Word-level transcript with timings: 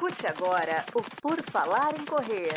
Escute 0.00 0.26
agora 0.26 0.86
o 0.94 1.02
Por 1.20 1.42
Falar 1.50 1.94
em 1.94 2.06
Correr. 2.06 2.54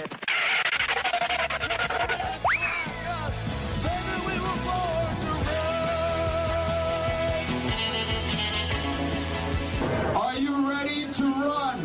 Are 10.16 10.42
you 10.42 10.70
ready 10.70 11.06
to 11.08 11.24
run? 11.24 11.80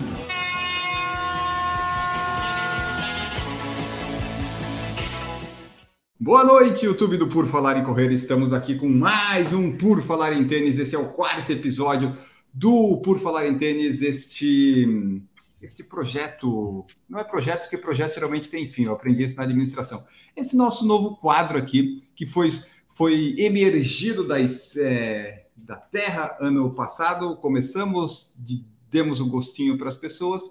Boa 6.21 6.45
noite, 6.45 6.87
YouTube 6.87 7.17
do 7.17 7.27
Por 7.27 7.49
Falar 7.49 7.79
em 7.79 7.85
Correr. 7.85 8.13
Estamos 8.13 8.53
aqui 8.53 8.77
com 8.77 8.89
mais 8.89 9.53
um 9.53 9.77
Por 9.77 10.01
Falar 10.03 10.33
em 10.35 10.47
Tênis. 10.47 10.79
Esse 10.79 10.95
é 10.95 10.99
o 11.01 11.09
quarto 11.09 11.51
episódio 11.51 12.17
do 12.55 13.01
Por 13.03 13.19
Falar 13.19 13.49
em 13.49 13.59
Tênis. 13.59 14.03
Este, 14.03 15.21
este 15.61 15.83
projeto, 15.83 16.87
não 17.09 17.19
é 17.19 17.25
projeto, 17.25 17.63
porque 17.63 17.79
projeto 17.79 18.15
geralmente 18.15 18.49
tem 18.49 18.67
fim, 18.67 18.85
eu 18.85 18.93
aprendi 18.93 19.25
isso 19.25 19.37
na 19.37 19.43
administração. 19.43 20.05
Esse 20.37 20.57
nosso 20.57 20.87
novo 20.87 21.17
quadro 21.17 21.59
aqui, 21.59 22.03
que 22.15 22.27
foi, 22.27 22.51
foi 22.91 23.35
emergido 23.39 24.27
das, 24.27 24.77
é, 24.77 25.47
da 25.57 25.77
Terra 25.77 26.37
ano 26.41 26.73
passado, 26.75 27.37
começamos, 27.37 28.35
de, 28.39 28.65
demos 28.91 29.21
um 29.21 29.29
gostinho 29.29 29.77
para 29.77 29.89
as 29.89 29.97
pessoas, 29.97 30.43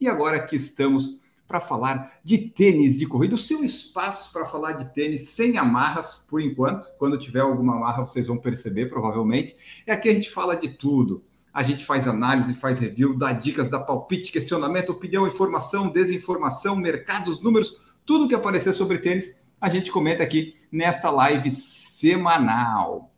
e 0.00 0.08
agora 0.08 0.38
aqui 0.38 0.56
estamos 0.56 1.20
para 1.46 1.60
falar 1.60 2.18
de 2.24 2.38
tênis 2.38 2.96
de 2.96 3.06
corrida, 3.06 3.34
o 3.34 3.38
seu 3.38 3.62
espaço 3.62 4.32
para 4.32 4.46
falar 4.46 4.72
de 4.72 4.92
tênis 4.94 5.28
sem 5.28 5.58
amarras, 5.58 6.26
por 6.28 6.40
enquanto. 6.40 6.88
Quando 6.98 7.18
tiver 7.18 7.40
alguma 7.40 7.76
amarra, 7.76 8.06
vocês 8.06 8.26
vão 8.26 8.38
perceber, 8.38 8.88
provavelmente. 8.88 9.54
É 9.86 9.92
aqui 9.92 10.08
a 10.08 10.14
gente 10.14 10.30
fala 10.30 10.56
de 10.56 10.70
tudo. 10.70 11.22
A 11.54 11.62
gente 11.62 11.84
faz 11.84 12.08
análise, 12.08 12.52
faz 12.54 12.80
review, 12.80 13.16
dá 13.16 13.32
dicas, 13.32 13.68
dá 13.68 13.78
palpite, 13.78 14.32
questionamento, 14.32 14.90
opinião, 14.90 15.24
informação, 15.24 15.88
desinformação, 15.88 16.74
mercados, 16.74 17.40
números, 17.40 17.80
tudo 18.04 18.26
que 18.28 18.34
aparecer 18.34 18.72
sobre 18.72 18.98
tênis, 18.98 19.36
a 19.60 19.70
gente 19.70 19.92
comenta 19.92 20.22
aqui 20.22 20.56
nesta 20.70 21.10
live 21.10 21.50
semanal. 21.50 23.14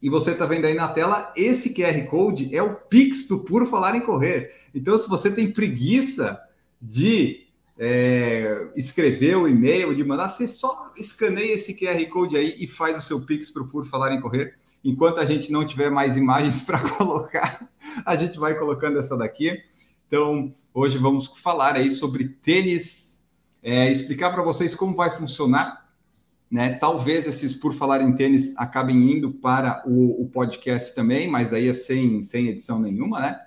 E 0.00 0.08
você 0.08 0.30
está 0.30 0.46
vendo 0.46 0.66
aí 0.66 0.74
na 0.74 0.86
tela, 0.86 1.32
esse 1.36 1.74
QR 1.74 2.06
Code 2.06 2.54
é 2.54 2.62
o 2.62 2.74
Pix 2.76 3.26
do 3.26 3.40
Puro 3.40 3.66
Falar 3.66 3.96
em 3.96 4.02
Correr. 4.02 4.54
Então, 4.74 4.96
se 4.96 5.08
você 5.08 5.30
tem 5.30 5.50
preguiça 5.50 6.40
de 6.80 7.46
é, 7.78 8.68
escrever 8.76 9.36
o 9.36 9.48
e-mail, 9.48 9.94
de 9.94 10.04
mandar, 10.04 10.28
você 10.28 10.46
só 10.46 10.92
escaneia 10.96 11.54
esse 11.54 11.74
QR 11.74 12.04
Code 12.08 12.36
aí 12.36 12.54
e 12.58 12.66
faz 12.66 12.98
o 12.98 13.02
seu 13.02 13.26
Pix 13.26 13.50
para 13.50 13.62
o 13.62 13.68
Por 13.68 13.84
Falar 13.84 14.12
em 14.12 14.20
Correr. 14.20 14.58
Enquanto 14.84 15.18
a 15.18 15.26
gente 15.26 15.50
não 15.50 15.66
tiver 15.66 15.90
mais 15.90 16.16
imagens 16.16 16.62
para 16.66 16.78
colocar, 16.78 17.68
a 18.04 18.16
gente 18.16 18.38
vai 18.38 18.54
colocando 18.54 18.98
essa 18.98 19.16
daqui. 19.16 19.58
Então, 20.06 20.54
hoje 20.74 20.98
vamos 20.98 21.26
falar 21.26 21.76
aí 21.76 21.90
sobre 21.90 22.28
tênis, 22.28 23.26
é, 23.62 23.90
explicar 23.90 24.30
para 24.30 24.42
vocês 24.42 24.74
como 24.74 24.94
vai 24.94 25.10
funcionar. 25.10 25.84
Né? 26.50 26.74
Talvez 26.74 27.26
esses 27.26 27.54
Por 27.54 27.72
Falar 27.72 28.02
em 28.02 28.12
Tênis 28.14 28.54
acabem 28.56 29.10
indo 29.10 29.32
para 29.32 29.82
o, 29.86 30.22
o 30.22 30.28
podcast 30.28 30.94
também, 30.94 31.26
mas 31.26 31.52
aí 31.52 31.68
é 31.68 31.74
sem, 31.74 32.22
sem 32.22 32.48
edição 32.48 32.78
nenhuma, 32.78 33.18
né? 33.18 33.40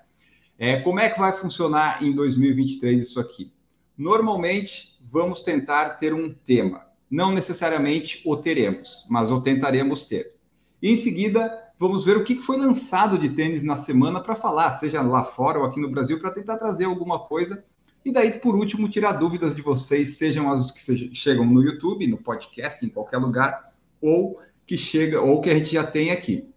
É, 0.60 0.82
como 0.82 1.00
é 1.00 1.08
que 1.08 1.20
vai 1.20 1.32
funcionar 1.32 2.04
em 2.04 2.14
2023 2.14 3.00
isso 3.00 3.20
aqui? 3.20 3.54
Normalmente, 3.96 4.98
vamos 5.02 5.42
tentar 5.42 5.92
ter 5.92 6.14
um 6.14 6.34
tema. 6.34 6.86
Não 7.10 7.32
necessariamente 7.32 8.22
o 8.26 8.36
teremos, 8.36 9.06
mas 9.10 9.32
o 9.32 9.40
tentaremos 9.40 10.06
ter. 10.06 10.37
E 10.82 10.92
em 10.92 10.98
seguida, 10.98 11.52
vamos 11.78 12.06
ver 12.06 12.18
o 12.18 12.24
que 12.24 12.42
foi 12.42 12.58
lançado 12.58 13.18
de 13.18 13.30
tênis 13.30 13.64
na 13.64 13.76
semana 13.76 14.20
para 14.22 14.36
falar, 14.36 14.72
seja 14.74 15.02
lá 15.02 15.24
fora 15.24 15.60
ou 15.60 15.66
aqui 15.66 15.80
no 15.80 15.90
Brasil, 15.90 16.20
para 16.20 16.32
tentar 16.32 16.58
trazer 16.58 16.86
alguma 16.86 17.20
coisa. 17.20 17.64
E 18.06 18.12
daí, 18.12 18.40
por 18.40 18.56
último, 18.56 18.88
tirar 18.88 19.14
dúvidas 19.14 19.56
de 19.56 19.62
vocês, 19.62 20.18
sejam 20.18 20.52
as 20.52 20.72
que 20.72 21.14
chegam 21.14 21.46
no 21.46 21.62
YouTube, 21.62 22.08
no 22.08 22.18
podcast, 22.18 22.86
em 22.86 22.90
qualquer 22.90 23.18
lugar, 23.18 23.74
ou 24.02 24.40
que 24.66 24.78
chega, 24.78 25.20
ou 25.22 25.42
que 25.42 25.50
a 25.50 25.56
gente 25.56 25.72
já 25.72 25.86
tem 25.86 26.12
aqui. 26.12 26.48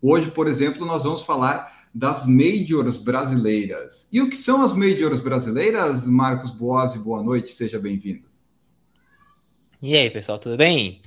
Hoje, 0.00 0.30
por 0.30 0.46
exemplo, 0.46 0.86
nós 0.86 1.02
vamos 1.02 1.22
falar 1.22 1.88
das 1.92 2.26
majors 2.26 2.98
brasileiras. 2.98 4.06
E 4.12 4.20
o 4.20 4.28
que 4.28 4.36
são 4.36 4.62
as 4.62 4.74
majors 4.74 5.18
brasileiras? 5.18 6.06
Marcos 6.06 6.50
Boazzi, 6.50 6.98
boa 6.98 7.22
noite, 7.22 7.50
seja 7.50 7.78
bem-vindo. 7.78 8.28
E 9.80 9.96
aí, 9.96 10.10
pessoal, 10.10 10.38
tudo 10.38 10.56
bem? 10.56 11.00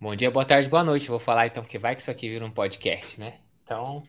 Bom 0.00 0.16
dia, 0.16 0.30
boa 0.30 0.46
tarde, 0.46 0.66
boa 0.66 0.82
noite. 0.82 1.08
Vou 1.08 1.18
falar 1.18 1.46
então, 1.46 1.62
porque 1.62 1.78
vai 1.78 1.94
que 1.94 2.00
isso 2.00 2.10
aqui 2.10 2.26
vira 2.26 2.42
um 2.42 2.50
podcast, 2.50 3.20
né? 3.20 3.34
Então, 3.62 4.02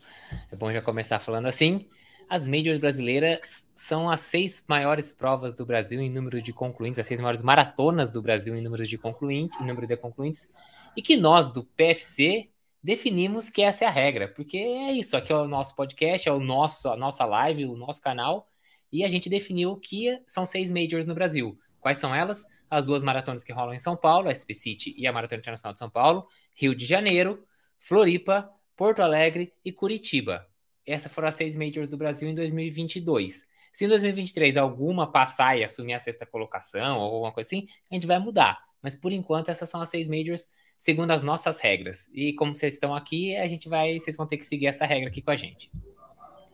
é 0.50 0.56
bom 0.56 0.72
já 0.72 0.80
começar 0.80 1.20
falando 1.20 1.44
assim. 1.44 1.86
As 2.30 2.48
majors 2.48 2.78
brasileiras 2.78 3.68
são 3.74 4.08
as 4.08 4.20
seis 4.20 4.64
maiores 4.66 5.12
provas 5.12 5.52
do 5.52 5.66
Brasil 5.66 6.00
em 6.00 6.08
número 6.08 6.40
de 6.40 6.50
concluintes, 6.50 6.98
as 6.98 7.06
seis 7.06 7.20
maiores 7.20 7.42
maratonas 7.42 8.10
do 8.10 8.22
Brasil 8.22 8.56
em 8.56 8.62
número 8.62 8.86
de 8.86 8.96
concluintes, 8.96 9.60
em 9.60 9.66
número 9.66 9.86
de 9.86 9.94
concluintes, 9.94 10.48
e 10.96 11.02
que 11.02 11.14
nós 11.14 11.52
do 11.52 11.62
PFC 11.62 12.48
definimos 12.82 13.50
que 13.50 13.60
essa 13.60 13.84
é 13.84 13.86
a 13.86 13.90
regra, 13.90 14.28
porque 14.28 14.56
é 14.56 14.92
isso, 14.92 15.14
aqui 15.14 15.30
é 15.30 15.36
o 15.36 15.46
nosso 15.46 15.76
podcast, 15.76 16.26
é 16.26 16.32
o 16.32 16.40
nosso, 16.40 16.88
a 16.88 16.96
nossa 16.96 17.26
live, 17.26 17.66
o 17.66 17.76
nosso 17.76 18.00
canal, 18.00 18.48
e 18.90 19.04
a 19.04 19.10
gente 19.10 19.28
definiu 19.28 19.76
que 19.76 20.18
são 20.26 20.46
seis 20.46 20.70
majors 20.70 21.04
no 21.04 21.14
Brasil. 21.14 21.58
Quais 21.80 21.98
são 21.98 22.14
elas? 22.14 22.46
As 22.72 22.86
duas 22.86 23.02
maratonas 23.02 23.44
que 23.44 23.52
rolam 23.52 23.74
em 23.74 23.78
São 23.78 23.94
Paulo, 23.94 24.30
a 24.30 24.32
SP 24.32 24.54
City 24.54 24.94
e 24.96 25.06
a 25.06 25.12
Maratona 25.12 25.40
Internacional 25.40 25.74
de 25.74 25.78
São 25.78 25.90
Paulo, 25.90 26.26
Rio 26.54 26.74
de 26.74 26.86
Janeiro, 26.86 27.44
Floripa, 27.78 28.50
Porto 28.74 29.00
Alegre 29.00 29.52
e 29.62 29.70
Curitiba. 29.70 30.46
Essas 30.86 31.12
foram 31.12 31.28
as 31.28 31.34
seis 31.34 31.54
majors 31.54 31.90
do 31.90 31.98
Brasil 31.98 32.26
em 32.26 32.34
2022. 32.34 33.44
Se 33.74 33.84
em 33.84 33.88
2023 33.88 34.56
alguma 34.56 35.06
passar 35.12 35.58
e 35.58 35.64
assumir 35.64 35.92
a 35.92 35.98
sexta 35.98 36.24
colocação 36.24 36.96
ou 36.96 37.12
alguma 37.12 37.30
coisa 37.30 37.46
assim, 37.46 37.66
a 37.90 37.94
gente 37.94 38.06
vai 38.06 38.18
mudar. 38.18 38.58
Mas 38.80 38.96
por 38.96 39.12
enquanto 39.12 39.50
essas 39.50 39.68
são 39.68 39.82
as 39.82 39.90
seis 39.90 40.08
majors 40.08 40.48
segundo 40.78 41.10
as 41.10 41.22
nossas 41.22 41.60
regras. 41.60 42.08
E 42.10 42.32
como 42.32 42.54
vocês 42.54 42.72
estão 42.72 42.94
aqui, 42.94 43.36
a 43.36 43.46
gente 43.46 43.68
vai, 43.68 44.00
vocês 44.00 44.16
vão 44.16 44.26
ter 44.26 44.38
que 44.38 44.46
seguir 44.46 44.68
essa 44.68 44.86
regra 44.86 45.10
aqui 45.10 45.20
com 45.20 45.30
a 45.30 45.36
gente. 45.36 45.70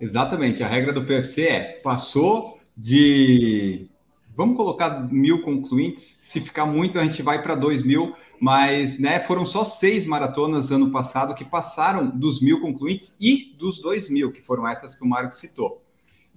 Exatamente. 0.00 0.64
A 0.64 0.68
regra 0.68 0.92
do 0.92 1.06
PFC 1.06 1.46
é 1.46 1.60
passou 1.80 2.58
de 2.76 3.88
vamos 4.38 4.56
colocar 4.56 5.12
mil 5.12 5.42
concluintes. 5.42 6.18
Se 6.22 6.40
ficar 6.40 6.64
muito, 6.64 6.98
a 6.98 7.04
gente 7.04 7.20
vai 7.22 7.42
para 7.42 7.56
dois 7.56 7.82
mil. 7.82 8.14
Mas 8.40 9.00
né, 9.00 9.18
foram 9.18 9.44
só 9.44 9.64
seis 9.64 10.06
maratonas 10.06 10.70
ano 10.70 10.92
passado 10.92 11.34
que 11.34 11.44
passaram 11.44 12.08
dos 12.08 12.40
mil 12.40 12.60
concluintes 12.60 13.16
e 13.20 13.52
dos 13.58 13.80
dois 13.80 14.08
mil, 14.08 14.30
que 14.30 14.40
foram 14.40 14.66
essas 14.68 14.94
que 14.94 15.04
o 15.04 15.08
Marcos 15.08 15.38
citou. 15.38 15.82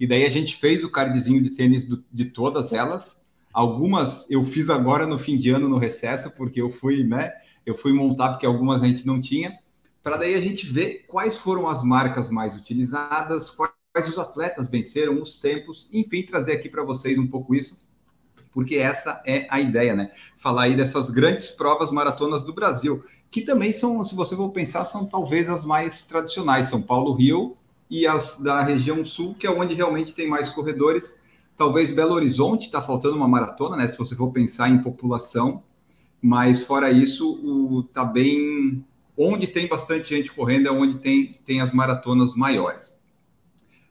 E 0.00 0.04
daí 0.04 0.24
a 0.24 0.28
gente 0.28 0.56
fez 0.56 0.82
o 0.82 0.90
cardzinho 0.90 1.40
de 1.40 1.50
tênis 1.50 1.84
do, 1.84 2.04
de 2.12 2.24
todas 2.24 2.72
elas. 2.72 3.22
Algumas 3.52 4.28
eu 4.28 4.42
fiz 4.42 4.68
agora 4.68 5.06
no 5.06 5.16
fim 5.16 5.36
de 5.36 5.50
ano 5.50 5.68
no 5.68 5.78
recesso, 5.78 6.34
porque 6.36 6.60
eu 6.60 6.70
fui, 6.70 7.04
né? 7.04 7.32
eu 7.64 7.74
fui 7.74 7.92
montar 7.92 8.30
porque 8.30 8.46
algumas 8.46 8.82
a 8.82 8.86
gente 8.86 9.06
não 9.06 9.20
tinha, 9.20 9.58
para 10.02 10.16
daí 10.16 10.34
a 10.34 10.40
gente 10.40 10.66
ver 10.66 11.04
quais 11.06 11.36
foram 11.36 11.68
as 11.68 11.82
marcas 11.82 12.28
mais 12.28 12.56
utilizadas, 12.56 13.50
quais 13.50 14.08
os 14.08 14.18
atletas 14.18 14.68
venceram, 14.68 15.22
os 15.22 15.38
tempos, 15.38 15.88
enfim, 15.92 16.22
trazer 16.22 16.52
aqui 16.52 16.68
para 16.68 16.82
vocês 16.82 17.18
um 17.18 17.26
pouco 17.26 17.54
isso, 17.54 17.86
porque 18.52 18.76
essa 18.76 19.22
é 19.26 19.46
a 19.50 19.60
ideia, 19.60 19.94
né? 19.94 20.10
Falar 20.36 20.64
aí 20.64 20.76
dessas 20.76 21.10
grandes 21.10 21.50
provas 21.50 21.90
maratonas 21.90 22.42
do 22.42 22.52
Brasil, 22.52 23.02
que 23.30 23.40
também 23.40 23.72
são, 23.72 24.04
se 24.04 24.14
você 24.14 24.36
for 24.36 24.50
pensar, 24.50 24.84
são 24.84 25.06
talvez 25.06 25.48
as 25.48 25.64
mais 25.64 26.04
tradicionais, 26.04 26.68
São 26.68 26.82
Paulo, 26.82 27.14
Rio 27.14 27.56
e 27.90 28.06
as 28.06 28.38
da 28.38 28.62
região 28.62 29.04
sul, 29.04 29.34
que 29.34 29.46
é 29.46 29.50
onde 29.50 29.74
realmente 29.74 30.14
tem 30.14 30.28
mais 30.28 30.50
corredores. 30.50 31.18
Talvez 31.56 31.94
Belo 31.94 32.14
Horizonte 32.14 32.66
está 32.66 32.82
faltando 32.82 33.16
uma 33.16 33.28
maratona, 33.28 33.76
né? 33.76 33.88
Se 33.88 33.96
você 33.96 34.14
for 34.14 34.32
pensar 34.32 34.68
em 34.68 34.82
população, 34.82 35.62
mas 36.20 36.64
fora 36.64 36.90
isso, 36.90 37.32
o, 37.42 37.82
tá 37.82 38.04
bem. 38.04 38.84
Onde 39.16 39.46
tem 39.46 39.66
bastante 39.66 40.10
gente 40.10 40.32
correndo 40.32 40.68
é 40.68 40.70
onde 40.70 40.98
tem, 40.98 41.38
tem 41.44 41.60
as 41.60 41.72
maratonas 41.72 42.34
maiores. 42.34 42.92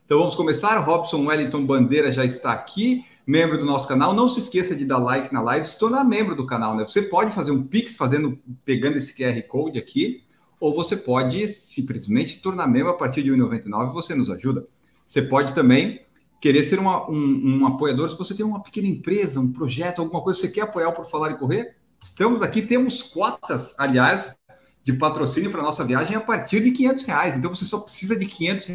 Então 0.06 0.20
vamos 0.20 0.36
começar. 0.36 0.78
Robson 0.80 1.26
Wellington 1.26 1.66
Bandeira 1.66 2.12
já 2.12 2.26
está 2.26 2.52
aqui, 2.52 3.06
membro 3.26 3.58
do 3.58 3.66
nosso 3.66 3.88
canal. 3.88 4.14
Não 4.14 4.28
se 4.28 4.40
esqueça 4.40 4.76
de 4.76 4.86
dar 4.86 4.98
like 4.98 5.34
na 5.34 5.42
live, 5.42 5.68
se 5.68 5.80
tornar 5.80 6.04
membro 6.04 6.36
do 6.36 6.46
canal, 6.46 6.76
né? 6.76 6.86
Você 6.86 7.04
pode 7.04 7.34
fazer 7.34 7.52
um 7.52 7.64
Pix 7.64 7.96
fazendo, 7.96 8.38
pegando 8.66 8.98
esse 8.98 9.16
QR 9.16 9.42
Code 9.48 9.78
aqui, 9.78 10.24
ou 10.60 10.76
você 10.76 10.96
pode 10.96 11.48
simplesmente 11.48 12.42
tornar 12.42 12.68
membro 12.68 12.92
a 12.92 12.98
partir 12.98 13.24
de 13.24 13.32
R$ 13.32 13.38
1,99 13.38 13.94
você 13.94 14.14
nos 14.14 14.30
ajuda. 14.30 14.66
Você 15.06 15.22
pode 15.22 15.54
também 15.54 16.02
querer 16.40 16.64
ser 16.64 16.80
uma, 16.80 17.10
um, 17.10 17.60
um, 17.62 17.66
apoiador. 17.68 18.10
Se 18.10 18.18
você 18.18 18.36
tem 18.36 18.46
uma 18.46 18.62
pequena 18.62 18.88
empresa, 18.88 19.40
um 19.40 19.52
projeto, 19.52 20.02
alguma 20.02 20.22
coisa 20.22 20.40
você 20.40 20.50
quer 20.50 20.62
apoiar 20.62 20.92
por 20.92 21.10
falar 21.10 21.32
e 21.32 21.38
correr, 21.38 21.76
Estamos 22.04 22.42
aqui, 22.42 22.64
temos 22.64 23.04
cotas, 23.04 23.76
aliás, 23.78 24.36
de 24.84 24.92
patrocínio 24.92 25.52
para 25.52 25.62
nossa 25.62 25.86
viagem 25.86 26.16
a 26.16 26.20
partir 26.20 26.64
de 26.64 26.72
500 26.72 27.04
reais. 27.04 27.38
Então 27.38 27.54
você 27.54 27.64
só 27.64 27.80
precisa 27.80 28.16
de 28.16 28.26
500 28.26 28.72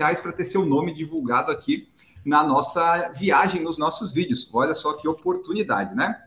reais 0.00 0.20
para 0.20 0.32
ter 0.32 0.44
seu 0.44 0.66
nome 0.66 0.92
divulgado 0.92 1.52
aqui 1.52 1.88
na 2.28 2.44
nossa 2.44 3.12
viagem, 3.16 3.62
nos 3.62 3.78
nossos 3.78 4.12
vídeos. 4.12 4.48
Olha 4.52 4.74
só 4.74 4.92
que 4.92 5.08
oportunidade, 5.08 5.94
né? 5.94 6.22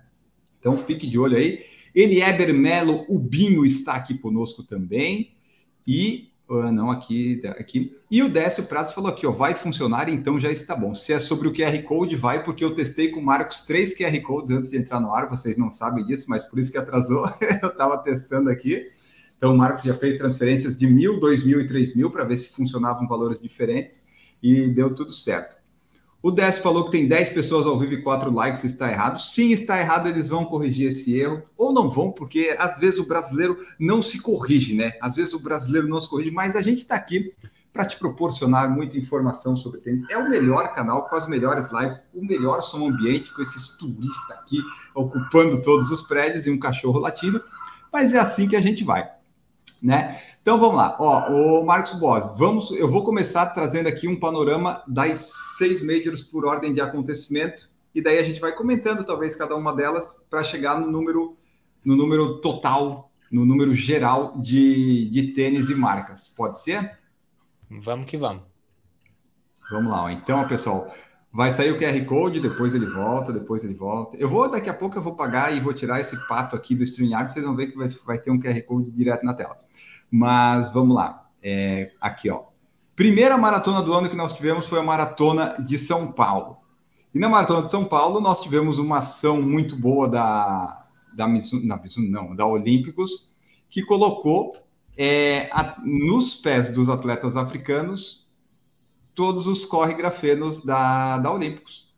Então 0.60 0.76
fique 0.76 1.08
de 1.08 1.18
olho 1.18 1.38
aí. 1.38 1.64
Elieber 1.94 2.54
Melo 2.54 3.06
Ubinho 3.08 3.66
está 3.66 3.94
aqui 3.94 4.18
conosco 4.18 4.64
também. 4.64 5.36
E 5.86 6.32
Uh, 6.52 6.70
não, 6.70 6.92
aqui, 6.92 7.42
aqui. 7.48 7.96
E 8.12 8.22
o 8.22 8.28
Décio 8.28 8.66
Prato 8.66 8.94
falou 8.94 9.10
aqui, 9.10 9.26
ó, 9.26 9.32
vai 9.32 9.56
funcionar, 9.56 10.10
então 10.10 10.38
já 10.38 10.52
está 10.52 10.76
bom. 10.76 10.94
Se 10.94 11.14
é 11.14 11.20
sobre 11.22 11.48
o 11.48 11.54
QR 11.54 11.82
Code, 11.84 12.18
vai, 12.18 12.44
porque 12.44 12.62
eu 12.62 12.76
testei 12.76 13.08
com 13.08 13.22
o 13.22 13.24
Marcos 13.24 13.62
três 13.62 13.98
QR 13.98 14.20
Codes 14.22 14.52
antes 14.52 14.70
de 14.70 14.78
entrar 14.78 15.00
no 15.00 15.16
ar, 15.16 15.30
vocês 15.30 15.56
não 15.56 15.72
sabem 15.72 16.04
disso, 16.04 16.26
mas 16.28 16.44
por 16.44 16.60
isso 16.60 16.70
que 16.70 16.78
atrasou, 16.78 17.26
eu 17.64 17.70
estava 17.70 17.98
testando 18.00 18.50
aqui. 18.50 18.86
Então 19.38 19.54
o 19.54 19.58
Marcos 19.58 19.84
já 19.84 19.96
fez 19.96 20.18
transferências 20.18 20.78
de 20.78 20.88
mil, 20.88 21.22
dois 21.22 21.42
mil 21.46 21.62
e 21.62 21.68
três 21.68 21.96
mil 21.96 22.12
para 22.12 22.26
ver 22.26 22.36
se 22.36 22.54
funcionavam 22.54 23.08
valores 23.08 23.42
diferentes 23.42 24.04
e 24.44 24.68
deu 24.68 24.94
tudo 24.94 25.14
certo. 25.14 25.56
O 26.24 26.30
Décio 26.30 26.62
falou 26.62 26.86
que 26.86 26.92
tem 26.92 27.08
10 27.08 27.32
pessoas 27.32 27.66
ao 27.66 27.80
vivo 27.80 27.94
e 27.94 28.02
4 28.04 28.32
likes, 28.32 28.64
está 28.64 28.92
errado. 28.92 29.20
Sim, 29.20 29.52
está 29.52 29.80
errado, 29.80 30.08
eles 30.08 30.30
vão 30.30 30.46
corrigir 30.46 30.92
esse 30.92 31.18
erro, 31.18 31.42
ou 31.58 31.74
não 31.74 31.90
vão, 31.90 32.12
porque 32.12 32.56
às 32.60 32.78
vezes 32.78 33.00
o 33.00 33.08
brasileiro 33.08 33.58
não 33.80 34.02
se 34.02 34.22
corrige, 34.22 34.76
né? 34.76 34.94
Às 35.02 35.16
vezes 35.16 35.34
o 35.34 35.42
brasileiro 35.42 35.88
não 35.88 36.00
se 36.00 36.08
corrige, 36.08 36.30
mas 36.30 36.56
a 36.56 36.62
gente 36.62 36.80
está 36.80 36.96
aqui 36.96 37.34
para 37.74 37.86
te 37.86 37.98
proporcionar 37.98 38.70
muita 38.70 38.98
informação 38.98 39.56
sobre 39.56 39.80
tênis. 39.80 40.04
É 40.12 40.18
o 40.18 40.30
melhor 40.30 40.74
canal, 40.74 41.08
com 41.08 41.16
as 41.16 41.28
melhores 41.28 41.72
lives, 41.72 42.08
o 42.14 42.24
melhor 42.24 42.62
som 42.62 42.88
ambiente, 42.88 43.34
com 43.34 43.42
esses 43.42 43.78
turistas 43.78 44.38
aqui 44.38 44.58
ocupando 44.94 45.62
todos 45.62 45.90
os 45.90 46.02
prédios 46.02 46.46
e 46.46 46.52
um 46.52 46.60
cachorro 46.60 47.00
latindo, 47.00 47.42
mas 47.92 48.14
é 48.14 48.20
assim 48.20 48.48
que 48.48 48.56
a 48.56 48.62
gente 48.62 48.84
vai, 48.84 49.10
né? 49.82 50.22
Então 50.42 50.60
vamos 50.60 50.76
lá, 50.76 50.98
ó, 51.00 51.32
o 51.32 51.64
Marcos 51.64 51.94
Boas, 52.00 52.36
vamos, 52.36 52.72
eu 52.72 52.88
vou 52.88 53.04
começar 53.04 53.46
trazendo 53.48 53.88
aqui 53.88 54.08
um 54.08 54.20
panorama 54.20 54.82
das 54.88 55.34
seis 55.56 55.84
majors 55.84 56.24
por 56.24 56.48
ordem 56.48 56.74
de 56.74 56.82
acontecimento 56.82 57.70
e 57.94 58.02
daí 58.02 58.18
a 58.18 58.24
gente 58.24 58.40
vai 58.40 58.52
comentando 58.52 59.04
talvez 59.04 59.36
cada 59.36 59.56
uma 59.56 59.72
delas 59.72 60.18
para 60.32 60.44
chegar 60.44 60.80
no 60.80 60.90
número 60.90 61.38
no 61.86 61.96
número 61.96 62.42
total, 62.42 63.12
no 63.32 63.46
número 63.46 63.76
geral 63.76 64.36
de, 64.38 65.10
de 65.10 65.34
tênis 65.34 65.70
e 65.70 65.76
marcas. 65.76 66.34
Pode 66.36 66.60
ser? 66.60 66.98
Vamos 67.70 68.08
que 68.08 68.18
vamos. 68.18 68.42
Vamos 69.70 69.92
lá, 69.92 70.06
ó. 70.06 70.10
então 70.10 70.48
pessoal, 70.48 70.92
vai 71.32 71.52
sair 71.52 71.72
o 71.72 71.78
QR 71.78 72.04
Code, 72.06 72.40
depois 72.40 72.74
ele 72.74 72.88
volta, 72.88 73.32
depois 73.32 73.64
ele 73.64 73.76
volta. 73.76 74.18
Eu 74.18 74.28
vou 74.28 74.50
daqui 74.50 74.72
a 74.72 74.74
pouco 74.74 74.98
eu 74.98 75.04
vou 75.04 75.16
pagar 75.16 75.56
e 75.56 75.60
vou 75.60 75.72
tirar 75.72 76.00
esse 76.02 76.18
pato 76.28 76.56
aqui 76.56 76.74
do 76.74 76.84
StreamYard, 76.84 77.32
vocês 77.32 77.46
vão 77.46 77.56
ver 77.56 77.68
que 77.68 77.78
vai, 77.78 77.90
vai 77.90 78.18
ter 78.18 78.32
um 78.32 78.40
QR 78.40 78.60
Code 78.64 78.90
direto 78.90 79.24
na 79.24 79.36
tela. 79.36 79.62
Mas 80.12 80.72
vamos 80.72 80.96
lá. 80.96 81.30
É, 81.42 81.92
aqui, 82.00 82.30
ó. 82.30 82.44
Primeira 82.96 83.38
maratona 83.38 83.82
do 83.82 83.94
ano 83.94 84.10
que 84.10 84.16
nós 84.16 84.34
tivemos 84.34 84.68
foi 84.68 84.80
a 84.80 84.84
maratona 84.84 85.56
de 85.60 85.78
São 85.78 86.12
Paulo. 86.12 86.58
E 87.16 87.20
na 87.20 87.30
maratona 87.30 87.64
de 87.64 87.72
São 87.72 87.86
Paulo 87.86 88.20
nós 88.20 88.42
tivemos 88.42 88.78
uma 88.78 88.98
ação 88.98 89.42
muito 89.42 89.76
boa 89.76 90.08
da 90.08 90.78
da 91.14 91.28
Mizuno, 91.28 92.10
não, 92.10 92.36
da 92.36 92.46
Olímpicos, 92.46 93.32
que 93.70 93.82
colocou 93.82 94.56
é, 94.98 95.50
a, 95.52 95.76
nos 95.84 96.36
pés 96.36 96.74
dos 96.74 96.90
atletas 96.90 97.36
africanos 97.36 98.30
todos 99.14 99.48
os 99.48 99.66
corre 99.66 99.94
grafenos 99.94 100.64
da, 100.64 101.18
da 101.18 101.32
Olímpicos. 101.32 101.92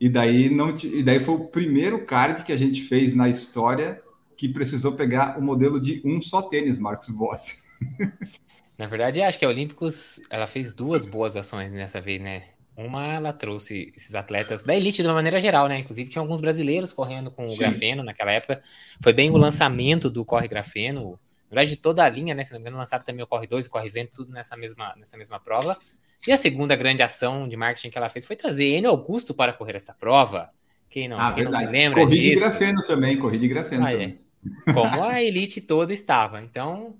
E 0.00 0.08
daí 0.08 0.48
não 0.48 0.74
e 0.82 1.02
daí 1.02 1.20
foi 1.20 1.34
o 1.34 1.44
primeiro 1.46 2.04
card 2.04 2.44
que 2.44 2.52
a 2.52 2.56
gente 2.56 2.82
fez 2.82 3.14
na 3.14 3.28
história 3.28 4.01
que 4.42 4.48
precisou 4.48 4.96
pegar 4.96 5.38
o 5.38 5.40
modelo 5.40 5.80
de 5.80 6.02
um 6.04 6.20
só 6.20 6.42
tênis, 6.42 6.76
Marcos 6.76 7.08
Boss. 7.10 7.62
Na 8.76 8.88
verdade, 8.88 9.22
acho 9.22 9.38
que 9.38 9.44
a 9.44 9.48
Olímpicos 9.48 10.20
ela 10.28 10.48
fez 10.48 10.72
duas 10.72 11.06
boas 11.06 11.36
ações 11.36 11.70
nessa 11.70 12.00
vez, 12.00 12.20
né? 12.20 12.42
Uma, 12.76 13.06
ela 13.06 13.32
trouxe 13.32 13.92
esses 13.96 14.16
atletas 14.16 14.64
da 14.64 14.74
elite 14.74 15.00
de 15.00 15.06
uma 15.06 15.14
maneira 15.14 15.38
geral, 15.38 15.68
né? 15.68 15.78
Inclusive, 15.78 16.10
tinha 16.10 16.20
alguns 16.20 16.40
brasileiros 16.40 16.92
correndo 16.92 17.30
com 17.30 17.46
Sim. 17.46 17.54
o 17.54 17.58
grafeno 17.58 18.02
naquela 18.02 18.32
época. 18.32 18.60
Foi 19.00 19.12
bem 19.12 19.30
o 19.30 19.36
lançamento 19.36 20.10
do 20.10 20.24
Corre 20.24 20.48
Grafeno. 20.48 21.20
Na 21.48 21.60
verdade, 21.60 21.76
toda 21.76 22.02
a 22.02 22.08
linha, 22.08 22.34
né? 22.34 22.42
Se 22.42 22.50
não 22.50 22.58
me 22.58 22.62
engano, 22.62 22.78
lançaram 22.78 23.04
também 23.04 23.22
o 23.22 23.28
Corre 23.28 23.46
2 23.46 23.66
e 23.66 23.68
o 23.68 23.70
Corre 23.70 23.90
Vento, 23.90 24.10
tudo 24.12 24.32
nessa 24.32 24.56
mesma, 24.56 24.92
nessa 24.96 25.16
mesma 25.16 25.38
prova. 25.38 25.78
E 26.26 26.32
a 26.32 26.36
segunda 26.36 26.74
grande 26.74 27.00
ação 27.00 27.48
de 27.48 27.56
marketing 27.56 27.90
que 27.90 27.98
ela 27.98 28.08
fez 28.08 28.26
foi 28.26 28.34
trazer 28.34 28.76
Enio 28.76 28.90
Augusto 28.90 29.32
para 29.32 29.52
correr 29.52 29.76
esta 29.76 29.94
prova. 29.94 30.50
Quem 30.90 31.06
não, 31.06 31.16
ah, 31.16 31.32
quem 31.32 31.44
não 31.44 31.52
se 31.52 31.66
lembra 31.66 32.00
corri 32.00 32.16
disso? 32.16 32.34
de 32.34 32.40
grafeno 32.40 32.82
também, 32.84 33.16
corri 33.16 33.38
de 33.38 33.46
grafeno 33.46 33.86
ah, 33.86 33.90
é. 33.90 33.92
também. 33.92 34.18
É 34.18 34.31
como 34.64 35.04
a 35.04 35.22
elite 35.22 35.60
toda 35.60 35.92
estava. 35.92 36.40
Então, 36.40 36.96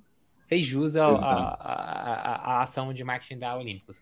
fez 0.47 0.67
jus 0.67 0.97
a, 0.97 1.07
a, 1.07 1.55
a, 1.55 2.35
a 2.35 2.63
ação 2.63 2.93
de 2.93 3.03
marketing 3.03 3.39
da 3.39 3.57
Olímpicos. 3.57 4.01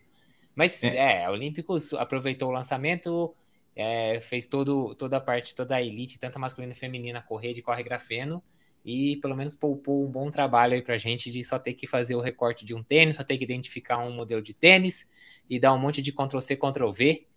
Mas 0.55 0.83
é, 0.83 1.21
é 1.21 1.25
a 1.25 1.31
Olímpicos 1.31 1.93
aproveitou 1.93 2.49
o 2.49 2.51
lançamento, 2.51 3.33
é, 3.75 4.19
fez 4.21 4.47
todo, 4.47 4.93
toda 4.95 5.17
a 5.17 5.21
parte, 5.21 5.55
toda 5.55 5.75
a 5.75 5.81
elite, 5.81 6.19
tanto 6.19 6.39
masculina 6.39 6.73
e 6.73 6.75
feminina, 6.75 7.21
correr 7.21 7.53
de 7.53 7.61
corre 7.61 7.83
grafeno, 7.83 8.43
e 8.83 9.15
pelo 9.17 9.35
menos 9.35 9.55
poupou 9.55 10.05
um 10.05 10.11
bom 10.11 10.29
trabalho 10.29 10.73
aí 10.73 10.81
pra 10.81 10.97
gente 10.97 11.31
de 11.31 11.43
só 11.43 11.57
ter 11.57 11.73
que 11.73 11.87
fazer 11.87 12.15
o 12.15 12.21
recorte 12.21 12.65
de 12.65 12.73
um 12.73 12.83
tênis, 12.83 13.15
só 13.15 13.23
ter 13.23 13.37
que 13.37 13.43
identificar 13.43 13.99
um 13.99 14.11
modelo 14.11 14.41
de 14.41 14.53
tênis 14.53 15.07
e 15.49 15.59
dar 15.59 15.73
um 15.73 15.79
monte 15.79 16.01
de 16.01 16.11
Ctrl-C, 16.11 16.57
Ctrl-V. 16.57 17.27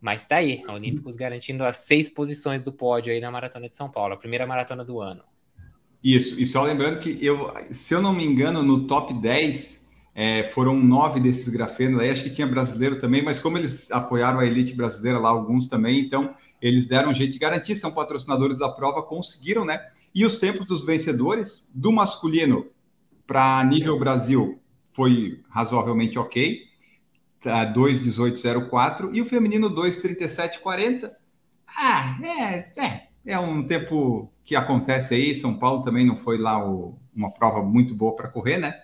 Mas 0.00 0.26
tá 0.26 0.36
aí, 0.36 0.62
a 0.66 0.72
Olímpicos 0.72 1.16
garantindo 1.16 1.64
as 1.64 1.76
seis 1.76 2.10
posições 2.10 2.64
do 2.64 2.72
pódio 2.72 3.12
aí 3.12 3.20
na 3.20 3.30
Maratona 3.30 3.68
de 3.68 3.76
São 3.76 3.90
Paulo, 3.90 4.14
a 4.14 4.16
primeira 4.16 4.46
maratona 4.46 4.84
do 4.84 5.00
ano. 5.00 5.24
Isso, 6.02 6.40
e 6.40 6.46
só 6.46 6.62
lembrando 6.62 6.98
que 6.98 7.16
eu, 7.24 7.52
se 7.70 7.94
eu 7.94 8.02
não 8.02 8.12
me 8.12 8.24
engano, 8.24 8.62
no 8.62 8.86
top 8.86 9.14
10 9.14 9.82
é, 10.14 10.42
foram 10.44 10.78
nove 10.78 11.20
desses 11.20 11.48
grafenos 11.48 12.00
aí, 12.00 12.10
acho 12.10 12.24
que 12.24 12.30
tinha 12.30 12.46
brasileiro 12.46 12.98
também, 12.98 13.22
mas 13.22 13.38
como 13.38 13.56
eles 13.56 13.90
apoiaram 13.90 14.40
a 14.40 14.46
elite 14.46 14.74
brasileira 14.74 15.18
lá, 15.18 15.28
alguns 15.28 15.68
também, 15.68 16.00
então 16.00 16.34
eles 16.60 16.86
deram 16.86 17.10
um 17.10 17.14
jeito 17.14 17.32
de 17.32 17.38
garantir, 17.38 17.76
são 17.76 17.92
patrocinadores 17.92 18.58
da 18.58 18.68
prova, 18.68 19.02
conseguiram, 19.02 19.64
né? 19.64 19.80
E 20.14 20.26
os 20.26 20.38
tempos 20.38 20.66
dos 20.66 20.84
vencedores, 20.84 21.70
do 21.74 21.90
masculino 21.90 22.66
para 23.26 23.64
nível 23.64 23.98
Brasil, 23.98 24.60
foi 24.92 25.40
razoavelmente 25.48 26.18
ok, 26.18 26.60
tá, 27.40 27.72
2,1804, 27.72 29.10
e 29.14 29.22
o 29.22 29.26
feminino 29.26 29.70
2,3740. 29.70 31.10
Ah, 31.66 32.18
é, 32.22 32.70
é, 32.76 33.01
é 33.24 33.38
um 33.38 33.66
tempo 33.66 34.32
que 34.44 34.56
acontece 34.56 35.14
aí. 35.14 35.34
São 35.34 35.54
Paulo 35.54 35.82
também 35.82 36.06
não 36.06 36.16
foi 36.16 36.38
lá 36.38 36.64
o, 36.64 36.98
uma 37.14 37.30
prova 37.30 37.62
muito 37.62 37.94
boa 37.94 38.14
para 38.16 38.28
correr, 38.28 38.58
né? 38.58 38.74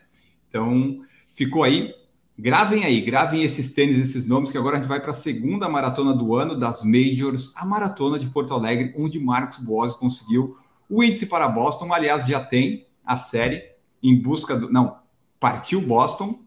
Então, 0.48 1.00
ficou 1.34 1.64
aí. 1.64 1.94
Gravem 2.38 2.84
aí, 2.84 3.00
gravem 3.00 3.42
esses 3.42 3.72
tênis, 3.72 3.98
esses 3.98 4.24
nomes, 4.24 4.52
que 4.52 4.58
agora 4.58 4.76
a 4.76 4.78
gente 4.78 4.88
vai 4.88 5.00
para 5.00 5.10
a 5.10 5.14
segunda 5.14 5.68
maratona 5.68 6.14
do 6.14 6.36
ano 6.36 6.56
das 6.56 6.84
Majors, 6.84 7.52
a 7.56 7.66
maratona 7.66 8.16
de 8.16 8.30
Porto 8.30 8.54
Alegre, 8.54 8.94
onde 8.96 9.18
Marcos 9.18 9.58
Boas 9.58 9.92
conseguiu 9.94 10.56
o 10.88 11.02
índice 11.02 11.26
para 11.26 11.48
Boston. 11.48 11.92
Aliás, 11.92 12.26
já 12.26 12.38
tem 12.40 12.86
a 13.04 13.16
série 13.16 13.64
em 14.00 14.22
busca 14.22 14.56
do. 14.56 14.70
Não, 14.70 14.98
partiu 15.40 15.80
Boston. 15.80 16.40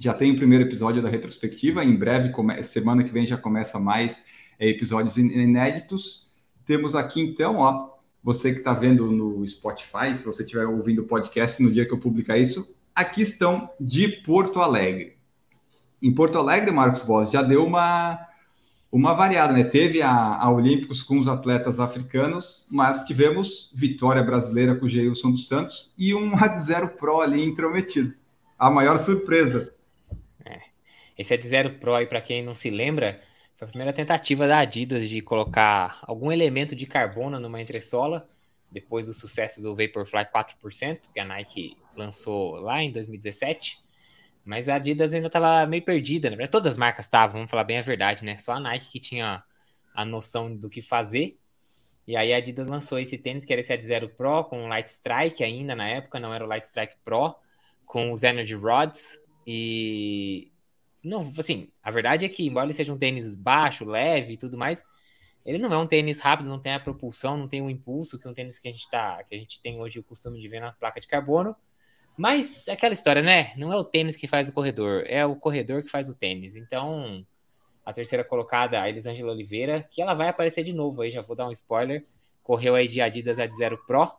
Já 0.00 0.12
tem 0.12 0.32
o 0.32 0.36
primeiro 0.36 0.64
episódio 0.64 1.00
da 1.00 1.08
retrospectiva. 1.08 1.84
Em 1.84 1.94
breve, 1.94 2.32
semana 2.64 3.04
que 3.04 3.12
vem, 3.12 3.24
já 3.24 3.36
começa 3.36 3.78
mais 3.78 4.24
é, 4.58 4.68
episódios 4.68 5.16
inéditos. 5.16 6.33
Temos 6.66 6.94
aqui 6.96 7.20
então, 7.20 7.56
ó, 7.56 7.94
você 8.22 8.52
que 8.52 8.58
está 8.58 8.72
vendo 8.72 9.12
no 9.12 9.46
Spotify, 9.46 10.14
se 10.14 10.24
você 10.24 10.42
estiver 10.42 10.66
ouvindo 10.66 11.02
o 11.02 11.06
podcast 11.06 11.62
no 11.62 11.70
dia 11.70 11.84
que 11.84 11.92
eu 11.92 11.98
publicar 11.98 12.38
isso, 12.38 12.82
aqui 12.94 13.20
estão 13.20 13.68
de 13.78 14.08
Porto 14.08 14.60
Alegre. 14.60 15.18
Em 16.02 16.10
Porto 16.10 16.38
Alegre, 16.38 16.70
Marcos 16.70 17.02
Boss, 17.02 17.30
já 17.30 17.42
deu 17.42 17.66
uma, 17.66 18.18
uma 18.90 19.12
variada, 19.12 19.52
né? 19.52 19.64
Teve 19.64 20.00
a, 20.00 20.36
a 20.36 20.50
Olímpicos 20.50 21.02
com 21.02 21.18
os 21.18 21.28
atletas 21.28 21.78
africanos, 21.78 22.66
mas 22.70 23.04
tivemos 23.04 23.70
vitória 23.74 24.22
brasileira 24.22 24.74
com 24.74 24.86
o 24.86 24.88
Geilson 24.88 25.30
dos 25.30 25.46
Santos 25.46 25.92
e 25.98 26.14
um 26.14 26.34
Ad 26.34 26.58
Zero 26.62 26.88
Pro 26.90 27.20
ali 27.20 27.44
intrometido. 27.44 28.14
A 28.58 28.70
maior 28.70 28.98
surpresa. 28.98 29.74
É. 30.46 30.60
Esse 31.18 31.34
Ad 31.34 31.46
Zero 31.46 31.74
Pro 31.74 31.92
para 32.06 32.22
quem 32.22 32.42
não 32.42 32.54
se 32.54 32.70
lembra, 32.70 33.20
foi 33.64 33.68
a 33.68 33.68
primeira 33.68 33.92
tentativa 33.92 34.46
da 34.46 34.58
Adidas 34.58 35.08
de 35.08 35.20
colocar 35.20 35.98
algum 36.02 36.30
elemento 36.30 36.76
de 36.76 36.86
carbono 36.86 37.40
numa 37.40 37.60
entressola, 37.60 38.28
depois 38.70 39.06
do 39.06 39.14
sucesso 39.14 39.62
do 39.62 39.74
Vaporfly 39.74 40.26
4%, 40.26 41.00
que 41.12 41.20
a 41.20 41.24
Nike 41.24 41.76
lançou 41.96 42.56
lá 42.56 42.82
em 42.82 42.92
2017. 42.92 43.82
Mas 44.44 44.68
a 44.68 44.74
Adidas 44.74 45.14
ainda 45.14 45.28
estava 45.28 45.66
meio 45.66 45.82
perdida, 45.82 46.28
né? 46.28 46.46
Todas 46.46 46.66
as 46.66 46.76
marcas 46.76 47.06
estavam, 47.06 47.36
vamos 47.36 47.50
falar 47.50 47.64
bem 47.64 47.78
a 47.78 47.82
verdade, 47.82 48.24
né? 48.24 48.36
Só 48.38 48.52
a 48.52 48.60
Nike 48.60 48.92
que 48.92 49.00
tinha 49.00 49.42
a 49.94 50.04
noção 50.04 50.54
do 50.54 50.68
que 50.68 50.82
fazer. 50.82 51.38
E 52.06 52.16
aí 52.16 52.34
a 52.34 52.36
Adidas 52.36 52.68
lançou 52.68 52.98
esse 52.98 53.16
tênis, 53.16 53.44
que 53.44 53.52
era 53.52 53.60
esse 53.60 53.72
Ad 53.72 53.82
Zero 53.82 54.10
Pro, 54.10 54.44
com 54.44 54.64
o 54.64 54.68
Light 54.68 54.88
Strike 54.88 55.42
ainda 55.42 55.74
na 55.74 55.88
época, 55.88 56.20
não 56.20 56.34
era 56.34 56.44
o 56.44 56.48
Light 56.48 56.64
Strike 56.64 56.96
Pro, 57.02 57.34
com 57.86 58.12
os 58.12 58.22
Energy 58.22 58.54
Rods. 58.54 59.18
E 59.46 60.52
não, 61.04 61.32
assim, 61.38 61.70
a 61.82 61.90
verdade 61.90 62.24
é 62.24 62.28
que, 62.28 62.46
embora 62.46 62.66
ele 62.66 62.74
seja 62.74 62.92
um 62.92 62.98
tênis 62.98 63.34
baixo, 63.34 63.84
leve 63.84 64.34
e 64.34 64.36
tudo 64.36 64.56
mais, 64.56 64.84
ele 65.44 65.58
não 65.58 65.72
é 65.72 65.78
um 65.78 65.86
tênis 65.86 66.20
rápido, 66.20 66.48
não 66.48 66.58
tem 66.58 66.72
a 66.72 66.80
propulsão, 66.80 67.36
não 67.36 67.46
tem 67.46 67.60
o 67.60 67.68
impulso 67.68 68.18
que 68.18 68.26
um 68.26 68.32
tênis 68.32 68.58
que 68.58 68.68
a 68.68 68.70
gente 68.70 68.88
tá, 68.90 69.22
que 69.24 69.34
a 69.34 69.38
gente 69.38 69.60
tem 69.60 69.78
hoje 69.80 69.98
o 69.98 70.02
costume 70.02 70.40
de 70.40 70.48
ver 70.48 70.60
na 70.60 70.72
placa 70.72 71.00
de 71.00 71.06
carbono. 71.06 71.54
Mas 72.16 72.66
aquela 72.68 72.94
história, 72.94 73.20
né? 73.20 73.52
Não 73.56 73.72
é 73.72 73.76
o 73.76 73.84
tênis 73.84 74.16
que 74.16 74.28
faz 74.28 74.48
o 74.48 74.52
corredor, 74.52 75.04
é 75.06 75.26
o 75.26 75.36
corredor 75.36 75.82
que 75.82 75.88
faz 75.88 76.08
o 76.08 76.14
tênis. 76.14 76.54
Então, 76.56 77.26
a 77.84 77.92
terceira 77.92 78.24
colocada, 78.24 78.80
a 78.80 78.88
Elisângela 78.88 79.32
Oliveira, 79.32 79.86
que 79.90 80.00
ela 80.00 80.14
vai 80.14 80.28
aparecer 80.28 80.64
de 80.64 80.72
novo 80.72 81.02
aí, 81.02 81.10
já 81.10 81.20
vou 81.20 81.36
dar 81.36 81.46
um 81.46 81.52
spoiler. 81.52 82.06
Correu 82.42 82.74
aí 82.74 82.88
de 82.88 83.00
Adidas 83.00 83.38
Ad 83.38 83.54
Zero 83.54 83.78
Pro 83.86 84.12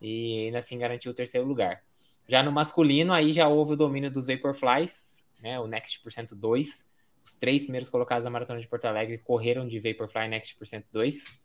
e 0.00 0.46
ainda 0.46 0.58
assim 0.58 0.78
garantiu 0.78 1.12
o 1.12 1.14
terceiro 1.14 1.46
lugar. 1.46 1.82
Já 2.28 2.42
no 2.42 2.50
masculino, 2.50 3.12
aí 3.12 3.32
já 3.32 3.48
houve 3.48 3.74
o 3.74 3.76
domínio 3.76 4.10
dos 4.10 4.26
Vaporflies, 4.26 5.15
né? 5.40 5.58
O 5.60 5.66
Next 5.66 6.00
por 6.00 6.12
cento 6.12 6.34
2. 6.34 6.86
Os 7.24 7.34
três 7.34 7.62
primeiros 7.62 7.88
colocados 7.88 8.24
da 8.24 8.30
Maratona 8.30 8.60
de 8.60 8.68
Porto 8.68 8.84
Alegre 8.84 9.18
correram 9.18 9.66
de 9.66 9.80
Vaporfly 9.80 10.28
Next 10.28 10.56
por 10.56 10.66
cento 10.66 10.86
2. 10.92 11.40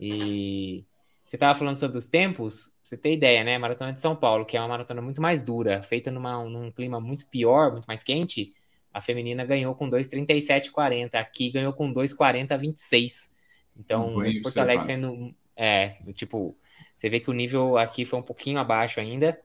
E 0.00 0.84
você 1.24 1.36
estava 1.36 1.58
falando 1.58 1.76
sobre 1.76 1.98
os 1.98 2.06
tempos, 2.06 2.68
pra 2.68 2.76
você 2.84 2.96
ter 2.96 3.12
ideia, 3.12 3.42
né? 3.42 3.58
Maratona 3.58 3.92
de 3.92 4.00
São 4.00 4.14
Paulo, 4.14 4.44
que 4.44 4.56
é 4.56 4.60
uma 4.60 4.68
maratona 4.68 5.02
muito 5.02 5.20
mais 5.20 5.42
dura, 5.42 5.82
feita 5.82 6.10
numa, 6.10 6.44
num 6.44 6.70
clima 6.70 7.00
muito 7.00 7.26
pior, 7.26 7.72
muito 7.72 7.86
mais 7.86 8.02
quente, 8.02 8.54
a 8.92 9.00
feminina 9.00 9.44
ganhou 9.44 9.74
com 9.74 9.90
2,37,40. 9.90 11.14
Aqui 11.14 11.50
ganhou 11.50 11.72
com 11.72 11.92
2,40,26. 11.92 13.28
Então, 13.76 14.24
esse 14.24 14.40
Porto 14.40 14.58
Alegre 14.58 14.86
sendo. 14.86 15.34
É, 15.56 15.96
tipo, 16.14 16.54
você 16.96 17.10
vê 17.10 17.18
que 17.18 17.28
o 17.28 17.32
nível 17.32 17.76
aqui 17.76 18.04
foi 18.04 18.20
um 18.20 18.22
pouquinho 18.22 18.60
abaixo 18.60 19.00
ainda. 19.00 19.36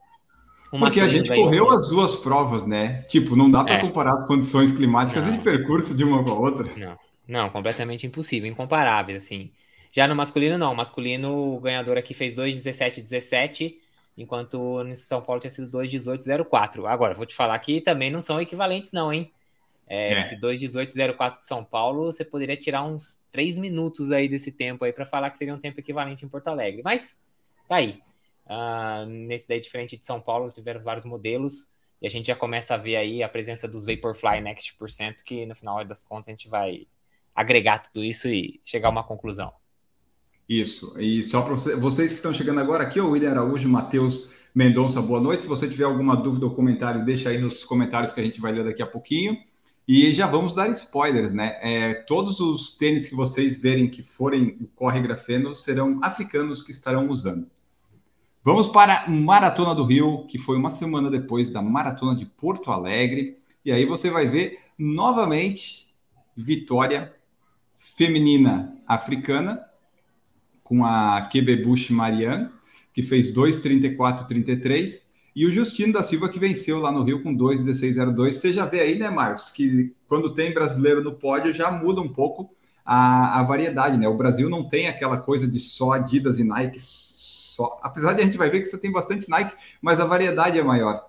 Porque 0.70 1.00
a 1.00 1.08
gente 1.08 1.30
correu 1.30 1.72
as 1.72 1.88
duas 1.90 2.16
provas, 2.18 2.66
né? 2.66 3.02
Tipo, 3.10 3.36
não 3.36 3.50
dá 3.50 3.64
para 3.64 3.76
é. 3.76 3.80
comparar 3.80 4.14
as 4.14 4.28
condições 4.28 4.72
climáticas 4.72 5.26
não. 5.26 5.34
e 5.34 5.38
de 5.38 5.44
percurso 5.44 5.96
de 5.96 6.04
uma 6.04 6.24
com 6.24 6.32
a 6.32 6.40
outra. 6.40 6.72
Não, 6.78 6.98
não, 7.28 7.50
completamente 7.50 8.06
impossível, 8.06 8.50
incomparáveis, 8.50 9.24
assim. 9.24 9.52
Já 9.92 10.08
no 10.08 10.16
masculino, 10.16 10.58
não. 10.58 10.74
O 10.74 10.76
masculino, 10.76 11.56
o 11.56 11.60
ganhador 11.60 11.98
aqui 11.98 12.14
fez 12.14 12.36
2,17,17, 12.36 13.76
enquanto 14.16 14.84
no 14.84 14.94
São 14.96 15.22
Paulo 15.22 15.42
tinha 15.42 15.50
sido 15.50 15.76
2,18,04. 15.76 16.86
Agora, 16.86 17.16
vou 17.16 17.26
te 17.26 17.34
falar 17.34 17.58
que 17.60 17.82
também 17.82 18.12
não 18.12 18.22
são 18.22 18.40
equivalentes, 18.40 18.92
não, 18.92 19.12
hein? 19.12 19.32
É, 19.88 20.14
é. 20.14 20.20
Esse 20.22 20.36
2,18,04 20.36 21.40
de 21.40 21.46
São 21.46 21.64
Paulo, 21.64 22.12
você 22.12 22.24
poderia 22.24 22.56
tirar 22.56 22.84
uns 22.84 23.20
3 23.32 23.58
minutos 23.58 24.12
aí 24.12 24.30
desse 24.30 24.52
tempo 24.52 24.86
aí 24.86 24.94
para 24.94 25.06
falar 25.06 25.32
que 25.32 25.38
seria 25.40 25.56
um 25.56 25.60
tempo 25.60 25.80
equivalente 25.80 26.24
em 26.24 26.30
Porto 26.30 26.48
Alegre. 26.48 26.82
Mas, 26.84 27.20
tá 27.68 27.78
aí. 27.78 28.00
Uh, 28.50 29.06
nesse 29.06 29.48
daí, 29.48 29.62
diferente 29.62 29.96
de 29.96 30.06
São 30.06 30.20
Paulo, 30.20 30.52
tiveram 30.52 30.82
vários 30.82 31.06
modelos. 31.06 31.70
E 32.02 32.08
a 32.08 32.10
gente 32.10 32.28
já 32.28 32.36
começa 32.36 32.74
a 32.74 32.78
ver 32.78 32.96
aí 32.96 33.22
a 33.22 33.30
presença 33.30 33.68
dos 33.68 33.86
Vaporfly 33.86 34.42
Next 34.42 34.74
por 34.76 34.90
cento, 34.90 35.24
que 35.24 35.46
no 35.46 35.54
final 35.54 35.84
das 35.86 36.02
contas 36.02 36.30
a 36.30 36.32
gente 36.32 36.48
vai 36.48 36.88
agregar 37.36 37.80
tudo 37.80 38.04
isso 38.04 38.28
e 38.28 38.60
chegar 38.64 38.88
a 38.88 38.92
uma 38.92 39.04
conclusão. 39.04 39.52
Isso. 40.48 40.98
E 41.00 41.22
só 41.22 41.42
para 41.44 41.54
você, 41.54 41.76
vocês 41.76 42.10
que 42.10 42.16
estão 42.16 42.34
chegando 42.34 42.60
agora 42.60 42.84
aqui, 42.84 43.00
o 43.00 43.12
William 43.12 43.32
Araújo, 43.32 43.70
Matheus 43.70 44.34
Mendonça, 44.56 45.02
boa 45.02 45.22
noite. 45.22 45.44
Se 45.44 45.48
você 45.48 45.70
tiver 45.70 45.84
alguma 45.84 46.16
dúvida 46.16 46.46
ou 46.46 46.56
comentário, 46.56 47.06
deixa 47.06 47.30
aí 47.30 47.38
nos 47.38 47.64
comentários 47.64 48.12
que 48.12 48.20
a 48.20 48.24
gente 48.24 48.42
vai 48.42 48.52
ler 48.52 48.64
daqui 48.64 48.82
a 48.82 48.88
pouquinho. 48.88 49.38
E 49.88 50.14
já 50.14 50.26
vamos 50.26 50.56
dar 50.56 50.70
spoilers, 50.70 51.34
né? 51.34 51.60
É, 51.62 51.94
todos 51.94 52.40
os 52.40 52.78
tênis 52.78 53.08
que 53.10 53.16
vocês 53.16 53.60
verem 53.60 53.90
que 53.90 54.02
forem 54.02 54.58
o 54.62 54.68
Corre 54.68 55.00
Grafeno 55.02 55.56
serão 55.56 56.00
africanos 56.02 56.64
que 56.64 56.72
estarão 56.72 57.10
usando. 57.10 57.48
Vamos 58.52 58.68
para 58.68 59.08
Maratona 59.08 59.76
do 59.76 59.84
Rio, 59.84 60.26
que 60.26 60.40
foi 60.40 60.58
uma 60.58 60.72
semana 60.72 61.12
depois 61.12 61.52
da 61.52 61.62
Maratona 61.62 62.16
de 62.16 62.26
Porto 62.26 62.72
Alegre. 62.72 63.38
E 63.64 63.72
aí 63.72 63.86
você 63.86 64.10
vai 64.10 64.28
ver 64.28 64.58
novamente 64.76 65.94
vitória 66.36 67.14
feminina 67.96 68.76
africana 68.88 69.64
com 70.64 70.84
a 70.84 71.30
Kebebush 71.32 71.92
Marianne, 71.92 72.50
que 72.92 73.04
fez 73.04 73.32
2,34,33, 73.36 75.04
e 75.36 75.46
o 75.46 75.52
Justino 75.52 75.94
da 75.94 76.02
Silva, 76.02 76.28
que 76.28 76.40
venceu 76.40 76.80
lá 76.80 76.92
no 76.92 77.04
Rio 77.04 77.22
com 77.22 77.32
2,16,02. 77.38 78.32
Você 78.32 78.52
já 78.52 78.66
vê 78.66 78.80
aí, 78.80 78.98
né, 78.98 79.12
Marcos, 79.12 79.50
que 79.52 79.94
quando 80.08 80.34
tem 80.34 80.52
brasileiro 80.52 81.04
no 81.04 81.14
pódio 81.14 81.54
já 81.54 81.70
muda 81.70 82.02
um 82.02 82.10
pouco 82.12 82.50
a, 82.84 83.42
a 83.42 83.44
variedade, 83.44 83.96
né? 83.96 84.08
O 84.08 84.18
Brasil 84.18 84.50
não 84.50 84.68
tem 84.68 84.88
aquela 84.88 85.20
coisa 85.20 85.48
de 85.48 85.60
só 85.60 85.92
Adidas 85.92 86.40
e 86.40 86.44
Nike, 86.44 86.80
só. 87.60 87.78
Apesar 87.84 88.14
de 88.14 88.22
a 88.22 88.26
gente 88.26 88.38
vai 88.38 88.50
ver 88.50 88.62
que 88.62 88.66
você 88.66 88.80
tem 88.80 88.92
bastante 88.92 89.30
Nike, 89.30 89.54
mas 89.82 90.00
a 90.00 90.06
variedade 90.06 90.58
é 90.58 90.64
maior. 90.64 91.06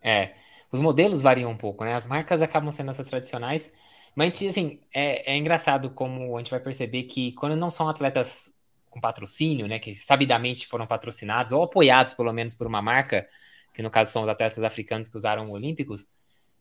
É, 0.00 0.34
os 0.70 0.80
modelos 0.80 1.20
variam 1.20 1.50
um 1.50 1.56
pouco, 1.56 1.84
né? 1.84 1.94
As 1.94 2.06
marcas 2.06 2.40
acabam 2.40 2.70
sendo 2.70 2.90
essas 2.90 3.08
tradicionais, 3.08 3.72
mas 4.14 4.40
assim, 4.42 4.78
é, 4.94 5.32
é 5.32 5.36
engraçado 5.36 5.90
como 5.90 6.36
a 6.36 6.38
gente 6.38 6.52
vai 6.52 6.60
perceber 6.60 7.02
que 7.04 7.32
quando 7.32 7.56
não 7.56 7.70
são 7.70 7.88
atletas 7.88 8.54
com 8.88 9.00
patrocínio, 9.00 9.66
né, 9.66 9.78
que 9.78 9.94
sabidamente 9.94 10.66
foram 10.66 10.86
patrocinados 10.86 11.52
ou 11.52 11.62
apoiados 11.64 12.14
pelo 12.14 12.32
menos 12.32 12.54
por 12.54 12.66
uma 12.66 12.80
marca, 12.80 13.26
que 13.74 13.82
no 13.82 13.90
caso 13.90 14.10
são 14.10 14.22
os 14.22 14.28
atletas 14.28 14.62
africanos 14.62 15.06
que 15.06 15.16
usaram 15.18 15.50
Olímpicos, 15.50 16.08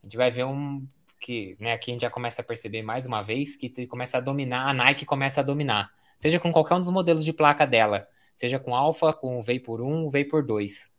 a 0.03 0.05
gente 0.05 0.17
vai 0.17 0.29
ver 0.29 0.43
um 0.43 0.85
que, 1.21 1.55
né, 1.61 1.71
aqui 1.71 1.91
a 1.91 1.93
gente 1.93 2.01
já 2.01 2.09
começa 2.09 2.41
a 2.41 2.45
perceber 2.45 2.81
mais 2.81 3.05
uma 3.05 3.21
vez 3.21 3.55
que 3.55 3.87
começa 3.87 4.17
a 4.17 4.21
dominar, 4.21 4.67
a 4.67 4.73
Nike 4.73 5.05
começa 5.05 5.39
a 5.39 5.43
dominar, 5.43 5.89
seja 6.17 6.39
com 6.39 6.51
qualquer 6.51 6.75
um 6.75 6.81
dos 6.81 6.89
modelos 6.89 7.23
de 7.23 7.31
placa 7.31 7.65
dela, 7.65 8.05
seja 8.35 8.59
com 8.59 8.75
Alpha, 8.75 9.13
com 9.13 9.41
Vapor 9.41 9.81
1, 9.81 10.05
o 10.05 10.09
Vapor 10.09 10.45
2. 10.45 10.89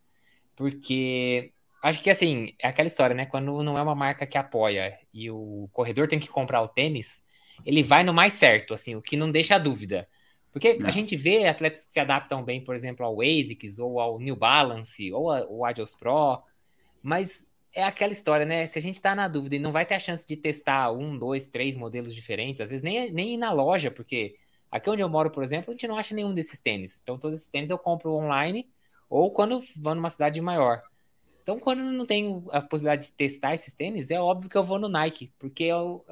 Porque 0.56 1.52
acho 1.82 2.02
que 2.02 2.10
assim, 2.10 2.54
é 2.60 2.68
aquela 2.68 2.88
história, 2.88 3.14
né? 3.14 3.26
Quando 3.26 3.62
não 3.62 3.78
é 3.78 3.82
uma 3.82 3.94
marca 3.94 4.26
que 4.26 4.38
apoia 4.38 4.98
e 5.12 5.30
o 5.30 5.68
corredor 5.72 6.08
tem 6.08 6.18
que 6.18 6.28
comprar 6.28 6.62
o 6.62 6.68
tênis, 6.68 7.22
ele 7.64 7.82
vai 7.82 8.02
no 8.02 8.12
mais 8.12 8.34
certo, 8.34 8.74
assim, 8.74 8.96
o 8.96 9.02
que 9.02 9.16
não 9.16 9.30
deixa 9.30 9.58
dúvida. 9.58 10.08
Porque 10.52 10.74
Não. 10.74 10.88
a 10.88 10.90
gente 10.90 11.14
vê 11.16 11.46
atletas 11.46 11.84
que 11.84 11.92
se 11.92 12.00
adaptam 12.00 12.42
bem, 12.42 12.64
por 12.64 12.74
exemplo, 12.74 13.04
ao 13.04 13.20
ASICS 13.20 13.78
ou 13.78 14.00
ao 14.00 14.18
New 14.18 14.36
Balance 14.36 15.12
ou 15.12 15.30
ao 15.30 15.64
Adios 15.66 15.94
Pro, 15.94 16.42
mas 17.02 17.46
é 17.74 17.84
aquela 17.84 18.12
história, 18.12 18.46
né? 18.46 18.66
Se 18.66 18.78
a 18.78 18.82
gente 18.82 19.00
tá 19.00 19.14
na 19.14 19.28
dúvida 19.28 19.56
e 19.56 19.58
não 19.58 19.70
vai 19.70 19.84
ter 19.84 19.94
a 19.94 19.98
chance 19.98 20.26
de 20.26 20.34
testar 20.34 20.90
um, 20.92 21.18
dois, 21.18 21.46
três 21.46 21.76
modelos 21.76 22.14
diferentes, 22.14 22.62
às 22.62 22.70
vezes 22.70 22.82
nem, 22.82 23.12
nem 23.12 23.34
ir 23.34 23.36
na 23.36 23.52
loja, 23.52 23.90
porque 23.90 24.36
aqui 24.70 24.90
onde 24.90 25.02
eu 25.02 25.08
moro, 25.08 25.30
por 25.30 25.42
exemplo, 25.42 25.70
a 25.70 25.72
gente 25.72 25.86
não 25.88 25.96
acha 25.96 26.14
nenhum 26.14 26.34
desses 26.34 26.60
tênis. 26.60 27.00
Então, 27.02 27.18
todos 27.18 27.36
esses 27.36 27.48
tênis 27.48 27.70
eu 27.70 27.78
compro 27.78 28.12
online 28.12 28.68
ou 29.08 29.30
quando 29.30 29.62
vou 29.76 29.94
numa 29.94 30.10
cidade 30.10 30.40
maior. 30.40 30.82
Então, 31.42 31.58
quando 31.58 31.80
não 31.80 32.04
tenho 32.04 32.44
a 32.50 32.60
possibilidade 32.60 33.06
de 33.06 33.12
testar 33.12 33.54
esses 33.54 33.72
tênis, 33.72 34.10
é 34.10 34.20
óbvio 34.20 34.50
que 34.50 34.56
eu 34.58 34.64
vou 34.64 34.78
no 34.78 34.88
Nike, 34.88 35.32
porque 35.38 35.64
eu, 35.64 36.04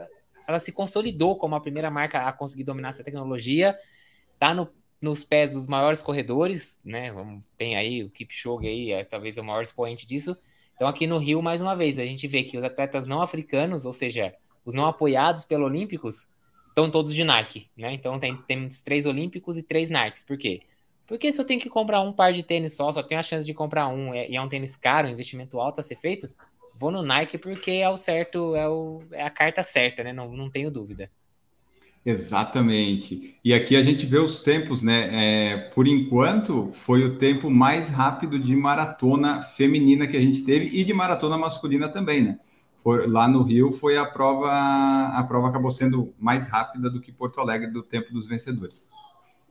ela 0.47 0.61
se 0.61 0.71
consolidou 0.71 1.37
como 1.37 1.57
a 1.57 1.61
primeira 1.61 1.91
marca 1.91 2.21
a 2.27 2.33
conseguir 2.33 2.65
dominar 2.65 2.91
essa 2.91 3.03
tecnologia 3.03 3.77
tá 4.39 4.55
no, 4.55 4.69
nos 5.03 5.25
pés 5.25 5.53
dos 5.53 5.67
maiores 5.67 6.03
corredores, 6.03 6.81
né? 6.85 7.13
Tem 7.57 7.77
aí 7.77 8.05
o 8.05 8.11
Kipchoge 8.11 8.67
aí, 8.67 8.93
é 8.93 9.05
talvez 9.05 9.37
o 9.37 9.45
maior 9.45 9.63
expoente 9.63 10.07
disso. 10.07 10.37
Então 10.75 10.89
aqui 10.89 11.07
no 11.07 11.19
Rio, 11.19 11.43
mais 11.43 11.63
uma 11.63 11.75
vez, 11.75 11.99
a 11.99 12.05
gente 12.05 12.27
vê 12.27 12.43
que 12.43 12.57
os 12.57 12.65
atletas 12.65 13.07
não 13.07 13.21
africanos, 13.21 13.85
ou 13.85 13.93
seja, 13.93 14.35
os 14.65 14.75
não 14.75 14.87
apoiados 14.87 15.45
pelo 15.45 15.65
Olímpicos, 15.65 16.29
estão 16.75 16.91
todos 16.91 17.15
de 17.15 17.23
Nike, 17.23 17.69
né? 17.77 17.95
Então 17.95 18.19
tem, 18.19 18.37
três 18.85 19.07
Olímpicos 19.07 19.57
e 19.57 19.63
três 19.63 19.89
Nikes. 19.89 20.25
Por 20.25 20.37
quê? 20.37 20.61
Porque 21.07 21.33
se 21.33 21.41
eu 21.41 21.45
tenho 21.45 21.61
que 21.61 21.69
comprar 21.69 22.01
um 22.01 22.13
par 22.13 22.33
de 22.33 22.43
tênis 22.43 22.75
só, 22.75 22.91
só 22.91 23.03
tenho 23.03 23.21
a 23.21 23.23
chance 23.23 23.47
de 23.47 23.55
comprar 23.55 23.87
um, 23.89 24.13
é, 24.13 24.29
e 24.29 24.37
é 24.37 24.43
um 24.43 24.49
tênis 24.49 24.75
caro, 24.75 25.07
um 25.07 25.11
investimento 25.13 25.61
alto 25.61 25.81
a 25.81 25.85
ser 25.85 25.97
feito, 25.97 26.29
vou 26.75 26.91
no 26.91 27.03
Nike 27.03 27.39
porque 27.39 27.71
é 27.71 27.89
o 27.89 27.97
certo, 27.97 28.57
é, 28.57 28.69
o, 28.69 29.03
é 29.13 29.23
a 29.23 29.31
carta 29.31 29.63
certa, 29.63 30.03
né? 30.03 30.13
Não, 30.13 30.33
não 30.33 30.51
tenho 30.51 30.71
dúvida. 30.71 31.09
Exatamente. 32.05 33.39
E 33.43 33.55
aqui 33.55 33.77
a 33.77 33.83
gente 33.83 34.05
vê 34.05 34.19
os 34.19 34.43
tempos, 34.43 34.83
né? 34.83 35.09
É, 35.13 35.57
por 35.71 35.87
enquanto, 35.87 36.71
foi 36.73 37.05
o 37.05 37.17
tempo 37.17 37.49
mais 37.49 37.89
rápido 37.89 38.39
de 38.39 38.55
maratona 38.57 39.41
feminina 39.41 40.07
que 40.07 40.17
a 40.17 40.21
gente 40.21 40.43
teve 40.43 40.67
e 40.77 40.85
de 40.85 40.93
maratona 40.93 41.39
masculina 41.39 41.89
também, 41.89 42.21
né? 42.21 42.39
Foi, 42.85 43.07
lá 43.07 43.27
no 43.27 43.43
Rio 43.43 43.73
foi 43.73 43.97
a 43.97 44.05
prova, 44.05 44.49
a 44.49 45.25
prova 45.25 45.49
acabou 45.49 45.71
sendo 45.71 46.15
mais 46.19 46.47
rápida 46.49 46.89
do 46.91 47.01
que 47.01 47.11
Porto 47.11 47.41
Alegre 47.41 47.71
do 47.71 47.83
tempo 47.83 48.13
dos 48.13 48.27
vencedores. 48.27 48.91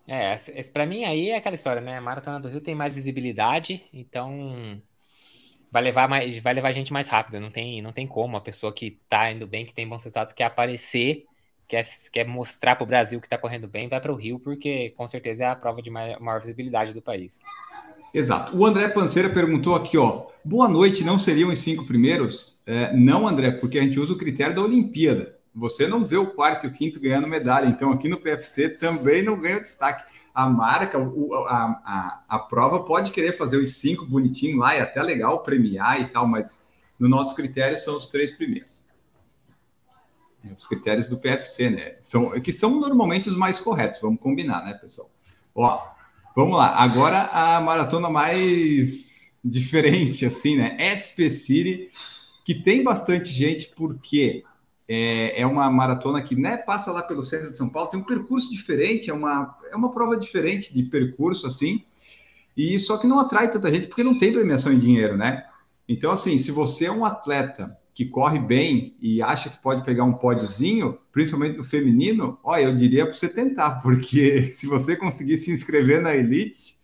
É, 0.08 0.38
para 0.72 0.86
mim 0.86 1.04
aí 1.04 1.30
é 1.30 1.38
aquela 1.38 1.56
história, 1.56 1.82
né? 1.82 1.98
A 1.98 2.02
maratona 2.02 2.40
do 2.40 2.48
Rio 2.48 2.62
tem 2.62 2.76
mais 2.76 2.94
visibilidade, 2.94 3.84
então 3.92 4.80
vai 5.72 5.82
levar 5.82 6.08
mais, 6.08 6.38
vai 6.38 6.54
levar 6.54 6.72
gente 6.72 6.94
mais 6.94 7.10
rápida. 7.10 7.40
Não 7.40 7.50
tem, 7.50 7.82
não 7.82 7.92
tem 7.92 8.06
como 8.06 8.38
a 8.38 8.42
pessoa 8.42 8.72
que 8.72 9.00
tá 9.10 9.32
indo 9.32 9.48
bem, 9.48 9.66
que 9.66 9.74
tem 9.74 9.90
bons 9.90 10.04
resultados, 10.04 10.32
quer 10.32 10.46
aparecer 10.46 11.26
quer, 11.68 11.86
quer 12.12 12.28
mostrar 12.28 12.76
para 12.76 12.84
o 12.84 12.88
Brasil 12.88 13.20
que 13.20 13.26
está 13.26 13.38
correndo 13.38 13.68
bem, 13.68 13.90
vai 13.90 14.00
para 14.00 14.14
o 14.14 14.16
Rio, 14.16 14.40
porque 14.40 14.92
com 14.92 15.08
certeza 15.08 15.44
é 15.44 15.48
a 15.48 15.56
prova 15.56 15.82
de 15.82 15.90
maior, 15.90 16.20
maior 16.20 16.40
visibilidade 16.40 16.94
do 16.94 17.02
país. 17.02 17.40
Exato. 18.14 18.56
O 18.56 18.66
André 18.66 18.90
Panceira 18.90 19.30
perguntou 19.30 19.76
aqui, 19.76 19.98
ó. 19.98 20.28
Boa 20.46 20.70
noite, 20.70 21.04
não 21.04 21.18
seriam 21.18 21.50
os 21.50 21.60
cinco 21.60 21.86
primeiros? 21.86 22.53
É, 22.66 22.96
não, 22.96 23.28
André, 23.28 23.52
porque 23.52 23.78
a 23.78 23.82
gente 23.82 24.00
usa 24.00 24.14
o 24.14 24.18
critério 24.18 24.56
da 24.56 24.62
Olimpíada. 24.62 25.38
Você 25.56 25.88
não 25.88 26.04
vê 26.04 26.18
o 26.18 26.32
quarto 26.32 26.66
e 26.66 26.70
o 26.70 26.74
quinto 26.74 27.00
ganhando 27.00 27.28
medalha, 27.28 27.68
então 27.68 27.92
aqui 27.92 28.08
no 28.10 28.20
PFC 28.20 28.70
também 28.70 29.22
não 29.22 29.40
ganha 29.40 29.60
destaque. 29.60 30.04
A 30.34 30.50
marca, 30.50 30.98
o, 30.98 31.34
a, 31.36 31.82
a, 31.86 32.24
a 32.28 32.40
prova 32.40 32.84
pode 32.84 33.12
querer 33.12 33.34
fazer 33.34 33.58
os 33.58 33.76
cinco 33.76 34.06
bonitinho 34.06 34.58
lá, 34.58 34.76
e 34.76 34.80
até 34.80 35.02
legal 35.04 35.44
premiar 35.44 36.02
e 36.02 36.06
tal, 36.06 36.28
mas 36.28 36.64
no 36.98 37.08
nosso 37.08 37.36
critério 37.36 37.78
são 37.78 37.96
os 37.98 38.08
três 38.08 38.32
primeiros. 38.32 38.84
É, 40.44 40.52
os 40.52 40.66
critérios 40.66 41.08
do 41.08 41.20
PFC, 41.20 41.70
né? 41.70 41.96
São, 42.02 42.32
que 42.42 42.52
são 42.52 42.80
normalmente 42.80 43.30
os 43.30 43.38
mais 43.38 43.60
corretos, 43.60 44.02
vamos 44.02 44.20
combinar, 44.20 44.66
né, 44.66 44.74
pessoal? 44.74 45.10
Ó, 45.54 45.82
vamos 46.36 46.58
lá. 46.58 46.76
Agora 46.76 47.30
a 47.32 47.62
maratona 47.62 48.10
mais 48.10 49.32
diferente, 49.46 50.26
assim, 50.26 50.58
né? 50.58 50.78
SP 50.80 51.30
City, 51.30 51.92
que 52.44 52.56
tem 52.56 52.84
bastante 52.84 53.30
gente, 53.30 53.72
porque 53.76 54.44
é, 54.88 55.42
é 55.42 55.46
uma 55.46 55.70
maratona 55.70 56.22
que 56.22 56.36
né, 56.36 56.58
passa 56.58 56.92
lá 56.92 57.02
pelo 57.02 57.24
centro 57.24 57.52
de 57.52 57.58
São 57.58 57.70
Paulo, 57.70 57.90
tem 57.90 58.00
um 58.00 58.04
percurso 58.04 58.50
diferente, 58.52 59.10
é 59.10 59.14
uma, 59.14 59.58
é 59.72 59.76
uma 59.76 59.92
prova 59.92 60.18
diferente 60.18 60.74
de 60.74 60.84
percurso, 60.84 61.48
assim, 61.48 61.84
e 62.56 62.78
só 62.80 62.98
que 62.98 63.08
não 63.08 63.20
atrai 63.20 63.52
tanta 63.52 63.74
gente 63.74 63.88
porque 63.88 64.04
não 64.04 64.18
tem 64.18 64.32
premiação 64.32 64.72
em 64.72 64.80
dinheiro, 64.80 65.18
né? 65.18 65.46
Então, 65.88 66.12
assim, 66.12 66.38
se 66.38 66.52
você 66.52 66.86
é 66.86 66.92
um 66.92 67.06
atleta 67.06 67.78
que 67.94 68.06
corre 68.06 68.40
bem 68.40 68.96
e 69.00 69.22
acha 69.22 69.50
que 69.50 69.62
pode 69.62 69.84
pegar 69.84 70.04
um 70.04 70.14
pódiozinho, 70.14 70.98
principalmente 71.12 71.58
no 71.58 71.64
feminino, 71.64 72.40
olha, 72.44 72.64
eu 72.64 72.76
diria 72.76 73.06
para 73.06 73.14
você 73.14 73.30
tentar, 73.30 73.80
porque 73.82 74.52
se 74.52 74.68
você 74.68 74.96
conseguir 74.96 75.38
se 75.38 75.52
inscrever 75.52 76.02
na 76.02 76.16
Elite, 76.16 76.76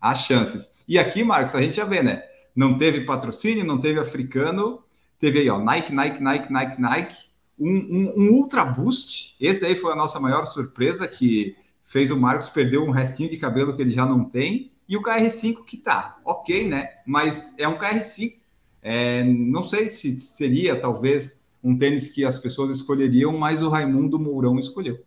há 0.00 0.14
chances. 0.14 0.70
E 0.86 0.98
aqui, 0.98 1.22
Marcos, 1.22 1.54
a 1.54 1.62
gente 1.62 1.76
já 1.76 1.84
vê, 1.84 2.02
né? 2.02 2.22
Não 2.54 2.76
teve 2.76 3.02
patrocínio, 3.02 3.64
não 3.64 3.78
teve 3.78 4.00
africano, 4.00 4.82
teve 5.20 5.40
aí, 5.40 5.50
ó, 5.50 5.58
Nike, 5.58 5.92
Nike, 5.92 6.22
Nike, 6.22 6.52
Nike, 6.52 6.80
Nike, 6.80 7.16
um, 7.58 7.68
um, 7.68 8.14
um 8.16 8.30
Ultra 8.32 8.64
Boost. 8.64 9.36
Esse 9.38 9.60
daí 9.60 9.76
foi 9.76 9.92
a 9.92 9.96
nossa 9.96 10.18
maior 10.18 10.46
surpresa, 10.46 11.06
que 11.06 11.54
fez 11.84 12.10
o 12.10 12.16
Marcos 12.16 12.48
perder 12.48 12.78
um 12.78 12.90
restinho 12.90 13.30
de 13.30 13.36
cabelo 13.36 13.76
que 13.76 13.82
ele 13.82 13.90
já 13.90 14.06
não 14.06 14.24
tem. 14.24 14.72
E 14.88 14.96
o 14.96 15.02
KR5 15.02 15.64
que 15.64 15.76
tá, 15.76 16.18
ok, 16.24 16.66
né? 16.66 16.88
Mas 17.06 17.54
é 17.58 17.68
um 17.68 17.78
KR5 17.78 18.40
é, 18.82 19.22
não 19.24 19.62
sei 19.62 19.88
se 19.88 20.16
seria, 20.16 20.80
talvez, 20.80 21.44
um 21.62 21.76
tênis 21.76 22.08
que 22.08 22.24
as 22.24 22.38
pessoas 22.38 22.70
escolheriam, 22.70 23.36
mas 23.36 23.62
o 23.62 23.68
Raimundo 23.68 24.18
Mourão 24.18 24.58
escolheu. 24.58 25.04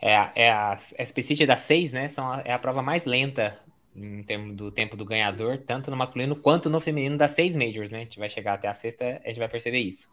É, 0.00 0.30
é 0.34 0.50
a, 0.50 0.72
a 0.72 1.04
Specific 1.04 1.46
da 1.46 1.56
6, 1.56 1.92
né? 1.92 2.08
São 2.08 2.30
a, 2.30 2.42
é 2.44 2.52
a 2.52 2.58
prova 2.58 2.82
mais 2.82 3.04
lenta 3.04 3.58
em 3.94 4.22
termos 4.22 4.56
do 4.56 4.70
tempo 4.70 4.96
do 4.96 5.04
ganhador, 5.04 5.58
tanto 5.58 5.90
no 5.90 5.96
masculino 5.96 6.34
quanto 6.36 6.68
no 6.68 6.80
feminino 6.80 7.16
das 7.16 7.32
seis 7.32 7.56
majors, 7.56 7.90
né? 7.90 7.98
A 7.98 8.02
gente 8.02 8.18
vai 8.18 8.28
chegar 8.28 8.54
até 8.54 8.68
a 8.68 8.74
sexta, 8.74 9.20
a 9.24 9.28
gente 9.28 9.38
vai 9.38 9.48
perceber 9.48 9.80
isso. 9.80 10.10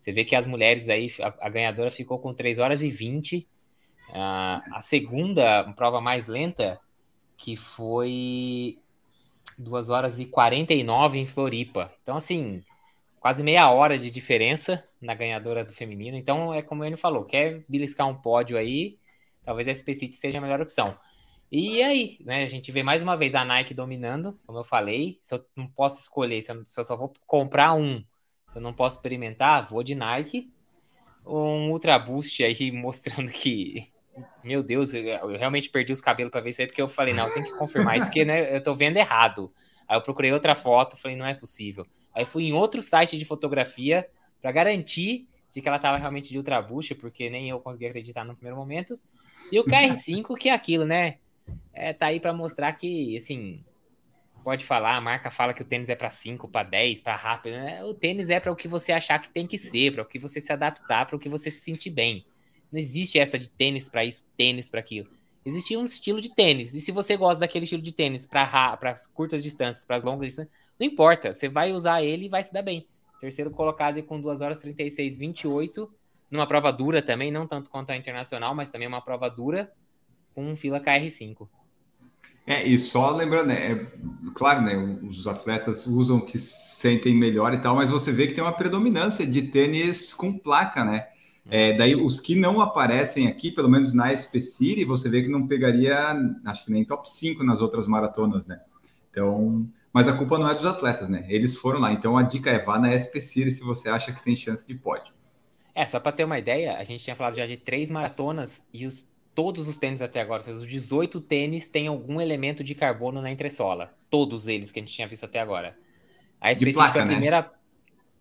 Você 0.00 0.12
vê 0.12 0.24
que 0.24 0.34
as 0.34 0.46
mulheres 0.46 0.88
aí, 0.88 1.08
a, 1.20 1.46
a 1.46 1.48
ganhadora 1.48 1.90
ficou 1.90 2.18
com 2.18 2.34
3 2.34 2.58
horas 2.58 2.82
e 2.82 2.90
20. 2.90 3.46
Uh, 4.08 4.74
a 4.74 4.80
segunda 4.82 5.64
prova 5.74 6.00
mais 6.00 6.26
lenta, 6.26 6.80
que 7.36 7.56
foi 7.56 8.78
2 9.56 9.90
horas 9.90 10.18
e 10.18 10.26
49 10.26 11.18
em 11.18 11.26
Floripa. 11.26 11.92
Então, 12.02 12.16
assim, 12.16 12.64
quase 13.20 13.44
meia 13.44 13.70
hora 13.70 13.96
de 13.96 14.10
diferença 14.10 14.84
na 15.00 15.14
ganhadora 15.14 15.64
do 15.64 15.72
feminino. 15.72 16.16
Então, 16.16 16.52
é 16.52 16.62
como 16.62 16.84
ele 16.84 16.96
falou, 16.96 17.24
quer 17.24 17.64
beliscar 17.68 18.08
um 18.08 18.14
pódio 18.14 18.58
aí, 18.58 18.98
talvez 19.44 19.68
a 19.68 19.70
SP 19.70 19.94
City 19.94 20.16
seja 20.16 20.38
a 20.38 20.40
melhor 20.40 20.60
opção. 20.60 20.98
E 21.54 21.82
aí, 21.82 22.16
né, 22.24 22.44
a 22.44 22.48
gente 22.48 22.72
vê 22.72 22.82
mais 22.82 23.02
uma 23.02 23.14
vez 23.14 23.34
a 23.34 23.44
Nike 23.44 23.74
dominando, 23.74 24.40
como 24.46 24.58
eu 24.58 24.64
falei, 24.64 25.18
se 25.22 25.34
eu 25.34 25.44
não 25.54 25.68
posso 25.68 26.00
escolher, 26.00 26.40
se 26.40 26.50
eu, 26.50 26.66
se 26.66 26.80
eu 26.80 26.82
só 26.82 26.96
vou 26.96 27.12
comprar 27.26 27.74
um, 27.74 28.02
se 28.50 28.56
eu 28.56 28.62
não 28.62 28.72
posso 28.72 28.96
experimentar, 28.96 29.68
vou 29.68 29.82
de 29.82 29.94
Nike. 29.94 30.50
Um 31.26 31.70
Ultra 31.70 31.98
Boost 31.98 32.42
aí 32.42 32.72
mostrando 32.72 33.30
que 33.30 33.92
meu 34.42 34.62
Deus, 34.62 34.94
eu 34.94 35.28
realmente 35.36 35.68
perdi 35.68 35.92
os 35.92 36.00
cabelos 36.00 36.30
para 36.30 36.40
ver 36.40 36.50
isso 36.50 36.62
aí, 36.62 36.66
porque 36.66 36.80
eu 36.80 36.88
falei, 36.88 37.12
não, 37.12 37.32
tem 37.32 37.42
que 37.42 37.52
confirmar 37.58 37.98
isso, 37.98 38.10
que 38.10 38.24
né, 38.24 38.56
eu 38.56 38.62
tô 38.62 38.74
vendo 38.74 38.96
errado. 38.96 39.52
Aí 39.86 39.96
eu 39.96 40.02
procurei 40.02 40.32
outra 40.32 40.54
foto, 40.54 40.96
falei, 40.96 41.16
não 41.16 41.26
é 41.26 41.34
possível. 41.34 41.86
Aí 42.14 42.24
fui 42.24 42.44
em 42.44 42.52
outro 42.52 42.80
site 42.82 43.18
de 43.18 43.24
fotografia 43.26 44.08
para 44.40 44.52
garantir 44.52 45.28
de 45.50 45.60
que 45.60 45.68
ela 45.68 45.78
tava 45.78 45.98
realmente 45.98 46.30
de 46.30 46.38
ultrabucha, 46.38 46.94
porque 46.94 47.28
nem 47.28 47.50
eu 47.50 47.60
consegui 47.60 47.86
acreditar 47.86 48.24
no 48.24 48.34
primeiro 48.34 48.56
momento. 48.56 48.98
E 49.50 49.58
o 49.58 49.64
KR5, 49.64 50.34
que 50.36 50.48
é 50.48 50.52
aquilo, 50.52 50.84
né? 50.84 51.18
É, 51.72 51.92
tá 51.92 52.06
aí 52.06 52.20
para 52.20 52.32
mostrar 52.32 52.72
que, 52.74 53.16
assim, 53.16 53.64
pode 54.42 54.64
falar, 54.64 54.96
a 54.96 55.00
marca 55.00 55.30
fala 55.30 55.54
que 55.54 55.62
o 55.62 55.64
tênis 55.64 55.88
é 55.88 55.94
para 55.94 56.10
5, 56.10 56.48
para 56.48 56.68
10, 56.68 57.00
para 57.00 57.16
rápido, 57.16 57.54
né? 57.54 57.82
O 57.84 57.94
tênis 57.94 58.28
é 58.28 58.38
para 58.40 58.52
o 58.52 58.56
que 58.56 58.68
você 58.68 58.92
achar 58.92 59.18
que 59.18 59.30
tem 59.30 59.46
que 59.46 59.56
ser, 59.56 59.92
para 59.92 60.02
o 60.02 60.06
que 60.06 60.18
você 60.18 60.40
se 60.40 60.52
adaptar, 60.52 61.06
para 61.06 61.16
o 61.16 61.18
que 61.18 61.28
você 61.28 61.50
se 61.50 61.60
sentir 61.60 61.90
bem. 61.90 62.26
Não 62.70 62.78
existe 62.78 63.18
essa 63.18 63.38
de 63.38 63.48
tênis 63.48 63.88
para 63.88 64.04
isso, 64.04 64.24
tênis 64.36 64.68
para 64.68 64.80
aquilo. 64.80 65.08
Existe 65.44 65.76
um 65.76 65.84
estilo 65.84 66.20
de 66.20 66.34
tênis. 66.34 66.72
E 66.74 66.80
se 66.80 66.92
você 66.92 67.16
gosta 67.16 67.40
daquele 67.40 67.64
estilo 67.64 67.82
de 67.82 67.92
tênis 67.92 68.26
para 68.26 68.78
as 68.82 69.06
curtas 69.06 69.42
distâncias, 69.42 69.84
para 69.84 69.96
as 69.96 70.02
longas 70.02 70.28
distâncias, 70.28 70.54
não 70.78 70.86
importa. 70.86 71.34
Você 71.34 71.48
vai 71.48 71.72
usar 71.72 72.02
ele 72.02 72.26
e 72.26 72.28
vai 72.28 72.42
se 72.42 72.52
dar 72.52 72.62
bem. 72.62 72.86
Terceiro 73.20 73.50
colocado 73.50 74.02
com 74.02 74.20
2 74.20 74.40
horas 74.40 74.60
36, 74.60 75.16
28. 75.16 75.92
Numa 76.30 76.46
prova 76.46 76.72
dura 76.72 77.02
também, 77.02 77.30
não 77.30 77.46
tanto 77.46 77.68
quanto 77.68 77.90
a 77.90 77.96
internacional, 77.96 78.54
mas 78.54 78.70
também 78.70 78.88
uma 78.88 79.02
prova 79.02 79.28
dura 79.28 79.70
com 80.34 80.44
um 80.50 80.56
fila 80.56 80.80
KR5. 80.80 81.48
É, 82.46 82.66
e 82.66 82.78
só 82.78 83.10
lembrando, 83.10 83.48
né, 83.48 83.72
é, 83.72 83.86
claro, 84.34 84.62
né, 84.62 84.76
os 85.08 85.26
atletas 85.26 85.86
usam 85.86 86.18
o 86.18 86.26
que 86.26 86.38
sentem 86.38 87.14
melhor 87.14 87.54
e 87.54 87.58
tal, 87.58 87.76
mas 87.76 87.88
você 87.88 88.10
vê 88.10 88.26
que 88.26 88.34
tem 88.34 88.42
uma 88.42 88.52
predominância 88.52 89.24
de 89.24 89.42
tênis 89.42 90.12
com 90.12 90.36
placa, 90.36 90.84
né? 90.84 91.06
É, 91.50 91.72
daí, 91.76 91.94
os 91.94 92.20
que 92.20 92.34
não 92.34 92.60
aparecem 92.60 93.26
aqui, 93.26 93.50
pelo 93.50 93.68
menos 93.68 93.92
na 93.92 94.14
SP 94.14 94.40
City, 94.40 94.84
você 94.84 95.08
vê 95.08 95.22
que 95.22 95.28
não 95.28 95.46
pegaria, 95.46 96.16
acho 96.44 96.64
que 96.64 96.70
nem 96.70 96.84
top 96.84 97.08
5 97.10 97.42
nas 97.44 97.60
outras 97.60 97.86
maratonas, 97.86 98.46
né? 98.46 98.60
Então, 99.10 99.68
mas 99.92 100.08
a 100.08 100.16
culpa 100.16 100.38
não 100.38 100.48
é 100.48 100.54
dos 100.54 100.64
atletas, 100.64 101.08
né? 101.08 101.26
Eles 101.28 101.56
foram 101.56 101.80
lá. 101.80 101.92
Então, 101.92 102.16
a 102.16 102.22
dica 102.22 102.50
é 102.50 102.58
vá 102.58 102.78
na 102.78 102.92
SP 102.94 103.20
City 103.20 103.50
se 103.50 103.62
você 103.62 103.88
acha 103.88 104.12
que 104.12 104.22
tem 104.22 104.36
chance 104.36 104.66
de 104.66 104.74
pódio. 104.74 105.12
É, 105.74 105.86
só 105.86 105.98
para 105.98 106.12
ter 106.12 106.24
uma 106.24 106.38
ideia, 106.38 106.76
a 106.76 106.84
gente 106.84 107.02
tinha 107.02 107.16
falado 107.16 107.34
já 107.34 107.46
de 107.46 107.56
três 107.56 107.90
maratonas 107.90 108.62
e 108.72 108.86
os, 108.86 109.06
todos 109.34 109.68
os 109.68 109.76
tênis 109.76 110.02
até 110.02 110.20
agora, 110.20 110.42
os 110.50 110.66
18 110.66 111.20
tênis 111.20 111.68
têm 111.68 111.86
algum 111.86 112.20
elemento 112.20 112.62
de 112.62 112.74
carbono 112.74 113.20
na 113.20 113.30
entressola. 113.30 113.94
Todos 114.10 114.46
eles 114.46 114.70
que 114.70 114.78
a 114.78 114.82
gente 114.82 114.92
tinha 114.94 115.08
visto 115.08 115.24
até 115.24 115.40
agora. 115.40 115.76
A 116.40 116.50
SP 116.52 116.72
City 116.72 116.72
foi 116.74 117.00
a 117.00 117.04
né? 117.04 117.12
primeira. 117.12 117.42
Né? 117.42 117.50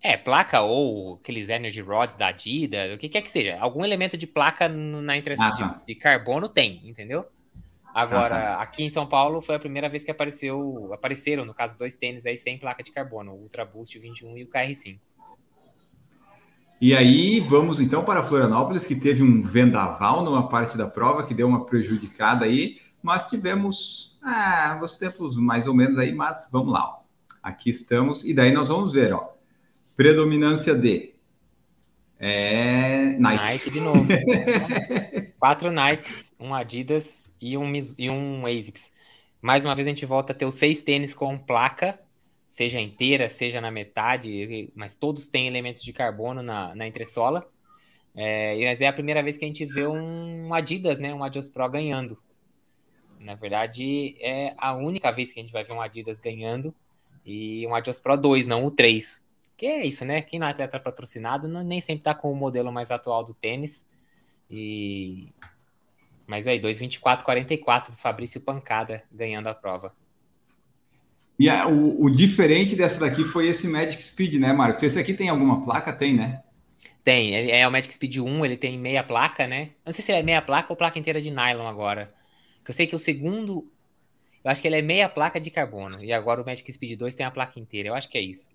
É, 0.03 0.17
placa 0.17 0.61
ou 0.61 1.19
aqueles 1.21 1.47
energy 1.47 1.79
rods 1.79 2.15
da 2.15 2.27
Adidas, 2.27 2.91
o 2.91 2.97
que 2.97 3.07
quer 3.07 3.21
que 3.21 3.29
seja. 3.29 3.57
Algum 3.59 3.85
elemento 3.85 4.17
de 4.17 4.25
placa 4.25 4.67
na 4.67 5.15
impressão 5.15 5.45
ah, 5.45 5.55
tá. 5.55 5.81
de, 5.85 5.93
de, 5.93 5.95
carbono 5.95 6.49
tem, 6.49 6.81
entendeu? 6.83 7.23
Agora, 7.93 8.35
ah, 8.35 8.55
tá. 8.55 8.61
aqui 8.61 8.83
em 8.83 8.89
São 8.89 9.05
Paulo 9.05 9.41
foi 9.41 9.55
a 9.55 9.59
primeira 9.59 9.87
vez 9.87 10.03
que 10.03 10.09
apareceu, 10.09 10.91
apareceram, 10.91 11.45
no 11.45 11.53
caso, 11.53 11.77
dois 11.77 11.95
tênis 11.95 12.25
aí 12.25 12.35
sem 12.35 12.57
placa 12.57 12.81
de 12.81 12.91
carbono, 12.91 13.33
o 13.33 13.41
Ultra 13.41 13.63
Boost 13.63 13.99
21 13.99 14.37
e 14.39 14.43
o 14.43 14.47
KR5. 14.47 14.97
E 16.81 16.95
aí, 16.95 17.39
vamos 17.39 17.79
então 17.79 18.03
para 18.03 18.23
Florianópolis, 18.23 18.87
que 18.87 18.95
teve 18.95 19.21
um 19.21 19.39
vendaval 19.39 20.25
numa 20.25 20.49
parte 20.49 20.75
da 20.75 20.87
prova, 20.87 21.23
que 21.23 21.35
deu 21.35 21.47
uma 21.47 21.63
prejudicada 21.63 22.45
aí, 22.45 22.79
mas 23.03 23.27
tivemos 23.27 24.17
ah, 24.19 24.79
os 24.83 24.97
tempos 24.97 25.37
mais 25.37 25.67
ou 25.67 25.75
menos 25.75 25.99
aí, 25.99 26.11
mas 26.11 26.49
vamos 26.51 26.73
lá. 26.73 26.87
Ó. 26.87 27.01
Aqui 27.43 27.69
estamos, 27.69 28.23
e 28.23 28.33
daí 28.33 28.51
nós 28.51 28.69
vamos 28.69 28.93
ver, 28.93 29.13
ó. 29.13 29.29
Predominância 29.95 30.73
de. 30.73 31.13
É 32.19 33.15
Nike. 33.19 33.43
Nike 33.43 33.69
de 33.69 33.79
novo. 33.79 34.07
Quatro 35.37 35.71
Nikes, 35.71 36.33
um 36.39 36.51
Adidas 36.51 37.29
e 37.39 37.55
um, 37.59 37.71
e 37.99 38.09
um 38.09 38.47
ASICS. 38.47 38.91
Mais 39.39 39.63
uma 39.63 39.75
vez 39.75 39.87
a 39.87 39.91
gente 39.91 40.05
volta 40.07 40.33
a 40.33 40.35
ter 40.35 40.45
os 40.45 40.55
seis 40.55 40.81
tênis 40.81 41.13
com 41.13 41.37
placa, 41.37 41.99
seja 42.51 42.81
inteira, 42.81 43.29
seja 43.29 43.61
na 43.61 43.71
metade, 43.71 44.69
mas 44.75 44.93
todos 44.93 45.29
têm 45.29 45.47
elementos 45.47 45.81
de 45.81 45.93
carbono 45.93 46.43
na, 46.43 46.75
na 46.75 46.85
entressola. 46.85 47.49
É, 48.13 48.61
mas 48.65 48.81
é 48.81 48.87
a 48.87 48.93
primeira 48.93 49.23
vez 49.23 49.37
que 49.37 49.45
a 49.45 49.47
gente 49.47 49.65
vê 49.65 49.87
um 49.87 50.53
Adidas, 50.53 50.99
né? 50.99 51.13
Um 51.13 51.23
Adidas 51.23 51.47
Pro 51.47 51.69
ganhando. 51.69 52.21
Na 53.17 53.35
verdade, 53.35 54.17
é 54.19 54.53
a 54.57 54.73
única 54.73 55.09
vez 55.13 55.31
que 55.31 55.39
a 55.39 55.43
gente 55.43 55.53
vai 55.53 55.63
ver 55.63 55.71
um 55.71 55.81
Adidas 55.81 56.19
ganhando. 56.19 56.75
E 57.25 57.65
um 57.65 57.73
Adidas 57.73 58.01
Pro 58.01 58.17
2, 58.17 58.45
não 58.47 58.65
o 58.65 58.71
3. 58.71 59.23
Que 59.55 59.67
é 59.67 59.85
isso, 59.85 60.03
né? 60.03 60.21
Quem 60.21 60.37
não 60.37 60.47
é 60.47 60.49
atleta 60.49 60.77
patrocinado 60.77 61.47
não, 61.47 61.63
nem 61.63 61.79
sempre 61.79 62.03
tá 62.03 62.13
com 62.13 62.29
o 62.33 62.35
modelo 62.35 62.69
mais 62.69 62.91
atual 62.91 63.23
do 63.23 63.33
tênis. 63.33 63.87
E. 64.49 65.29
Mas 66.27 66.47
aí, 66.47 66.61
2,24,44, 66.61 67.93
Fabrício 67.95 68.41
Pancada 68.41 69.03
ganhando 69.09 69.47
a 69.47 69.55
prova. 69.55 69.95
E 71.39 71.49
a, 71.49 71.67
o, 71.67 72.03
o, 72.03 72.09
diferente 72.09 72.75
dessa 72.75 72.99
daqui 72.99 73.23
foi 73.23 73.47
esse 73.47 73.67
Magic 73.67 74.03
Speed, 74.03 74.35
né, 74.35 74.53
Marcos? 74.53 74.83
Esse 74.83 74.99
aqui 74.99 75.13
tem 75.13 75.29
alguma 75.29 75.63
placa? 75.63 75.91
Tem, 75.91 76.13
né? 76.13 76.43
Tem, 77.03 77.51
é 77.51 77.67
o 77.67 77.71
Magic 77.71 77.93
Speed 77.93 78.17
1, 78.17 78.45
ele 78.45 78.57
tem 78.57 78.77
meia 78.77 79.03
placa, 79.03 79.47
né? 79.47 79.71
Não 79.83 79.91
sei 79.91 80.05
se 80.05 80.11
é 80.11 80.21
meia 80.21 80.41
placa 80.41 80.71
ou 80.71 80.75
placa 80.75 80.99
inteira 80.99 81.19
de 81.19 81.31
nylon 81.31 81.67
agora. 81.67 82.13
Eu 82.67 82.73
sei 82.73 82.87
que 82.87 82.95
o 82.95 82.99
segundo, 82.99 83.69
eu 84.43 84.49
acho 84.49 84.61
que 84.61 84.67
ele 84.67 84.77
é 84.77 84.81
meia 84.81 85.09
placa 85.09 85.39
de 85.39 85.51
carbono. 85.51 86.01
E 86.01 86.13
agora 86.13 86.41
o 86.41 86.45
Magic 86.45 86.71
Speed 86.71 86.97
2 86.97 87.15
tem 87.15 87.25
a 87.25 87.31
placa 87.31 87.59
inteira. 87.59 87.89
Eu 87.89 87.95
acho 87.95 88.07
que 88.07 88.17
é 88.17 88.21
isso. 88.21 88.49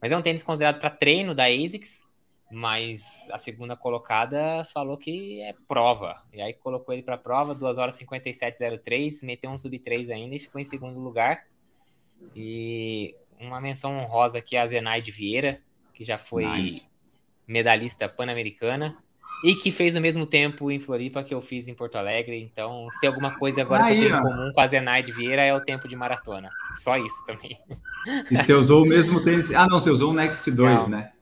Mas 0.00 0.12
é 0.12 0.16
um 0.16 0.20
tênis 0.20 0.42
considerado 0.42 0.78
para 0.78 0.90
treino 0.90 1.34
da 1.34 1.44
ASICS, 1.44 2.04
mas 2.50 3.30
a 3.30 3.38
segunda 3.38 3.74
colocada 3.74 4.64
falou 4.74 4.98
que 4.98 5.40
é 5.40 5.54
prova. 5.66 6.20
E 6.34 6.42
aí 6.42 6.52
colocou 6.52 6.92
ele 6.92 7.02
para 7.02 7.16
prova, 7.16 7.54
2 7.54 7.78
horas 7.78 7.98
57,03, 7.98 9.24
meteu 9.24 9.50
um 9.50 9.56
sub 9.56 9.78
3 9.78 10.10
ainda 10.10 10.34
e 10.34 10.38
ficou 10.38 10.60
em 10.60 10.64
segundo 10.64 11.00
lugar. 11.00 11.46
E 12.34 13.14
uma 13.38 13.60
menção 13.60 13.96
honrosa 13.98 14.38
aqui 14.38 14.56
a 14.56 14.66
Zenaide 14.66 15.10
Vieira, 15.10 15.60
que 15.92 16.04
já 16.04 16.18
foi 16.18 16.46
nice. 16.46 16.82
medalhista 17.46 18.08
pan-americana 18.08 18.96
e 19.44 19.56
que 19.56 19.72
fez 19.72 19.96
o 19.96 20.00
mesmo 20.00 20.24
tempo 20.24 20.70
em 20.70 20.78
Floripa 20.78 21.24
que 21.24 21.34
eu 21.34 21.42
fiz 21.42 21.66
em 21.66 21.74
Porto 21.74 21.96
Alegre. 21.96 22.40
Então, 22.40 22.88
se 22.92 23.06
alguma 23.06 23.36
coisa 23.36 23.62
agora 23.62 23.84
Aí, 23.84 23.98
que 23.98 24.04
eu 24.04 24.08
tenho 24.08 24.20
em 24.20 24.22
comum 24.22 24.52
com 24.52 24.60
a 24.60 24.66
Zenaide 24.66 25.12
Vieira 25.12 25.42
é 25.42 25.54
o 25.54 25.60
tempo 25.60 25.88
de 25.88 25.96
maratona. 25.96 26.48
Só 26.74 26.96
isso 26.96 27.24
também. 27.26 27.58
E 28.30 28.36
você 28.36 28.52
usou 28.52 28.84
o 28.84 28.86
mesmo 28.86 29.22
tênis? 29.22 29.52
Ah, 29.52 29.66
não, 29.66 29.80
você 29.80 29.90
usou 29.90 30.10
o 30.10 30.14
Next 30.14 30.48
2, 30.50 30.74
não, 30.74 30.88
né? 30.88 31.12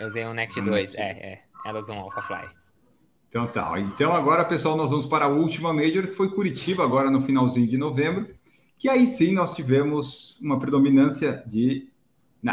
Eu 0.00 0.08
usei 0.08 0.24
o 0.24 0.34
Next 0.34 0.60
2, 0.60 0.94
é, 0.96 1.00
é. 1.00 1.42
Elas 1.64 1.84
usam 1.84 1.98
Alpha 1.98 2.22
Fly. 2.22 2.48
Então 3.28 3.46
tá. 3.46 3.78
Então 3.78 4.12
agora, 4.12 4.44
pessoal, 4.44 4.76
nós 4.76 4.90
vamos 4.90 5.06
para 5.06 5.24
a 5.24 5.28
última 5.28 5.72
Major, 5.72 6.06
que 6.06 6.12
foi 6.12 6.28
Curitiba, 6.28 6.84
agora 6.84 7.10
no 7.10 7.22
finalzinho 7.22 7.66
de 7.66 7.78
novembro. 7.78 8.28
Que 8.82 8.88
aí 8.88 9.06
sim 9.06 9.32
nós 9.32 9.54
tivemos 9.54 10.40
uma 10.42 10.58
predominância 10.58 11.40
de 11.46 11.86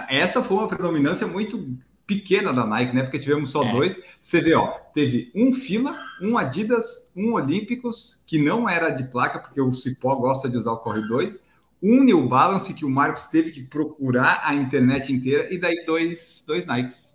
Essa 0.07 0.43
foi 0.43 0.57
uma 0.57 0.67
predominância 0.67 1.25
muito 1.25 1.75
pequena 2.05 2.53
da 2.53 2.67
Nike, 2.67 2.95
né? 2.95 3.01
Porque 3.01 3.17
tivemos 3.17 3.49
só 3.49 3.63
é. 3.63 3.71
dois. 3.71 3.99
Você 4.19 4.39
vê, 4.39 4.53
ó, 4.53 4.67
teve 4.93 5.31
um 5.33 5.51
Fila, 5.51 5.99
um 6.21 6.37
Adidas, 6.37 7.11
um 7.15 7.33
Olímpicos, 7.33 8.23
que 8.27 8.37
não 8.37 8.69
era 8.69 8.91
de 8.91 9.05
placa, 9.05 9.39
porque 9.39 9.59
o 9.59 9.73
Cipó 9.73 10.13
gosta 10.17 10.47
de 10.47 10.55
usar 10.55 10.73
o 10.73 10.77
Corre 10.77 11.01
2, 11.01 11.43
um 11.81 12.03
New 12.03 12.27
Balance, 12.27 12.75
que 12.75 12.85
o 12.85 12.89
Marcos 12.91 13.23
teve 13.23 13.49
que 13.49 13.63
procurar 13.63 14.39
a 14.43 14.53
internet 14.53 15.11
inteira, 15.11 15.51
e 15.51 15.57
daí 15.57 15.83
dois, 15.83 16.43
dois 16.45 16.63
Nikes. 16.67 17.09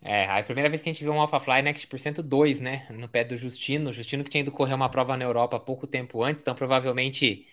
É, 0.00 0.26
a 0.26 0.40
primeira 0.44 0.70
vez 0.70 0.80
que 0.80 0.88
a 0.88 0.92
gente 0.92 1.02
viu 1.02 1.12
um 1.12 1.20
AlphaFly 1.20 1.62
Next 1.62 1.88
por 1.88 1.98
cento 1.98 2.22
2, 2.22 2.60
né? 2.60 2.86
No 2.90 3.08
pé 3.08 3.24
do 3.24 3.36
Justino. 3.36 3.92
Justino 3.92 4.22
que 4.22 4.30
tinha 4.30 4.42
ido 4.42 4.52
correr 4.52 4.74
uma 4.74 4.88
prova 4.88 5.16
na 5.16 5.24
Europa 5.24 5.58
pouco 5.58 5.84
tempo 5.84 6.22
antes, 6.22 6.42
então 6.42 6.54
provavelmente 6.54 7.44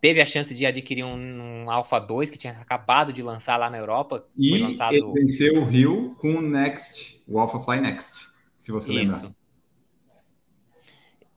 teve 0.00 0.20
a 0.20 0.26
chance 0.26 0.54
de 0.54 0.66
adquirir 0.66 1.04
um, 1.04 1.64
um 1.64 1.70
Alpha 1.70 1.98
2 1.98 2.30
que 2.30 2.38
tinha 2.38 2.52
acabado 2.54 3.12
de 3.12 3.22
lançar 3.22 3.56
lá 3.56 3.70
na 3.70 3.78
Europa. 3.78 4.26
E 4.36 4.58
lançado... 4.58 4.94
ele 4.94 5.12
venceu 5.12 5.62
o 5.62 5.64
Rio 5.64 6.14
com 6.18 6.34
o 6.34 6.42
Next, 6.42 7.22
o 7.26 7.38
AlphaFly 7.38 7.80
Next, 7.80 8.28
se 8.58 8.70
você 8.72 8.92
Isso. 8.92 9.14
lembrar. 9.14 9.34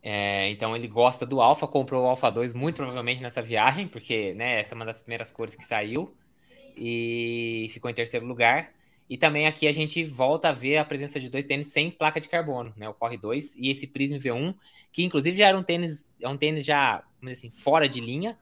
É, 0.10 0.50
então 0.52 0.74
ele 0.76 0.88
gosta 0.88 1.26
do 1.26 1.42
Alpha, 1.42 1.68
comprou 1.68 2.06
o 2.06 2.08
Alpha 2.08 2.30
2 2.30 2.54
muito 2.54 2.78
provavelmente 2.78 3.22
nessa 3.22 3.42
viagem, 3.42 3.88
porque 3.88 4.34
né, 4.36 4.62
essa 4.62 4.74
é 4.74 4.76
uma 4.76 4.86
das 4.86 5.02
primeiras 5.02 5.32
cores 5.32 5.54
que 5.54 5.66
saiu 5.66 6.16
e 6.78 7.70
ficou 7.74 7.92
em 7.92 7.94
terceiro 7.94 8.26
lugar. 8.26 8.72
E 9.10 9.18
também 9.18 9.48
aqui 9.48 9.68
a 9.68 9.72
gente 9.72 10.04
volta 10.04 10.50
a 10.50 10.54
ver 10.54 10.78
a 10.78 10.86
presença 10.86 11.20
de 11.20 11.30
dois 11.30 11.46
tênis 11.46 11.68
sem 11.68 11.90
placa 11.90 12.20
de 12.20 12.28
carbono, 12.28 12.74
né? 12.76 12.90
O 12.90 12.94
Corre 12.94 13.18
2 13.18 13.56
e 13.56 13.70
esse 13.70 13.88
Prism 13.88 14.18
V1, 14.18 14.54
que 14.92 15.04
inclusive 15.04 15.38
já 15.38 15.48
era 15.48 15.58
um 15.58 15.64
tênis, 15.64 16.08
é 16.22 16.28
um 16.28 16.38
tênis 16.38 16.66
já, 16.66 17.04
assim, 17.24 17.50
fora 17.50 17.88
de 17.88 18.02
linha, 18.02 18.38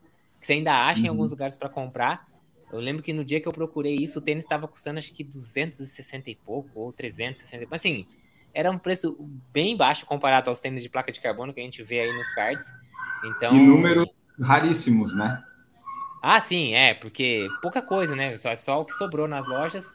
que 0.45 0.47
você 0.47 0.53
ainda 0.53 0.73
acha 0.73 0.99
uhum. 1.01 1.05
em 1.07 1.09
alguns 1.09 1.31
lugares 1.31 1.57
para 1.57 1.67
comprar. 1.67 2.27
Eu 2.71 2.79
lembro 2.79 3.01
que 3.01 3.11
no 3.11 3.25
dia 3.25 3.41
que 3.41 3.47
eu 3.47 3.51
procurei 3.51 3.95
isso, 3.95 4.19
o 4.19 4.21
tênis 4.21 4.43
estava 4.43 4.67
custando 4.67 4.99
acho 4.99 5.11
que 5.11 5.23
260 5.23 6.29
e 6.29 6.35
pouco, 6.35 6.69
ou 6.75 6.91
360 6.91 7.55
e 7.55 7.59
pouco. 7.65 7.75
Assim, 7.75 8.05
era 8.53 8.69
um 8.69 8.77
preço 8.77 9.17
bem 9.51 9.75
baixo 9.75 10.05
comparado 10.05 10.49
aos 10.49 10.59
tênis 10.59 10.83
de 10.83 10.89
placa 10.89 11.11
de 11.11 11.19
carbono 11.19 11.53
que 11.53 11.59
a 11.59 11.63
gente 11.63 11.81
vê 11.83 12.01
aí 12.01 12.13
nos 12.13 12.33
cards. 12.33 12.65
Então... 13.25 13.55
E 13.55 13.59
números 13.59 14.07
raríssimos, 14.39 15.15
né? 15.15 15.43
Ah, 16.21 16.39
sim, 16.39 16.73
é, 16.73 16.93
porque 16.93 17.47
pouca 17.61 17.81
coisa, 17.81 18.15
né? 18.15 18.37
Só, 18.37 18.55
só 18.55 18.81
o 18.81 18.85
que 18.85 18.93
sobrou 18.93 19.27
nas 19.27 19.47
lojas. 19.47 19.93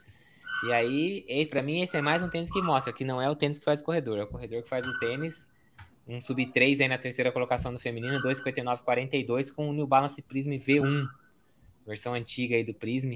E 0.65 0.73
aí, 0.73 1.47
para 1.51 1.63
mim, 1.63 1.83
esse 1.83 1.97
é 1.97 2.01
mais 2.01 2.23
um 2.23 2.29
tênis 2.29 2.51
que 2.51 2.63
mostra 2.63 2.93
que 2.93 3.05
não 3.05 3.21
é 3.21 3.29
o 3.29 3.35
tênis 3.35 3.59
que 3.59 3.65
faz 3.65 3.81
o 3.81 3.85
corredor, 3.85 4.19
é 4.19 4.23
o 4.23 4.29
corredor 4.29 4.63
que 4.63 4.69
faz 4.69 4.87
o 4.87 4.99
tênis. 4.99 5.50
Um 6.11 6.21
sub 6.21 6.45
3 6.47 6.81
aí 6.81 6.89
na 6.89 6.99
terceira 6.99 7.31
colocação 7.31 7.73
do 7.73 7.79
feminino, 7.79 8.21
2,59,42 8.21 9.55
com 9.55 9.71
o 9.71 9.73
New 9.73 9.87
Balance 9.87 10.21
Prism 10.23 10.53
V1, 10.53 11.07
versão 11.87 12.15
antiga 12.15 12.57
aí 12.57 12.65
do 12.65 12.75
Prism. 12.75 13.13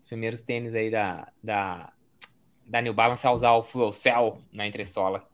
Os 0.00 0.06
primeiros 0.06 0.42
tênis 0.42 0.74
aí 0.74 0.90
da, 0.90 1.30
da, 1.42 1.92
da 2.66 2.80
New 2.80 2.94
Balance 2.94 3.26
a 3.26 3.32
usar 3.32 3.52
o 3.52 3.62
Fuel 3.62 3.92
Cell 3.92 4.38
na 4.52 4.66
entressola. 4.66 5.28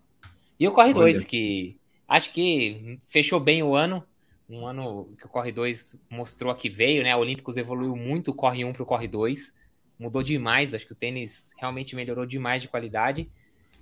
E 0.59 0.66
o 0.66 0.72
Corre 0.72 0.94
2, 0.94 1.24
que 1.24 1.79
acho 2.09 2.33
que 2.33 2.98
fechou 3.07 3.38
bem 3.38 3.62
o 3.62 3.74
ano. 3.74 4.03
Um 4.48 4.66
ano 4.66 5.12
que 5.18 5.27
o 5.27 5.29
Corre 5.29 5.53
2 5.53 6.01
mostrou 6.09 6.55
que 6.55 6.70
veio, 6.70 7.03
né? 7.03 7.12
A 7.12 7.18
Olímpicos 7.18 7.57
evoluiu 7.57 7.94
muito 7.94 8.31
o 8.31 8.35
Corre 8.35 8.64
1 8.64 8.72
para 8.72 8.83
o 8.83 8.87
Corre 8.87 9.07
2 9.07 9.59
mudou 9.98 10.22
demais. 10.22 10.72
Acho 10.72 10.87
que 10.87 10.92
o 10.92 10.96
tênis 10.96 11.51
realmente 11.59 11.96
melhorou 11.96 12.24
demais 12.24 12.62
de 12.62 12.68
qualidade. 12.68 13.31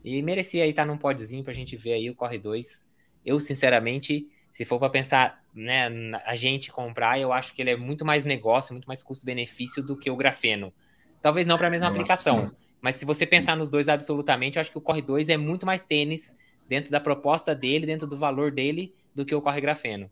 E 0.05 0.23
merecia 0.23 0.64
aí 0.64 0.71
estar 0.71 0.87
num 0.87 0.97
podzinho 0.97 1.42
para 1.42 1.53
a 1.53 1.55
gente 1.55 1.77
ver 1.77 1.92
aí 1.92 2.09
o 2.09 2.14
Corre 2.14 2.38
2. 2.38 2.85
Eu, 3.26 3.40
sinceramente, 3.40 4.28
se 4.52 4.64
for 4.64 4.78
para 4.78 4.88
pensar, 4.88 5.44
né, 5.52 5.88
a 6.24 6.36
gente 6.36 6.70
comprar, 6.70 7.20
eu 7.20 7.32
acho 7.32 7.52
que 7.52 7.60
ele 7.60 7.70
é 7.70 7.76
muito 7.76 8.04
mais 8.04 8.24
negócio, 8.24 8.72
muito 8.72 8.86
mais 8.86 9.02
custo-benefício 9.02 9.82
do 9.82 9.96
que 9.96 10.10
o 10.10 10.16
grafeno. 10.16 10.72
Talvez 11.20 11.46
não 11.46 11.58
para 11.58 11.66
a 11.66 11.70
mesma 11.70 11.88
aplicação, 11.88 12.54
mas 12.80 12.94
se 12.94 13.04
você 13.04 13.26
pensar 13.26 13.56
nos 13.56 13.68
dois 13.68 13.88
absolutamente, 13.88 14.56
eu 14.56 14.60
acho 14.60 14.70
que 14.70 14.78
o 14.78 14.80
Corre 14.80 15.02
2 15.02 15.28
é 15.28 15.36
muito 15.36 15.66
mais 15.66 15.82
tênis 15.82 16.36
dentro 16.68 16.90
da 16.90 17.00
proposta 17.00 17.54
dele, 17.54 17.84
dentro 17.84 18.06
do 18.06 18.16
valor 18.16 18.52
dele, 18.52 18.94
do 19.14 19.26
que 19.26 19.34
o 19.34 19.42
Corre 19.42 19.60
grafeno. 19.60 20.10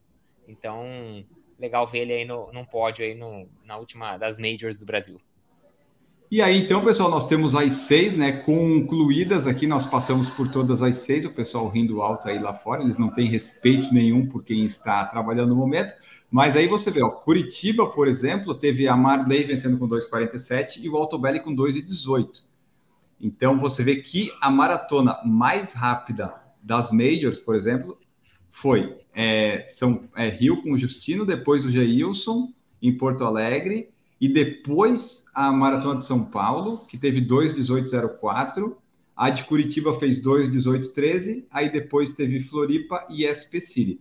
Então, 0.49 1.25
legal 1.59 1.87
ver 1.87 2.01
ele 2.01 2.13
aí 2.13 2.25
no, 2.25 2.53
num 2.53 2.65
pódio 2.65 3.05
aí 3.05 3.15
no, 3.15 3.49
na 3.65 3.77
última 3.77 4.19
das 4.19 4.39
majors 4.39 4.79
do 4.79 4.87
Brasil. 4.87 5.21
E 6.35 6.43
aí, 6.43 6.59
então, 6.59 6.85
pessoal, 6.85 7.09
nós 7.09 7.29
temos 7.29 7.55
as 7.55 7.73
seis, 7.73 8.17
né, 8.17 8.33
concluídas. 8.33 9.47
Aqui, 9.47 9.69
nós 9.69 9.87
passamos 9.87 10.29
por 10.29 10.51
todas 10.51 10.83
as 10.83 10.97
seis, 10.97 11.25
o 11.25 11.33
pessoal 11.33 11.69
rindo 11.69 12.03
alto 12.03 12.29
aí 12.29 12.41
lá 12.41 12.53
fora, 12.53 12.83
eles 12.83 12.99
não 12.99 13.09
têm 13.09 13.29
respeito 13.29 13.95
nenhum 13.95 14.27
por 14.27 14.43
quem 14.43 14.65
está 14.65 15.05
trabalhando 15.05 15.51
no 15.51 15.55
momento, 15.55 15.95
mas 16.29 16.57
aí 16.57 16.67
você 16.67 16.91
vê, 16.91 17.01
ó, 17.05 17.09
Curitiba, 17.09 17.89
por 17.89 18.09
exemplo, 18.09 18.53
teve 18.53 18.89
a 18.89 18.97
Marley 18.97 19.45
vencendo 19.45 19.79
com 19.79 19.87
2,47 19.87 20.81
e 20.83 20.89
o 20.89 20.97
Altobelli 20.97 21.39
com 21.39 21.55
2,18. 21.55 22.43
Então, 23.21 23.57
você 23.57 23.85
vê 23.85 23.95
que 24.03 24.33
a 24.41 24.51
maratona 24.51 25.17
mais 25.25 25.73
rápida 25.73 26.35
das 26.61 26.91
Majors, 26.91 27.39
por 27.39 27.55
exemplo, 27.55 27.97
foi 28.51 28.99
é, 29.15 29.65
São, 29.69 30.09
é, 30.17 30.31
Rio 30.31 30.61
com 30.65 30.73
o 30.73 30.79
Justino, 30.79 31.25
depois 31.25 31.65
o 31.65 31.71
Geilson 31.71 32.53
em 32.83 32.93
Porto 32.97 33.23
Alegre, 33.23 33.94
e 34.21 34.29
depois 34.29 35.27
a 35.35 35.51
Maratona 35.53 35.97
de 35.97 36.05
São 36.05 36.25
Paulo, 36.25 36.79
que 36.87 36.97
teve 36.97 37.21
2,1804. 37.21 38.77
A 39.17 39.31
de 39.31 39.45
Curitiba 39.45 39.99
fez 39.99 40.25
2,1813. 40.25 41.47
Aí 41.51 41.71
depois 41.71 42.13
teve 42.13 42.41
Floripa 42.41 43.07
e 43.11 43.27
SP 43.27 43.61
City. 43.61 44.01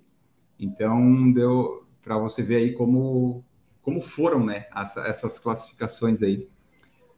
Então, 0.60 1.32
deu 1.32 1.86
para 2.02 2.17
você 2.17 2.43
ver 2.43 2.58
aí 2.58 2.73
como, 2.73 3.43
como 3.82 4.02
foram 4.02 4.45
né, 4.45 4.65
essa, 4.76 5.02
essas 5.02 5.39
classificações 5.39 6.21
aí. 6.21 6.47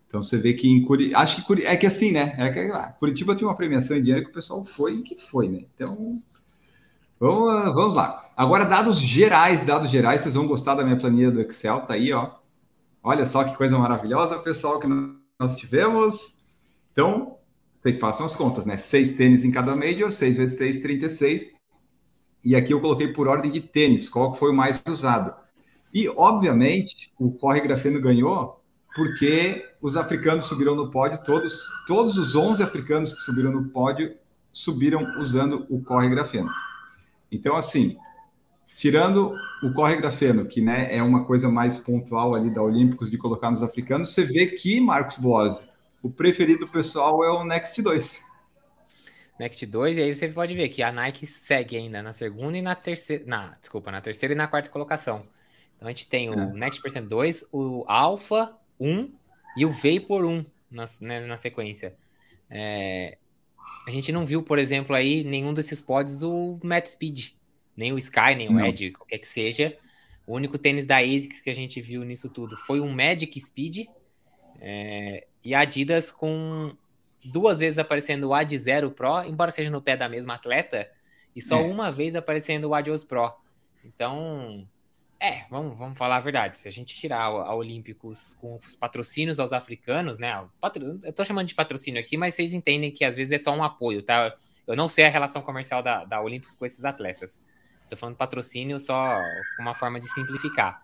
Então 0.07 0.23
você 0.23 0.37
vê 0.37 0.53
que 0.53 0.69
em 0.69 0.83
Curitiba. 0.83 1.19
Acho 1.19 1.37
que 1.37 1.41
Curi... 1.43 1.65
é 1.65 1.75
que 1.75 1.85
assim, 1.85 2.11
né? 2.11 2.35
É 2.37 2.49
que, 2.49 2.59
ah, 2.71 2.95
Curitiba 2.99 3.35
tinha 3.35 3.47
uma 3.47 3.55
premiação 3.55 3.97
em 3.97 4.01
dinheiro 4.01 4.23
que 4.23 4.31
o 4.31 4.33
pessoal 4.33 4.63
foi 4.63 4.95
e 4.95 5.03
que 5.03 5.15
foi, 5.15 5.49
né? 5.49 5.65
Então. 5.73 6.21
Vamos, 7.19 7.73
vamos 7.73 7.95
lá. 7.95 8.29
Agora, 8.35 8.65
dados 8.65 8.99
gerais, 8.99 9.65
dados 9.65 9.89
gerais, 9.89 10.21
vocês 10.21 10.35
vão 10.35 10.47
gostar 10.47 10.75
da 10.75 10.83
minha 10.83 10.97
planilha 10.97 11.31
do 11.31 11.41
Excel, 11.41 11.81
tá 11.81 11.93
aí, 11.93 12.11
ó. 12.13 12.31
Olha 13.07 13.27
só 13.27 13.43
que 13.43 13.55
coisa 13.55 13.77
maravilhosa, 13.77 14.39
pessoal, 14.39 14.79
que 14.79 14.87
nós 15.39 15.55
tivemos. 15.57 16.41
Então, 16.91 17.37
vocês 17.71 17.99
façam 17.99 18.25
as 18.25 18.35
contas, 18.35 18.65
né? 18.65 18.77
Seis 18.77 19.11
tênis 19.11 19.45
em 19.45 19.51
cada 19.51 19.75
Major, 19.75 20.11
6 20.11 20.35
vezes 20.35 20.57
6, 20.57 20.77
36. 20.79 21.51
E 22.43 22.55
aqui 22.55 22.73
eu 22.73 22.81
coloquei 22.81 23.13
por 23.13 23.27
ordem 23.27 23.51
de 23.51 23.61
tênis, 23.61 24.09
qual 24.09 24.33
foi 24.33 24.49
o 24.49 24.55
mais 24.55 24.81
usado. 24.89 25.35
E, 25.93 26.09
obviamente, 26.09 27.13
o 27.19 27.29
Corre 27.29 27.61
Grafeno 27.61 28.01
ganhou 28.01 28.59
porque 28.95 29.63
os 29.79 29.95
africanos 29.95 30.47
subiram 30.47 30.73
no 30.73 30.89
pódio, 30.89 31.19
todos, 31.23 31.63
todos 31.85 32.17
os 32.17 32.33
11 32.33 32.63
africanos 32.63 33.13
que 33.13 33.21
subiram 33.21 33.51
no 33.51 33.69
pódio 33.69 34.15
subiram 34.51 35.21
usando 35.21 35.67
o 35.69 35.79
Corre 35.79 36.09
Grafeno. 36.09 36.49
Então, 37.31 37.55
assim, 37.55 37.97
tirando 38.75 39.35
o 39.63 39.73
corre 39.73 39.95
grafeno, 39.95 40.45
que 40.45 40.61
né, 40.61 40.93
é 40.93 41.01
uma 41.01 41.23
coisa 41.23 41.49
mais 41.49 41.77
pontual 41.77 42.35
ali 42.35 42.53
da 42.53 42.61
Olímpicos 42.61 43.09
de 43.09 43.17
colocar 43.17 43.49
nos 43.49 43.63
africanos, 43.63 44.13
você 44.13 44.25
vê 44.25 44.47
que, 44.47 44.79
Marcos 44.79 45.17
Boas, 45.17 45.65
o 46.03 46.09
preferido 46.09 46.67
pessoal 46.67 47.23
é 47.23 47.31
o 47.31 47.43
Next 47.45 47.81
2. 47.81 48.23
Next 49.39 49.65
2, 49.65 49.97
e 49.97 50.01
aí 50.03 50.15
você 50.15 50.27
pode 50.27 50.53
ver 50.53 50.69
que 50.69 50.83
a 50.83 50.91
Nike 50.91 51.25
segue 51.25 51.75
ainda 51.75 52.01
na 52.01 52.13
segunda 52.13 52.57
e 52.57 52.61
na 52.61 52.75
terceira, 52.75 53.23
na, 53.25 53.57
desculpa, 53.59 53.91
na 53.91 54.01
terceira 54.01 54.33
e 54.33 54.37
na 54.37 54.47
quarta 54.47 54.69
colocação. 54.69 55.25
Então 55.75 55.87
a 55.87 55.91
gente 55.91 56.07
tem 56.07 56.29
o 56.29 56.33
é. 56.33 56.53
Next 56.53 56.81
Percent 56.81 57.07
2, 57.07 57.49
o 57.51 57.83
Alpha 57.87 58.55
1 58.79 59.11
e 59.57 59.65
o 59.65 59.71
Vapor 59.71 60.25
1 60.25 60.45
na, 60.71 60.85
né, 61.01 61.25
na 61.25 61.37
sequência. 61.37 61.95
É, 62.49 63.17
a 63.85 63.91
gente 63.91 64.11
não 64.11 64.25
viu, 64.25 64.41
por 64.41 64.57
exemplo, 64.57 64.95
aí 64.95 65.23
nenhum 65.23 65.53
desses 65.53 65.81
pods 65.81 66.23
o 66.23 66.57
Matt 66.63 66.87
Speed, 66.87 67.31
nem 67.75 67.93
o 67.93 67.97
Sky, 67.97 68.35
nem 68.35 68.49
o 68.49 68.53
Não. 68.53 68.65
Edge, 68.65 68.91
qualquer 68.91 69.17
que 69.17 69.27
seja. 69.27 69.77
O 70.25 70.33
único 70.35 70.57
tênis 70.57 70.85
da 70.85 70.97
ASICS 70.97 71.41
que 71.41 71.49
a 71.49 71.55
gente 71.55 71.79
viu 71.81 72.03
nisso 72.03 72.29
tudo 72.29 72.57
foi 72.57 72.79
um 72.79 72.91
Magic 72.91 73.39
Speed 73.39 73.85
é, 74.59 75.27
e 75.43 75.53
a 75.53 75.59
Adidas 75.59 76.11
com 76.11 76.75
duas 77.23 77.59
vezes 77.59 77.77
aparecendo 77.77 78.25
o 78.25 78.33
Ad 78.33 78.57
Zero 78.57 78.91
Pro, 78.91 79.23
embora 79.23 79.51
seja 79.51 79.69
no 79.69 79.81
pé 79.81 79.97
da 79.97 80.07
mesma 80.07 80.35
atleta, 80.35 80.89
e 81.35 81.41
só 81.41 81.59
é. 81.59 81.63
uma 81.63 81.91
vez 81.91 82.15
aparecendo 82.15 82.65
o 82.65 82.73
Adios 82.73 83.03
Pro. 83.03 83.33
Então, 83.83 84.67
é, 85.19 85.45
vamos, 85.49 85.77
vamos 85.77 85.97
falar 85.97 86.17
a 86.17 86.21
verdade. 86.21 86.57
Se 86.57 86.67
a 86.67 86.71
gente 86.71 86.95
tirar 86.95 87.19
a, 87.19 87.25
a 87.25 87.55
Olímpicos 87.55 88.35
com 88.35 88.57
os 88.57 88.75
patrocínios 88.75 89.39
aos 89.39 89.53
africanos, 89.53 90.17
né? 90.17 90.47
Patro... 90.61 90.99
Eu 91.03 91.13
tô 91.13 91.25
chamando 91.25 91.47
de 91.47 91.55
patrocínio 91.55 91.99
aqui, 91.99 92.17
mas 92.17 92.35
vocês 92.35 92.53
entendem 92.53 92.91
que 92.91 93.03
às 93.03 93.15
vezes 93.15 93.31
é 93.31 93.37
só 93.37 93.53
um 93.53 93.63
apoio, 93.63 94.01
tá? 94.01 94.35
Eu 94.65 94.75
não 94.75 94.87
sei 94.87 95.05
a 95.05 95.09
relação 95.09 95.41
comercial 95.41 95.83
da, 95.83 96.05
da 96.05 96.21
Olímpicos 96.21 96.55
com 96.55 96.65
esses 96.65 96.83
atletas. 96.85 97.39
Estou 97.85 97.97
falando 97.97 98.17
patrocínio 98.17 98.79
só 98.79 99.21
uma 99.59 99.73
forma 99.73 99.99
de 99.99 100.07
simplificar. 100.09 100.81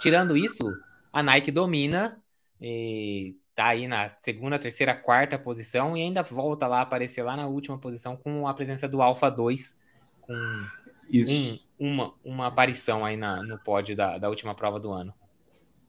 Tirando 0.00 0.36
isso, 0.36 0.64
a 1.12 1.22
Nike 1.22 1.50
domina 1.50 2.18
e 2.60 3.36
tá 3.54 3.66
aí 3.66 3.86
na 3.86 4.10
segunda, 4.22 4.58
terceira, 4.58 4.94
quarta 4.94 5.38
posição 5.38 5.96
e 5.96 6.02
ainda 6.02 6.22
volta 6.22 6.66
lá 6.66 6.78
a 6.78 6.82
aparecer 6.82 7.22
lá 7.22 7.36
na 7.36 7.46
última 7.46 7.78
posição 7.78 8.16
com 8.16 8.46
a 8.46 8.54
presença 8.54 8.88
do 8.88 9.02
Alpha 9.02 9.30
2 9.30 9.76
com 10.20 10.34
um, 11.12 11.58
uma, 11.78 12.14
uma 12.24 12.46
aparição 12.46 13.04
aí 13.04 13.16
na, 13.16 13.42
no 13.42 13.58
pódio 13.58 13.96
da, 13.96 14.18
da 14.18 14.28
última 14.28 14.54
prova 14.54 14.78
do 14.78 14.90
ano. 14.90 15.12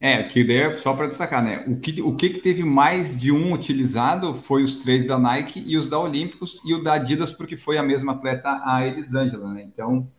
É, 0.02 0.24
que 0.24 0.45
daí 0.45 0.58
é 0.58 0.74
só 0.76 0.93
para 0.93 1.08
destacar, 1.08 1.43
né? 1.43 1.65
O 1.67 1.78
que, 1.78 2.02
o 2.02 2.15
que, 2.15 2.30
que 2.30 2.39
teve 2.39 2.63
mais 2.63 3.19
de 3.19 3.34
um 3.34 3.52
utilizado 3.52 4.34
foi 4.34 4.63
os 4.63 4.78
três 4.78 5.06
da 5.06 5.19
Nike 5.19 5.62
e 5.67 5.78
os 5.78 5.89
da 5.89 6.00
Olímpicos 6.00 6.62
e 6.65 6.74
o 6.74 6.82
da 6.82 6.93
Adidas, 6.93 7.34
porque 7.34 7.58
foi 7.58 7.78
a 7.78 7.84
mesma 7.84 8.13
atleta, 8.13 8.62
a 8.63 8.88
Elisângela, 8.88 9.54
né? 9.54 9.62
Então, 9.62 10.10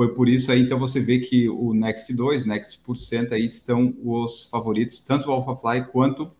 foi 0.00 0.14
por 0.14 0.30
isso 0.30 0.50
aí, 0.50 0.62
então 0.62 0.78
você 0.78 0.98
vê 0.98 1.18
que 1.18 1.46
o 1.46 1.74
Next 1.74 2.10
2, 2.10 2.46
Next 2.46 2.78
por 2.78 2.96
cento 2.96 3.34
aí 3.34 3.50
são 3.50 3.94
os 4.02 4.46
favoritos, 4.46 5.04
tanto 5.04 5.28
o 5.28 5.32
AlphaFly 5.32 5.88
quanto 5.92 6.30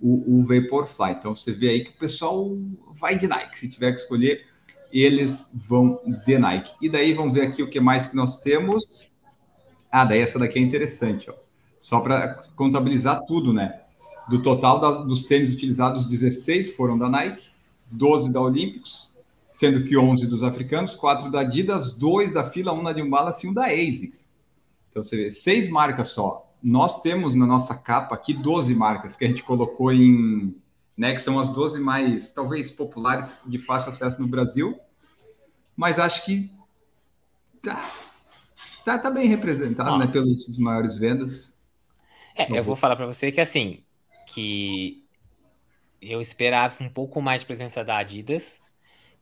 o, 0.00 0.38
o 0.38 0.44
Vaporfly. 0.44 1.16
Então, 1.18 1.34
você 1.34 1.52
vê 1.52 1.70
aí 1.70 1.84
que 1.84 1.90
o 1.90 1.98
pessoal 1.98 2.56
vai 2.92 3.18
de 3.18 3.26
Nike, 3.26 3.58
se 3.58 3.68
tiver 3.68 3.92
que 3.92 3.98
escolher, 3.98 4.46
eles 4.92 5.50
vão 5.52 6.00
de 6.24 6.38
Nike. 6.38 6.72
E 6.80 6.88
daí, 6.88 7.12
vamos 7.12 7.34
ver 7.34 7.48
aqui 7.48 7.60
o 7.60 7.68
que 7.68 7.80
mais 7.80 8.06
que 8.06 8.14
nós 8.14 8.40
temos. 8.40 9.10
Ah, 9.90 10.04
daí 10.04 10.20
essa 10.20 10.38
daqui 10.38 10.60
é 10.60 10.62
interessante, 10.62 11.28
ó 11.28 11.34
só 11.80 12.00
para 12.00 12.40
contabilizar 12.54 13.24
tudo, 13.24 13.52
né? 13.52 13.80
Do 14.28 14.40
total 14.42 14.78
das, 14.80 15.04
dos 15.06 15.24
tênis 15.24 15.52
utilizados, 15.52 16.06
16 16.06 16.76
foram 16.76 16.96
da 16.96 17.08
Nike, 17.08 17.50
12 17.90 18.32
da 18.32 18.40
Olímpicos, 18.40 19.17
sendo 19.58 19.84
que 19.84 19.98
11 19.98 20.28
dos 20.28 20.44
africanos, 20.44 20.94
4 20.94 21.32
da 21.32 21.40
Adidas, 21.40 21.92
2 21.92 22.32
da 22.32 22.48
fila, 22.48 22.72
1 22.72 22.84
da 22.84 22.92
New 22.92 23.06
e 23.06 23.46
1 23.48 23.52
da 23.52 23.64
ASICS. 23.64 24.32
Então 24.88 25.02
você 25.02 25.16
vê, 25.16 25.30
seis 25.32 25.68
marcas 25.68 26.10
só. 26.10 26.48
Nós 26.62 27.02
temos 27.02 27.34
na 27.34 27.44
nossa 27.44 27.74
capa 27.74 28.14
aqui 28.14 28.32
12 28.32 28.72
marcas 28.76 29.16
que 29.16 29.24
a 29.24 29.28
gente 29.28 29.42
colocou 29.42 29.92
em, 29.92 30.54
né, 30.96 31.12
que 31.12 31.18
são 31.20 31.40
as 31.40 31.48
12 31.48 31.80
mais, 31.80 32.30
talvez, 32.30 32.70
populares 32.70 33.40
de 33.46 33.58
fácil 33.58 33.90
acesso 33.90 34.22
no 34.22 34.28
Brasil, 34.28 34.78
mas 35.76 35.98
acho 35.98 36.24
que 36.24 36.48
tá, 37.60 37.84
tá, 38.84 38.96
tá 38.96 39.10
bem 39.10 39.26
representado, 39.26 39.90
ah. 39.90 39.98
né, 39.98 40.06
pelos 40.06 40.56
maiores 40.56 40.96
vendas. 40.98 41.58
É, 42.36 42.56
eu 42.56 42.62
vou 42.62 42.76
falar 42.76 42.94
para 42.94 43.06
você 43.06 43.32
que 43.32 43.40
assim, 43.40 43.82
que 44.24 45.04
eu 46.00 46.20
esperava 46.20 46.76
um 46.80 46.88
pouco 46.88 47.20
mais 47.20 47.40
de 47.40 47.46
presença 47.46 47.82
da 47.82 47.98
Adidas, 47.98 48.60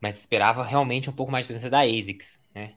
mas 0.01 0.19
esperava 0.19 0.65
realmente 0.65 1.09
um 1.09 1.13
pouco 1.13 1.33
mais 1.33 1.45
de 1.45 1.53
presença 1.53 1.71
da 1.71 1.81
ASICS, 1.81 2.41
né? 2.55 2.75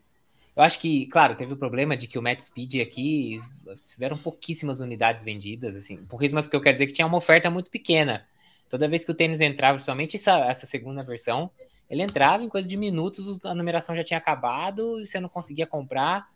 Eu 0.55 0.63
acho 0.63 0.79
que, 0.79 1.05
claro, 1.07 1.35
teve 1.35 1.53
o 1.53 1.57
problema 1.57 1.95
de 1.95 2.05
que 2.05 2.19
o 2.19 2.21
Matt 2.21 2.41
Speed 2.41 2.81
aqui 2.81 3.39
tiveram 3.85 4.17
pouquíssimas 4.17 4.81
unidades 4.81 5.23
vendidas, 5.23 5.75
assim, 5.75 6.03
pouquíssimas 6.05 6.45
porque 6.45 6.57
eu 6.57 6.61
quero 6.61 6.75
dizer 6.75 6.87
que 6.87 6.93
tinha 6.93 7.07
uma 7.07 7.17
oferta 7.17 7.49
muito 7.49 7.71
pequena. 7.71 8.27
Toda 8.69 8.87
vez 8.87 9.05
que 9.05 9.11
o 9.11 9.15
tênis 9.15 9.39
entrava, 9.39 9.75
principalmente 9.75 10.17
essa, 10.17 10.37
essa 10.39 10.65
segunda 10.65 11.03
versão, 11.03 11.49
ele 11.89 12.03
entrava 12.03 12.43
em 12.43 12.49
coisa 12.49 12.67
de 12.67 12.77
minutos, 12.77 13.43
a 13.45 13.55
numeração 13.55 13.95
já 13.95 14.03
tinha 14.03 14.17
acabado 14.17 14.99
e 14.99 15.07
você 15.07 15.19
não 15.19 15.29
conseguia 15.29 15.65
comprar. 15.65 16.29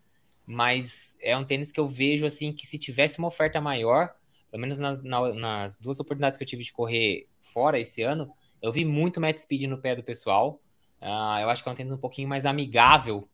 Mas 0.46 1.14
é 1.20 1.36
um 1.36 1.44
tênis 1.44 1.70
que 1.70 1.80
eu 1.80 1.86
vejo 1.86 2.26
assim 2.26 2.52
que 2.52 2.66
se 2.66 2.78
tivesse 2.78 3.18
uma 3.18 3.28
oferta 3.28 3.60
maior, 3.60 4.14
pelo 4.50 4.60
menos 4.60 4.78
nas, 4.78 5.02
nas 5.02 5.76
duas 5.76 6.00
oportunidades 6.00 6.36
que 6.36 6.42
eu 6.42 6.48
tive 6.48 6.64
de 6.64 6.72
correr 6.72 7.28
fora 7.40 7.78
esse 7.78 8.02
ano, 8.02 8.30
eu 8.60 8.72
vi 8.72 8.84
muito 8.84 9.20
Matt 9.20 9.38
Speed 9.38 9.64
no 9.64 9.78
pé 9.78 9.94
do 9.94 10.02
pessoal. 10.02 10.60
Uh, 11.04 11.40
eu 11.42 11.50
acho 11.50 11.62
que 11.62 11.68
é 11.68 11.72
um 11.72 11.74
tênis 11.74 11.92
um 11.92 11.98
pouquinho 11.98 12.26
mais 12.26 12.46
amigável 12.46 13.28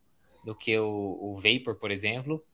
do 0.44 0.56
que 0.56 0.76
o, 0.76 1.18
o 1.20 1.36
Vapor, 1.36 1.76
por 1.76 1.92
exemplo. 1.92 2.44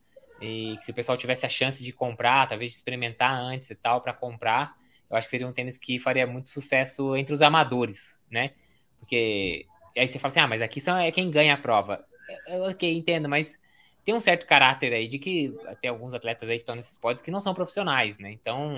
E 0.40 0.76
se 0.82 0.90
o 0.90 0.94
pessoal 0.94 1.16
tivesse 1.16 1.46
a 1.46 1.48
chance 1.48 1.82
de 1.82 1.90
comprar, 1.90 2.46
talvez 2.46 2.72
de 2.72 2.76
experimentar 2.76 3.32
antes 3.32 3.70
e 3.70 3.74
tal, 3.74 4.02
para 4.02 4.12
comprar, 4.12 4.72
eu 5.08 5.16
acho 5.16 5.26
que 5.26 5.30
seria 5.30 5.48
um 5.48 5.52
tênis 5.52 5.78
que 5.78 5.98
faria 5.98 6.26
muito 6.26 6.50
sucesso 6.50 7.16
entre 7.16 7.32
os 7.32 7.40
amadores, 7.40 8.18
né? 8.30 8.50
Porque 8.98 9.66
aí 9.96 10.06
você 10.06 10.18
fala 10.18 10.30
assim, 10.30 10.40
ah, 10.40 10.46
mas 10.46 10.60
aqui 10.60 10.80
são, 10.80 10.98
é 10.98 11.10
quem 11.10 11.30
ganha 11.30 11.54
a 11.54 11.56
prova. 11.56 12.04
É, 12.46 12.56
é 12.56 12.60
ok, 12.68 12.94
entendo, 12.94 13.26
mas 13.28 13.58
tem 14.04 14.14
um 14.14 14.20
certo 14.20 14.46
caráter 14.46 14.92
aí 14.92 15.08
de 15.08 15.18
que 15.18 15.54
tem 15.80 15.88
alguns 15.88 16.12
atletas 16.12 16.48
aí 16.48 16.56
que 16.56 16.62
estão 16.62 16.76
nesses 16.76 16.98
pódios 16.98 17.22
que 17.22 17.30
não 17.30 17.40
são 17.40 17.54
profissionais, 17.54 18.18
né? 18.18 18.30
Então, 18.32 18.76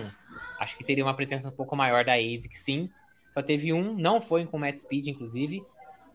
acho 0.60 0.76
que 0.76 0.84
teria 0.84 1.04
uma 1.04 1.14
presença 1.14 1.48
um 1.48 1.52
pouco 1.52 1.74
maior 1.74 2.04
da 2.04 2.14
ASIC, 2.14 2.54
sim. 2.54 2.88
Só 3.34 3.42
teve 3.42 3.72
um, 3.72 3.94
não 3.94 4.20
foi 4.20 4.46
com 4.46 4.58
Matt 4.58 4.78
Speed, 4.78 5.08
inclusive, 5.08 5.64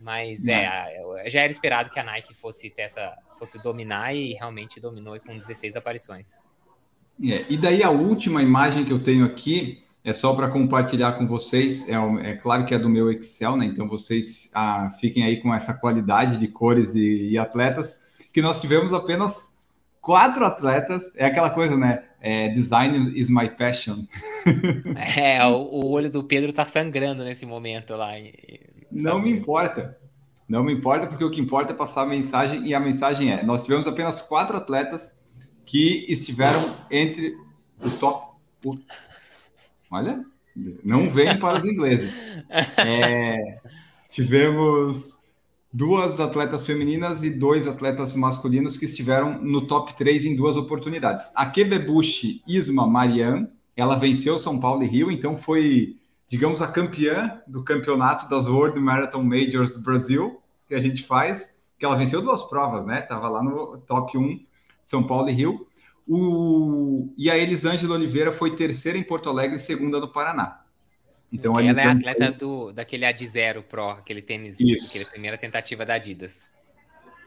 mas 0.04 0.46
é, 0.46 1.00
já 1.28 1.42
era 1.42 1.52
esperado 1.52 1.90
que 1.90 2.00
a 2.00 2.04
Nike 2.04 2.34
fosse 2.34 2.70
ter 2.70 2.84
essa, 2.84 3.16
fosse 3.40 3.58
dominar 3.62 4.14
e 4.14 4.34
realmente 4.34 4.80
dominou 4.80 5.18
com 5.20 5.38
16 5.38 5.76
aparições. 5.76 6.34
É, 7.24 7.46
e 7.50 7.58
daí 7.58 7.82
a 7.84 7.90
última 7.90 8.42
imagem 8.42 8.84
que 8.84 8.92
eu 8.92 9.02
tenho 9.02 9.24
aqui 9.26 9.82
é 10.04 10.12
só 10.12 10.36
para 10.36 10.50
compartilhar 10.50 11.14
com 11.14 11.26
vocês. 11.26 11.88
É, 11.88 11.94
é, 12.30 12.36
claro 12.36 12.66
que 12.66 12.74
é 12.74 12.80
do 12.80 12.90
meu 12.90 13.10
Excel, 13.10 13.56
né? 13.56 13.66
Então 13.66 13.88
vocês 13.88 14.52
ah, 14.54 14.92
fiquem 15.00 15.24
aí 15.24 15.42
com 15.42 15.54
essa 15.54 15.74
qualidade 15.74 16.38
de 16.38 16.48
cores 16.48 16.96
e, 16.96 17.32
e 17.32 17.38
atletas 17.38 17.96
que 18.34 18.42
nós 18.42 18.60
tivemos 18.60 18.94
apenas 18.94 19.56
quatro 20.02 20.46
atletas. 20.46 21.14
É 21.16 21.26
aquela 21.26 21.52
coisa, 21.52 21.78
né? 21.78 22.04
É, 22.20 22.50
design 22.50 23.14
is 23.18 23.30
my 23.30 23.50
passion. 23.50 24.06
é, 25.18 25.46
o, 25.46 25.56
o, 25.56 25.90
olho 25.92 26.10
do 26.10 26.24
Pedro 26.24 26.52
tá 26.52 26.66
sangrando 26.66 27.24
nesse 27.24 27.46
momento 27.46 27.96
lá. 27.96 28.12
Não 28.94 29.20
me 29.20 29.32
importa. 29.32 29.98
Não 30.48 30.64
me 30.64 30.74
importa, 30.74 31.08
porque 31.08 31.24
o 31.24 31.32
que 31.32 31.42
importa 31.42 31.74
é 31.74 31.76
passar 31.76 32.04
a 32.04 32.06
mensagem, 32.06 32.68
e 32.68 32.74
a 32.74 32.80
mensagem 32.80 33.32
é: 33.32 33.44
nós 33.44 33.64
tivemos 33.64 33.88
apenas 33.88 34.22
quatro 34.22 34.58
atletas 34.58 35.12
que 35.66 36.06
estiveram 36.08 36.76
entre 36.92 37.38
o 37.82 37.90
top. 37.92 38.36
O... 38.66 38.78
Olha, 39.90 40.24
não 40.84 41.10
vem 41.10 41.38
para 41.40 41.58
os 41.58 41.66
ingleses. 41.66 42.14
É, 42.78 43.60
tivemos 44.10 45.20
duas 45.74 46.20
atletas 46.20 46.66
femininas 46.66 47.24
e 47.24 47.32
dois 47.32 47.68
atletas 47.68 48.16
masculinos 48.16 48.78
que 48.78 48.86
estiveram 48.86 49.42
no 49.42 49.66
top 49.66 49.96
3 49.98 50.26
em 50.26 50.36
duas 50.36 50.56
oportunidades. 50.56 51.32
A 51.36 51.48
Kebebushi 51.48 52.44
Isma 52.48 52.86
Marian, 52.86 53.48
ela 53.76 53.96
venceu 53.96 54.38
São 54.38 54.60
Paulo 54.60 54.84
e 54.84 54.88
Rio, 54.88 55.10
então 55.10 55.36
foi, 55.36 55.98
digamos, 56.34 56.64
a 56.64 56.68
campeã 56.68 57.40
do 57.46 57.64
campeonato 57.64 58.28
das 58.28 58.48
World 58.48 58.80
Marathon 58.80 59.22
Majors 59.22 59.70
do 59.70 59.82
Brasil, 59.82 60.42
que 60.68 60.74
a 60.74 60.82
gente 60.82 61.04
faz, 61.04 61.56
que 61.78 61.86
ela 61.86 61.96
venceu 61.96 62.24
duas 62.24 62.42
provas, 62.50 62.88
né? 62.88 63.02
Tava 63.02 63.30
lá 63.30 63.44
no 63.44 63.78
top 63.86 64.18
1, 64.18 64.44
São 64.84 65.06
Paulo 65.06 65.30
e 65.30 65.32
Rio. 65.32 65.68
O... 66.08 67.14
E 67.16 67.30
a 67.30 67.38
Elisângela 67.38 67.94
Oliveira 67.94 68.32
foi 68.32 68.56
terceira 68.56 68.98
em 68.98 69.04
Porto 69.04 69.30
Alegre 69.30 69.58
e 69.58 69.60
segunda 69.60 70.00
no 70.00 70.12
Paraná. 70.12 70.64
Então, 71.32 71.60
ela 71.60 71.80
é 71.80 71.86
atleta 71.86 72.32
do, 72.32 72.72
daquele 72.72 73.06
Ad 73.06 73.28
Zero 73.28 73.62
Pro, 73.62 73.90
aquele 73.90 74.24
tênis, 74.24 74.60
Isso. 74.60 74.90
aquela 74.90 75.06
primeira 75.06 75.38
tentativa 75.38 75.86
da 75.86 75.94
Adidas. 75.94 76.46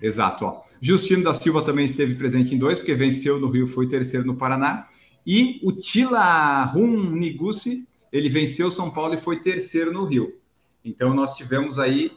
Exato. 0.02 0.46
Ó. 0.46 0.62
Justino 0.80 1.22
da 1.22 1.32
Silva 1.32 1.62
também 1.62 1.84
esteve 1.84 2.16
presente 2.16 2.56
em 2.56 2.58
dois, 2.58 2.78
porque 2.80 2.94
venceu 2.96 3.38
no 3.38 3.50
Rio, 3.50 3.68
foi 3.68 3.88
terceiro 3.88 4.26
no 4.26 4.34
Paraná. 4.34 4.88
E 5.24 5.60
o 5.62 5.70
Tila 5.70 6.64
Rum 6.64 7.12
Niguchi, 7.12 7.86
ele 8.12 8.28
venceu 8.28 8.70
São 8.70 8.90
Paulo 8.90 9.14
e 9.14 9.18
foi 9.18 9.40
terceiro 9.40 9.92
no 9.92 10.04
Rio. 10.04 10.38
Então 10.84 11.12
nós 11.12 11.36
tivemos 11.36 11.78
aí 11.78 12.12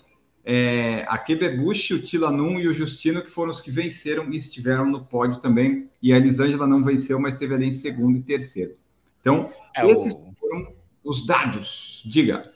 é, 0.45 1.06
a 1.08 1.17
Kebebushi, 1.17 1.93
o 1.93 2.02
Tila 2.02 2.32
Num 2.32 2.60
e 2.60 2.67
o 2.67 2.73
Justino, 2.73 3.23
que 3.23 3.32
foram 3.32 3.52
os 3.52 3.62
que 3.62 3.71
venceram 3.71 4.32
e 4.32 4.36
estiveram 4.36 4.86
no 4.86 5.04
pódio 5.04 5.41
também. 5.41 5.89
E 6.02 6.13
a 6.13 6.17
Elisângela 6.17 6.65
não 6.65 6.84
venceu, 6.84 7.19
mas 7.19 7.34
esteve 7.34 7.54
ali 7.54 7.65
em 7.67 7.71
segundo 7.71 8.17
e 8.17 8.23
terceiro. 8.23 8.75
Então, 9.21 9.52
é, 9.75 9.86
esses 9.86 10.13
o 10.13 10.80
os 11.04 11.25
dados. 11.25 12.04
Diga. 12.06 12.49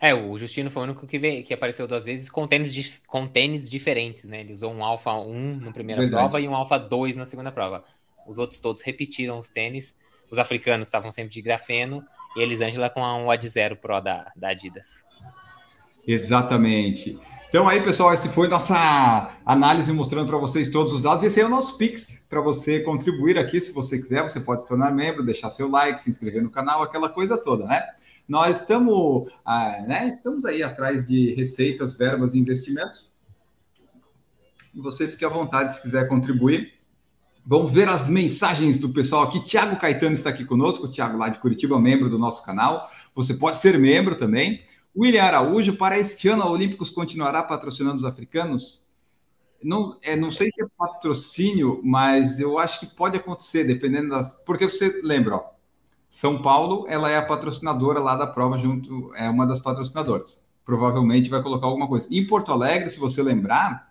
É, 0.00 0.14
o 0.14 0.36
Justino 0.38 0.70
foi 0.70 0.82
o 0.82 0.84
único 0.86 1.06
que, 1.06 1.18
veio, 1.18 1.44
que 1.44 1.52
apareceu 1.52 1.86
duas 1.86 2.04
vezes 2.04 2.30
com 2.30 2.46
tênis, 2.46 3.00
com 3.06 3.26
tênis 3.26 3.68
diferentes, 3.68 4.24
né? 4.24 4.40
Ele 4.40 4.52
usou 4.52 4.72
um 4.72 4.84
Alpha 4.84 5.12
1 5.12 5.60
na 5.60 5.72
primeira 5.72 6.00
Verdade. 6.00 6.22
prova 6.22 6.40
e 6.40 6.48
um 6.48 6.54
Alpha 6.54 6.78
2 6.78 7.16
na 7.16 7.26
segunda 7.26 7.52
prova. 7.52 7.84
Os 8.26 8.38
outros 8.38 8.60
todos 8.60 8.82
repetiram 8.82 9.38
os 9.38 9.50
tênis. 9.50 9.94
Os 10.30 10.38
africanos 10.38 10.88
estavam 10.88 11.12
sempre 11.12 11.32
de 11.32 11.42
grafeno 11.42 12.02
e 12.36 12.40
Elisângela 12.40 12.90
com 12.90 13.00
um 13.00 13.30
Ad 13.30 13.48
Zero 13.48 13.76
Pro 13.76 14.00
da, 14.00 14.30
da 14.36 14.48
Adidas. 14.48 15.04
Exatamente. 16.06 17.18
Então 17.50 17.68
aí, 17.68 17.82
pessoal, 17.82 18.14
esse 18.14 18.28
foi 18.28 18.46
nossa 18.46 19.36
análise 19.44 19.92
mostrando 19.92 20.28
para 20.28 20.38
vocês 20.38 20.70
todos 20.70 20.92
os 20.92 21.02
dados. 21.02 21.24
Esse 21.24 21.40
é 21.40 21.44
o 21.44 21.48
nosso 21.48 21.76
Pix 21.76 22.24
para 22.28 22.40
você 22.40 22.80
contribuir 22.80 23.36
aqui, 23.36 23.60
se 23.60 23.72
você 23.72 23.98
quiser, 23.98 24.22
você 24.22 24.38
pode 24.38 24.62
se 24.62 24.68
tornar 24.68 24.92
membro, 24.92 25.24
deixar 25.24 25.50
seu 25.50 25.68
like, 25.68 26.00
se 26.00 26.08
inscrever 26.08 26.42
no 26.42 26.50
canal, 26.50 26.80
aquela 26.80 27.08
coisa 27.08 27.36
toda, 27.36 27.66
né? 27.66 27.82
Nós 28.28 28.60
estamos, 28.60 29.28
ah, 29.44 29.84
né, 29.88 30.06
estamos 30.06 30.44
aí 30.44 30.62
atrás 30.62 31.08
de 31.08 31.34
receitas, 31.34 31.98
verbas 31.98 32.34
e 32.34 32.38
investimentos. 32.38 33.10
E 34.72 34.80
você 34.80 35.08
fique 35.08 35.24
à 35.24 35.28
vontade 35.28 35.74
se 35.74 35.82
quiser 35.82 36.06
contribuir. 36.06 36.72
Vamos 37.50 37.72
ver 37.72 37.88
as 37.88 38.08
mensagens 38.08 38.78
do 38.78 38.90
pessoal 38.90 39.24
aqui. 39.24 39.42
Tiago 39.42 39.74
Caetano 39.74 40.14
está 40.14 40.30
aqui 40.30 40.44
conosco, 40.44 40.86
Tiago 40.86 41.18
lá 41.18 41.28
de 41.28 41.40
Curitiba, 41.40 41.80
membro 41.80 42.08
do 42.08 42.16
nosso 42.16 42.46
canal. 42.46 42.88
Você 43.12 43.34
pode 43.34 43.56
ser 43.56 43.76
membro 43.76 44.14
também. 44.14 44.62
William 44.96 45.24
Araújo, 45.24 45.76
para 45.76 45.98
este 45.98 46.28
ano, 46.28 46.44
a 46.44 46.48
Olímpicos 46.48 46.90
continuará 46.90 47.42
patrocinando 47.42 47.96
os 47.96 48.04
africanos? 48.04 48.94
Não, 49.60 49.98
é, 50.04 50.14
não 50.14 50.30
sei 50.30 50.48
se 50.54 50.62
é 50.62 50.66
patrocínio, 50.78 51.80
mas 51.82 52.38
eu 52.38 52.56
acho 52.56 52.78
que 52.78 52.86
pode 52.86 53.16
acontecer, 53.16 53.64
dependendo 53.64 54.10
das. 54.10 54.30
Porque 54.46 54.64
você 54.70 55.00
lembra, 55.02 55.34
ó, 55.34 55.44
São 56.08 56.40
Paulo, 56.40 56.86
ela 56.88 57.10
é 57.10 57.16
a 57.16 57.26
patrocinadora 57.26 57.98
lá 57.98 58.14
da 58.14 58.28
prova, 58.28 58.58
junto, 58.58 59.12
é 59.16 59.28
uma 59.28 59.44
das 59.44 59.58
patrocinadoras. 59.58 60.48
Provavelmente 60.64 61.28
vai 61.28 61.42
colocar 61.42 61.66
alguma 61.66 61.88
coisa. 61.88 62.06
Em 62.14 62.24
Porto 62.24 62.52
Alegre, 62.52 62.88
se 62.88 63.00
você 63.00 63.20
lembrar, 63.20 63.89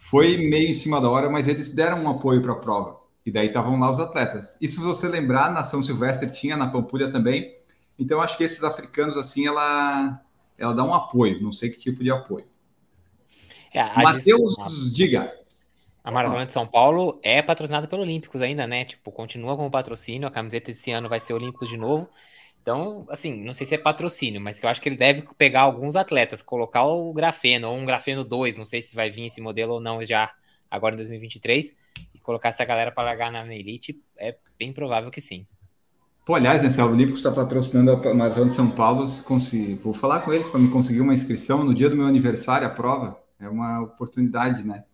foi 0.00 0.38
meio 0.38 0.70
em 0.70 0.74
cima 0.74 0.98
da 0.98 1.10
hora, 1.10 1.28
mas 1.28 1.46
eles 1.46 1.74
deram 1.74 2.02
um 2.02 2.08
apoio 2.08 2.40
para 2.40 2.52
a 2.52 2.56
prova. 2.56 2.98
E 3.24 3.30
daí 3.30 3.48
estavam 3.48 3.78
lá 3.78 3.90
os 3.90 4.00
atletas. 4.00 4.56
E 4.58 4.66
se 4.66 4.80
você 4.80 5.06
lembrar, 5.06 5.48
a 5.48 5.50
Nação 5.50 5.82
Silvestre 5.82 6.30
tinha 6.30 6.56
na 6.56 6.70
Pampulha 6.70 7.12
também. 7.12 7.54
Então, 7.98 8.20
acho 8.20 8.36
que 8.36 8.42
esses 8.42 8.64
africanos, 8.64 9.14
assim, 9.18 9.46
ela, 9.46 10.18
ela 10.56 10.72
dá 10.72 10.82
um 10.82 10.94
apoio. 10.94 11.40
Não 11.42 11.52
sei 11.52 11.68
que 11.68 11.78
tipo 11.78 12.02
de 12.02 12.10
apoio. 12.10 12.46
É, 13.74 14.02
Matheus, 14.02 14.56
diga. 14.92 15.32
A 16.02 16.10
Maratona 16.10 16.46
de 16.46 16.52
São 16.52 16.66
Paulo 16.66 17.20
é 17.22 17.42
patrocinada 17.42 17.86
pelo 17.86 18.00
Olímpicos 18.02 18.40
ainda, 18.40 18.66
né? 18.66 18.86
Tipo, 18.86 19.12
continua 19.12 19.54
como 19.54 19.70
patrocínio. 19.70 20.26
A 20.26 20.30
camiseta 20.30 20.68
desse 20.68 20.90
ano 20.90 21.10
vai 21.10 21.20
ser 21.20 21.34
Olímpicos 21.34 21.68
de 21.68 21.76
novo. 21.76 22.08
Então, 22.62 23.06
assim, 23.08 23.42
não 23.42 23.54
sei 23.54 23.66
se 23.66 23.74
é 23.74 23.78
patrocínio, 23.78 24.40
mas 24.40 24.58
que 24.58 24.66
eu 24.66 24.70
acho 24.70 24.80
que 24.80 24.88
ele 24.88 24.96
deve 24.96 25.22
pegar 25.38 25.62
alguns 25.62 25.96
atletas, 25.96 26.42
colocar 26.42 26.84
o 26.84 27.12
grafeno 27.12 27.68
ou 27.68 27.76
um 27.76 27.86
grafeno 27.86 28.22
2, 28.22 28.58
não 28.58 28.66
sei 28.66 28.82
se 28.82 28.94
vai 28.94 29.08
vir 29.08 29.26
esse 29.26 29.40
modelo 29.40 29.74
ou 29.74 29.80
não 29.80 30.04
já 30.04 30.30
agora 30.70 30.94
em 30.94 30.98
2023, 30.98 31.74
e 32.14 32.18
colocar 32.20 32.50
essa 32.50 32.64
galera 32.64 32.92
para 32.92 33.04
largar 33.04 33.32
na 33.32 33.44
elite, 33.54 34.00
é 34.16 34.36
bem 34.58 34.72
provável 34.72 35.10
que 35.10 35.20
sim. 35.20 35.46
Pô, 36.24 36.34
aliás, 36.34 36.62
né, 36.62 36.70
se 36.70 36.80
Olímpicos 36.80 37.20
está 37.20 37.32
patrocinando 37.32 37.90
a 37.90 38.14
Maratona 38.14 38.50
de 38.50 38.54
São 38.54 38.70
Paulo, 38.70 39.04
vou 39.82 39.92
falar 39.92 40.20
com 40.20 40.32
eles 40.32 40.48
para 40.48 40.60
me 40.60 40.70
conseguir 40.70 41.00
uma 41.00 41.14
inscrição 41.14 41.64
no 41.64 41.74
dia 41.74 41.90
do 41.90 41.96
meu 41.96 42.06
aniversário, 42.06 42.66
a 42.66 42.70
prova. 42.70 43.18
É 43.40 43.48
uma 43.48 43.80
oportunidade, 43.80 44.64
né? 44.64 44.84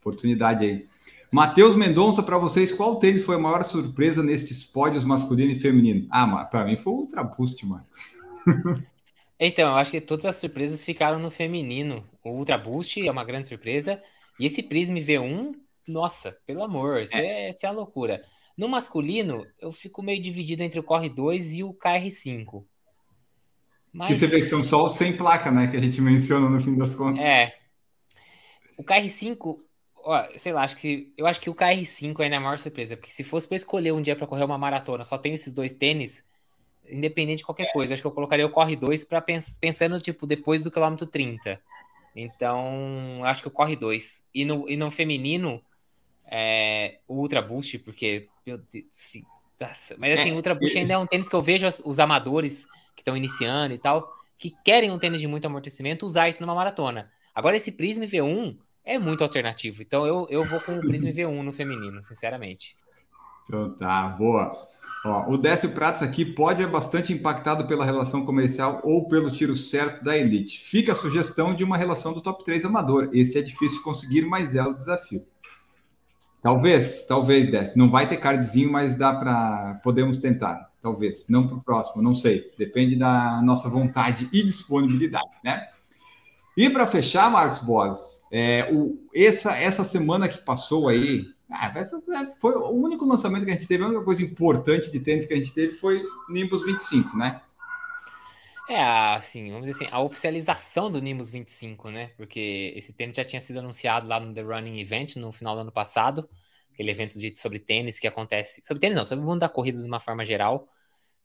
Oportunidade 0.00 0.64
aí. 0.64 0.86
Matheus 1.30 1.74
Mendonça, 1.74 2.22
para 2.22 2.38
vocês, 2.38 2.72
qual 2.72 2.98
tênis 2.98 3.24
foi 3.24 3.36
a 3.36 3.38
maior 3.38 3.64
surpresa 3.64 4.22
nestes 4.22 4.64
pódios 4.64 5.04
masculino 5.04 5.52
e 5.52 5.60
feminino? 5.60 6.06
Ah, 6.10 6.44
para 6.44 6.64
mim 6.64 6.76
foi 6.76 6.92
o 6.92 6.96
Ultra 6.96 7.24
Boost, 7.24 7.66
Marcos. 7.66 7.98
então, 9.38 9.70
eu 9.70 9.76
acho 9.76 9.90
que 9.90 10.00
todas 10.00 10.24
as 10.24 10.36
surpresas 10.36 10.84
ficaram 10.84 11.18
no 11.18 11.30
feminino. 11.30 12.08
O 12.22 12.30
Ultra 12.30 12.56
Boost 12.56 13.06
é 13.06 13.10
uma 13.10 13.24
grande 13.24 13.48
surpresa. 13.48 14.00
E 14.38 14.46
esse 14.46 14.62
Prism 14.62 14.94
V1, 14.94 15.54
nossa, 15.86 16.36
pelo 16.46 16.62
amor, 16.62 17.02
isso 17.02 17.16
é, 17.16 17.46
é, 17.46 17.50
isso 17.50 17.64
é 17.64 17.68
a 17.68 17.72
loucura. 17.72 18.22
No 18.56 18.68
masculino, 18.68 19.44
eu 19.60 19.72
fico 19.72 20.02
meio 20.02 20.22
dividido 20.22 20.62
entre 20.62 20.80
o 20.80 20.82
Corre 20.82 21.08
2 21.08 21.58
e 21.58 21.64
o 21.64 21.74
KR5. 21.74 22.64
Mas... 23.92 24.08
Que 24.08 24.16
você 24.16 24.26
vê 24.26 24.40
que 24.40 24.46
são 24.46 24.62
só 24.62 24.84
os 24.84 24.92
sem 24.92 25.16
placa, 25.16 25.50
né? 25.50 25.66
Que 25.66 25.76
a 25.76 25.80
gente 25.80 26.00
menciona 26.00 26.48
no 26.48 26.60
fim 26.60 26.76
das 26.76 26.94
contas. 26.94 27.22
É. 27.22 27.54
O 28.76 28.84
KR5, 28.84 29.58
ó, 30.06 30.24
sei 30.36 30.52
lá, 30.52 30.62
acho 30.62 30.76
que 30.76 31.12
eu 31.16 31.26
acho 31.26 31.40
que 31.40 31.50
o 31.50 31.54
KR5 31.54 32.20
ainda 32.20 32.36
é 32.36 32.38
a 32.38 32.40
maior 32.40 32.58
surpresa, 32.58 32.96
porque 32.96 33.10
se 33.10 33.24
fosse 33.24 33.48
para 33.48 33.56
escolher 33.56 33.92
um 33.92 34.00
dia 34.00 34.14
para 34.14 34.26
correr 34.26 34.44
uma 34.44 34.56
maratona, 34.56 35.04
só 35.04 35.18
tenho 35.18 35.34
esses 35.34 35.52
dois 35.52 35.74
tênis, 35.74 36.24
independente 36.88 37.38
de 37.38 37.44
qualquer 37.44 37.72
coisa, 37.72 37.92
acho 37.92 38.02
que 38.02 38.06
eu 38.06 38.12
colocaria 38.12 38.46
o 38.46 38.50
Corre 38.50 38.76
2 38.76 39.04
para 39.04 39.20
pens 39.20 39.58
pensando 39.60 40.00
tipo 40.00 40.26
depois 40.26 40.62
do 40.62 40.70
quilômetro 40.70 41.06
30. 41.06 41.60
Então, 42.14 43.20
acho 43.24 43.42
que 43.42 43.48
o 43.48 43.50
Corre 43.50 43.76
2. 43.76 44.24
E 44.32 44.44
no, 44.44 44.68
e 44.68 44.76
no 44.76 44.90
feminino, 44.90 45.60
é, 46.24 46.98
o 47.08 47.14
Ultra 47.16 47.42
Boost, 47.42 47.78
porque 47.80 48.28
meu 48.46 48.56
Deus, 48.56 48.86
sim, 48.92 49.24
mas 49.98 50.20
assim, 50.20 50.32
o 50.32 50.36
Ultra 50.36 50.54
Boost 50.54 50.78
ainda 50.78 50.94
é 50.94 50.98
um 50.98 51.06
tênis 51.06 51.28
que 51.28 51.34
eu 51.34 51.42
vejo 51.42 51.66
os 51.84 51.98
amadores 51.98 52.66
que 52.94 53.00
estão 53.00 53.16
iniciando 53.16 53.74
e 53.74 53.78
tal, 53.78 54.14
que 54.38 54.54
querem 54.64 54.90
um 54.90 54.98
tênis 54.98 55.20
de 55.20 55.26
muito 55.26 55.46
amortecimento, 55.46 56.06
usar 56.06 56.28
isso 56.28 56.40
numa 56.42 56.54
maratona. 56.54 57.10
Agora, 57.34 57.56
esse 57.56 57.72
Prism 57.72 58.02
V1 58.02 58.56
é 58.86 58.98
muito 58.98 59.24
alternativo. 59.24 59.82
Então, 59.82 60.06
eu, 60.06 60.26
eu 60.30 60.44
vou 60.44 60.60
com 60.60 60.78
o 60.78 60.80
Prism 60.80 61.08
V1 61.08 61.42
no 61.42 61.52
feminino, 61.52 62.02
sinceramente. 62.02 62.76
Então 63.44 63.74
tá, 63.74 64.08
boa. 64.08 64.56
Ó, 65.04 65.32
o 65.32 65.36
Décio 65.36 65.72
Pratos 65.72 66.02
aqui 66.02 66.24
pode 66.24 66.62
é 66.62 66.66
bastante 66.66 67.12
impactado 67.12 67.66
pela 67.66 67.84
relação 67.84 68.24
comercial 68.24 68.80
ou 68.82 69.08
pelo 69.08 69.30
tiro 69.30 69.54
certo 69.54 70.02
da 70.02 70.16
elite. 70.16 70.60
Fica 70.60 70.92
a 70.92 70.96
sugestão 70.96 71.54
de 71.54 71.62
uma 71.62 71.76
relação 71.76 72.12
do 72.12 72.20
top 72.20 72.44
3 72.44 72.64
amador. 72.64 73.10
Este 73.12 73.38
é 73.38 73.42
difícil 73.42 73.78
de 73.78 73.84
conseguir, 73.84 74.22
mas 74.22 74.54
é 74.54 74.62
o 74.62 74.72
desafio. 74.72 75.24
Talvez, 76.42 77.04
talvez, 77.06 77.50
Décio. 77.50 77.78
Não 77.78 77.90
vai 77.90 78.08
ter 78.08 78.16
cardzinho, 78.18 78.70
mas 78.70 78.96
dá 78.96 79.14
para. 79.14 79.80
Podemos 79.82 80.18
tentar 80.18 80.70
talvez, 80.80 81.26
não 81.28 81.48
para 81.48 81.56
o 81.56 81.60
próximo, 81.60 82.00
não 82.00 82.14
sei. 82.14 82.52
Depende 82.56 82.94
da 82.94 83.42
nossa 83.42 83.68
vontade 83.68 84.28
e 84.32 84.44
disponibilidade, 84.44 85.26
né? 85.42 85.68
E 86.56 86.70
para 86.70 86.86
fechar, 86.86 87.30
Marcos 87.30 87.58
Boas, 87.58 88.24
é, 88.32 88.72
o, 88.72 88.98
essa, 89.14 89.54
essa 89.56 89.84
semana 89.84 90.28
que 90.28 90.38
passou 90.38 90.88
aí, 90.88 91.26
ah, 91.50 91.72
essa 91.76 92.02
foi 92.40 92.54
o 92.54 92.70
único 92.70 93.04
lançamento 93.04 93.44
que 93.44 93.50
a 93.50 93.54
gente 93.54 93.68
teve, 93.68 93.84
a 93.84 93.86
única 93.86 94.02
coisa 94.02 94.22
importante 94.22 94.90
de 94.90 94.98
tênis 95.00 95.26
que 95.26 95.34
a 95.34 95.36
gente 95.36 95.52
teve 95.52 95.74
foi 95.74 96.02
Nimbus 96.28 96.64
25, 96.64 97.16
né? 97.16 97.42
É, 98.68 98.82
assim, 98.82 99.48
vamos 99.50 99.66
dizer 99.66 99.84
assim, 99.84 99.94
a 99.94 100.00
oficialização 100.00 100.90
do 100.90 101.00
Nimbus 101.00 101.30
25, 101.30 101.88
né? 101.90 102.08
Porque 102.16 102.72
esse 102.74 102.92
tênis 102.92 103.14
já 103.14 103.24
tinha 103.24 103.40
sido 103.40 103.60
anunciado 103.60 104.08
lá 104.08 104.18
no 104.18 104.34
The 104.34 104.42
Running 104.42 104.80
Event 104.80 105.16
no 105.16 105.30
final 105.30 105.54
do 105.54 105.60
ano 105.60 105.70
passado, 105.70 106.28
aquele 106.72 106.90
evento 106.90 107.18
de, 107.18 107.32
sobre 107.38 107.60
tênis 107.60 108.00
que 108.00 108.08
acontece, 108.08 108.60
sobre 108.64 108.80
tênis 108.80 108.96
não, 108.96 109.04
sobre 109.04 109.24
o 109.24 109.28
mundo 109.28 109.40
da 109.40 109.48
corrida 109.48 109.80
de 109.80 109.86
uma 109.86 110.00
forma 110.00 110.24
geral, 110.24 110.68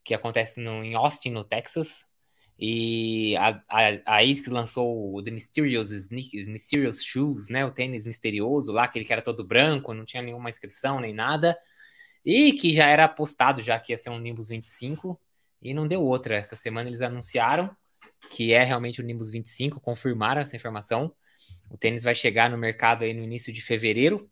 que 0.03 0.13
acontece 0.13 0.61
no, 0.61 0.83
em 0.83 0.93
Austin, 0.93 1.31
no 1.31 1.43
Texas. 1.43 2.05
E 2.59 3.35
a, 3.37 3.61
a, 3.67 4.17
a 4.17 4.21
lançou 4.49 5.15
o 5.15 5.23
The 5.23 5.31
Mysterious 5.31 5.91
Sneakers, 5.91 6.47
Mysterious 6.47 7.03
Shoes, 7.03 7.49
né? 7.49 7.65
O 7.65 7.71
tênis 7.71 8.05
misterioso 8.05 8.71
lá, 8.71 8.83
aquele 8.83 9.05
que 9.05 9.13
era 9.13 9.21
todo 9.21 9.43
branco, 9.43 9.93
não 9.93 10.05
tinha 10.05 10.21
nenhuma 10.21 10.49
inscrição 10.49 10.99
nem 10.99 11.13
nada. 11.13 11.57
E 12.23 12.53
que 12.53 12.73
já 12.73 12.87
era 12.87 13.05
apostado 13.05 13.61
já 13.61 13.79
que 13.79 13.93
ia 13.93 13.97
ser 13.97 14.11
um 14.11 14.19
Nimbus 14.19 14.49
25 14.49 15.19
e 15.61 15.73
não 15.73 15.87
deu 15.87 16.03
outra. 16.03 16.35
Essa 16.35 16.55
semana 16.55 16.89
eles 16.89 17.01
anunciaram 17.01 17.75
que 18.29 18.53
é 18.53 18.63
realmente 18.63 19.01
o 19.01 19.03
Nimbus 19.03 19.31
25, 19.31 19.79
confirmaram 19.79 20.41
essa 20.41 20.55
informação. 20.55 21.13
O 21.69 21.77
tênis 21.77 22.03
vai 22.03 22.13
chegar 22.13 22.49
no 22.49 22.57
mercado 22.57 23.03
aí 23.03 23.13
no 23.13 23.23
início 23.23 23.51
de 23.51 23.61
fevereiro, 23.61 24.29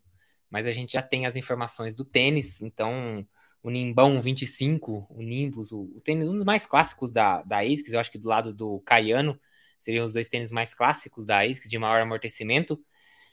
mas 0.48 0.66
a 0.66 0.72
gente 0.72 0.92
já 0.92 1.02
tem 1.02 1.26
as 1.26 1.36
informações 1.36 1.96
do 1.96 2.04
tênis, 2.04 2.60
então 2.62 3.26
o 3.62 3.70
Nimbão 3.70 4.20
25, 4.20 5.06
o 5.10 5.22
Nimbus, 5.22 5.72
o, 5.72 5.82
o 5.94 6.00
tênis, 6.00 6.26
um 6.26 6.34
dos 6.34 6.44
mais 6.44 6.64
clássicos 6.66 7.12
da, 7.12 7.42
da 7.42 7.58
ASICS, 7.58 7.92
eu 7.92 8.00
acho 8.00 8.10
que 8.10 8.18
do 8.18 8.28
lado 8.28 8.54
do 8.54 8.80
Caiano, 8.80 9.38
seriam 9.78 10.04
os 10.04 10.14
dois 10.14 10.28
tênis 10.28 10.50
mais 10.50 10.74
clássicos 10.74 11.26
da 11.26 11.40
ASICS, 11.40 11.68
de 11.68 11.78
maior 11.78 12.00
amortecimento. 12.00 12.80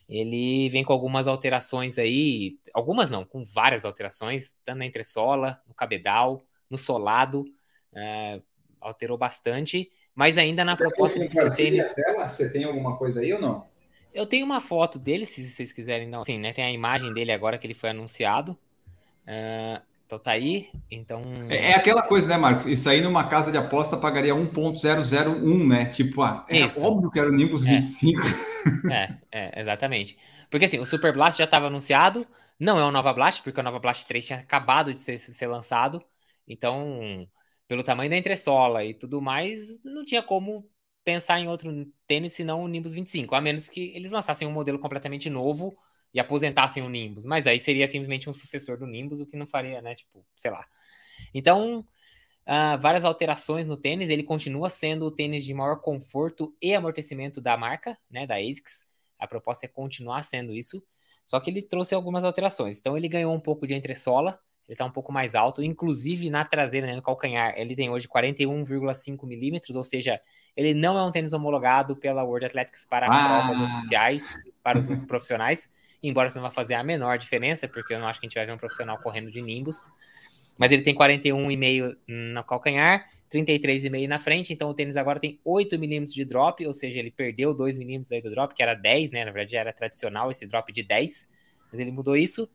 Ele 0.10 0.70
vem 0.70 0.84
com 0.84 0.94
algumas 0.94 1.28
alterações 1.28 1.98
aí, 1.98 2.58
algumas 2.74 3.10
não, 3.10 3.26
com 3.26 3.44
várias 3.44 3.84
alterações, 3.84 4.56
tanto 4.64 4.80
na 4.80 4.86
entressola, 4.86 5.62
no 5.68 5.74
cabedal, 5.74 6.46
no 6.70 6.78
solado, 6.78 7.46
é, 7.94 8.42
alterou 8.80 9.18
bastante, 9.18 9.92
mas 10.16 10.38
ainda 10.38 10.64
na 10.64 10.78
proposta 10.78 11.20
de 11.20 11.28
ser 11.28 11.54
tênis... 11.56 11.94
Tela? 11.94 12.28
Você 12.28 12.50
tem 12.50 12.64
alguma 12.64 12.98
coisa 12.98 13.20
aí 13.20 13.34
ou 13.34 13.42
não? 13.42 13.68
Eu 14.14 14.26
tenho 14.26 14.46
uma 14.46 14.60
foto 14.60 14.98
dele, 14.98 15.26
se 15.26 15.46
vocês 15.46 15.72
quiserem, 15.72 16.08
não. 16.08 16.24
Sim, 16.24 16.40
né? 16.40 16.52
Tem 16.54 16.64
a 16.64 16.72
imagem 16.72 17.14
dele 17.14 17.32
agora 17.32 17.58
que 17.58 17.68
ele 17.68 17.76
foi 17.76 17.90
anunciado. 17.90 18.58
Uh, 19.24 19.86
então 20.08 20.18
tá 20.18 20.32
aí. 20.32 20.70
Então. 20.90 21.22
É, 21.50 21.72
é, 21.72 21.76
aquela 21.76 22.02
coisa, 22.02 22.30
né, 22.30 22.38
Marcos? 22.38 22.66
Isso 22.66 22.90
aí 22.90 23.02
numa 23.02 23.28
casa 23.28 23.52
de 23.52 23.58
aposta 23.58 23.98
pagaria 23.98 24.34
1.001, 24.34 25.68
né? 25.68 25.86
Tipo, 25.88 26.22
ah, 26.22 26.46
é 26.48 26.62
Isso. 26.62 26.82
óbvio 26.82 27.12
que 27.12 27.20
era 27.20 27.30
o 27.30 27.36
Nimbus 27.36 27.66
é. 27.66 27.76
25. 27.76 28.22
É, 28.92 29.16
é, 29.32 29.62
exatamente. 29.62 30.18
Porque 30.50 30.66
assim, 30.66 30.78
o 30.78 30.86
Super 30.86 31.14
Blast 31.14 31.38
já 31.38 31.46
estava 31.46 31.68
anunciado. 31.68 32.28
Não 32.60 32.78
é 32.78 32.84
o 32.84 32.92
Nova 32.92 33.14
Blast, 33.14 33.42
porque 33.42 33.60
o 33.60 33.64
Nova 33.64 33.80
Blast 33.80 34.06
3 34.06 34.26
tinha 34.26 34.40
acabado 34.40 34.94
de 34.94 35.00
ser, 35.00 35.20
ser 35.20 35.48
lançado. 35.48 36.04
Então, 36.46 37.26
pelo 37.68 37.84
tamanho 37.84 38.10
da 38.10 38.18
entressola 38.18 38.84
e 38.84 38.94
tudo 38.94 39.22
mais, 39.22 39.82
não 39.86 40.04
tinha 40.04 40.22
como 40.22 40.70
pensar 41.04 41.40
em 41.40 41.48
outro 41.48 41.70
tênis 42.06 42.34
senão 42.34 42.62
o 42.62 42.68
Nimbus 42.68 42.94
25, 42.94 43.36
a 43.36 43.40
menos 43.40 43.70
que 43.70 43.94
eles 43.96 44.12
lançassem 44.12 44.46
um 44.46 44.52
modelo 44.52 44.80
completamente 44.80 45.30
novo 45.30 45.78
e 46.14 46.20
aposentassem 46.20 46.84
o 46.84 46.90
Nimbus, 46.90 47.26
mas 47.26 47.46
aí 47.48 47.60
seria 47.60 47.88
simplesmente 47.88 48.30
um 48.30 48.34
sucessor 48.34 48.78
do 48.78 48.88
Nimbus, 48.88 49.20
o 49.20 49.26
que 49.26 49.38
não 49.38 49.46
faria, 49.46 49.82
né? 49.82 49.96
Tipo, 49.96 50.26
sei 50.36 50.52
lá. 50.52 50.66
Então, 51.34 51.80
uh, 52.48 52.78
várias 52.80 53.04
alterações 53.04 53.68
no 53.68 53.78
tênis, 53.78 54.10
ele 54.10 54.24
continua 54.24 54.70
sendo 54.70 55.06
o 55.06 55.12
tênis 55.12 55.44
de 55.44 55.54
maior 55.54 55.78
conforto 55.82 56.56
e 56.62 56.74
amortecimento 56.74 57.42
da 57.42 57.58
marca, 57.58 57.98
né? 58.10 58.26
Da 58.26 58.36
ASICS. 58.36 58.86
A 59.20 59.28
proposta 59.28 59.66
é 59.66 59.70
continuar 59.70 60.24
sendo 60.24 60.54
isso, 60.54 60.82
só 61.26 61.40
que 61.40 61.50
ele 61.50 61.62
trouxe 61.62 61.94
algumas 61.94 62.24
alterações. 62.24 62.80
Então, 62.80 62.96
ele 62.98 63.08
ganhou 63.08 63.34
um 63.34 63.40
pouco 63.40 63.68
de 63.68 63.74
entressola, 63.74 64.40
ele 64.68 64.74
está 64.74 64.86
um 64.86 64.92
pouco 64.92 65.12
mais 65.12 65.34
alto, 65.34 65.64
inclusive 65.64 66.30
na 66.30 66.44
traseira, 66.44 66.88
né, 66.88 66.96
no 66.96 67.02
calcanhar, 67.02 67.54
ele 67.58 67.76
tem 67.76 67.90
hoje 67.90 68.08
41,5 68.08 69.26
milímetros, 69.26 69.76
ou 69.76 69.84
seja, 69.84 70.20
ele 70.56 70.74
não 70.74 70.98
é 70.98 71.04
um 71.04 71.12
tênis 71.12 71.32
homologado 71.32 71.96
pela 71.96 72.24
World 72.24 72.46
Athletics 72.46 72.86
para 72.86 73.08
ah. 73.08 73.48
provas 73.48 73.72
oficiais, 73.72 74.24
para 74.62 74.78
os 74.78 74.90
profissionais 75.08 75.70
embora 76.02 76.28
isso 76.28 76.38
não 76.38 76.44
vá 76.44 76.52
fazer 76.52 76.76
a 76.76 76.84
menor 76.84 77.18
diferença, 77.18 77.68
porque 77.68 77.94
eu 77.94 78.00
não 78.00 78.08
acho 78.08 78.20
que 78.20 78.26
a 78.26 78.30
gente 78.30 78.36
vai 78.36 78.46
ver 78.46 78.52
um 78.52 78.58
profissional 78.58 78.98
correndo 79.00 79.32
de 79.32 79.42
Nimbus. 79.42 79.84
Mas 80.58 80.72
ele 80.72 80.82
tem 80.82 80.96
41,5 80.96 81.98
no 82.08 82.44
calcanhar, 82.44 83.10
33,5 83.32 84.08
na 84.08 84.20
frente, 84.20 84.54
então 84.54 84.70
o 84.70 84.74
tênis 84.74 84.98
agora 84.98 85.20
tem 85.20 85.40
8 85.44 85.78
milímetros 85.78 86.14
de 86.14 86.24
drop, 86.26 86.66
ou 86.66 86.74
seja, 86.74 87.00
ele 87.00 87.12
perdeu 87.12 87.54
2 87.54 87.78
milímetros 87.78 88.12
aí 88.12 88.22
do 88.22 88.32
drop, 88.32 88.54
que 88.56 88.64
era 88.64 88.74
10, 88.74 89.12
né? 89.12 89.26
Na 89.26 89.32
verdade 89.32 89.56
era 89.56 89.74
tradicional 89.74 90.32
esse 90.32 90.48
drop 90.48 90.72
de 90.72 90.84
10, 90.84 91.28
mas 91.72 91.80
ele 91.80 91.92
mudou 91.92 92.16
isso. 92.16 92.50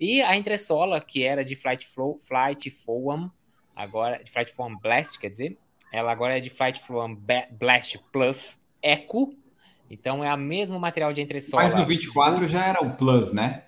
E 0.00 0.22
a 0.22 0.34
entressola, 0.36 1.00
que 1.00 1.22
era 1.22 1.44
de 1.44 1.54
Flight 1.54 1.86
Flow, 1.86 2.18
Flight 2.18 2.70
Foam, 2.70 3.30
agora 3.76 4.22
de 4.22 4.30
Flight 4.30 4.52
Foam 4.52 4.76
Blast, 4.78 5.18
quer 5.18 5.30
dizer, 5.30 5.56
ela 5.92 6.10
agora 6.10 6.38
é 6.38 6.40
de 6.40 6.50
Flight 6.50 6.80
Foam 6.82 7.16
Blast 7.52 7.98
Plus 8.10 8.58
Eco, 8.82 9.36
então 9.90 10.24
é 10.24 10.32
o 10.32 10.38
mesmo 10.38 10.78
material 10.78 11.12
de 11.12 11.20
entressola. 11.20 11.62
Mas 11.62 11.74
no 11.74 11.86
24 11.86 12.48
já 12.48 12.66
era 12.66 12.84
o 12.84 12.96
Plus, 12.96 13.32
né? 13.32 13.64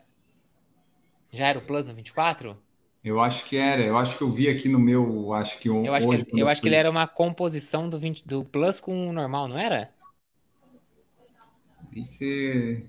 Já 1.33 1.49
era 1.49 1.59
o 1.59 1.63
Plus 1.63 1.87
no 1.87 1.95
24? 1.95 2.57
Eu 3.05 3.21
acho 3.21 3.45
que 3.45 3.57
era, 3.57 3.83
eu 3.83 3.97
acho 3.97 4.17
que 4.17 4.23
eu 4.23 4.31
vi 4.33 4.49
aqui 4.49 4.69
no 4.69 4.81
meu, 4.81 5.33
acho 5.33 5.59
que 5.61 5.69
Eu 5.69 5.95
acho, 5.95 6.09
hoje, 6.09 6.25
que, 6.25 6.41
eu 6.41 6.49
acho 6.49 6.61
que 6.61 6.69
ele 6.69 6.75
era 6.75 6.91
uma 6.91 7.07
composição 7.07 7.89
do, 7.89 7.99
20, 7.99 8.27
do 8.27 8.45
Plus 8.45 8.81
com 8.81 9.09
o 9.09 9.13
normal, 9.13 9.47
não 9.47 9.57
era? 9.57 9.91
É... 12.21 12.83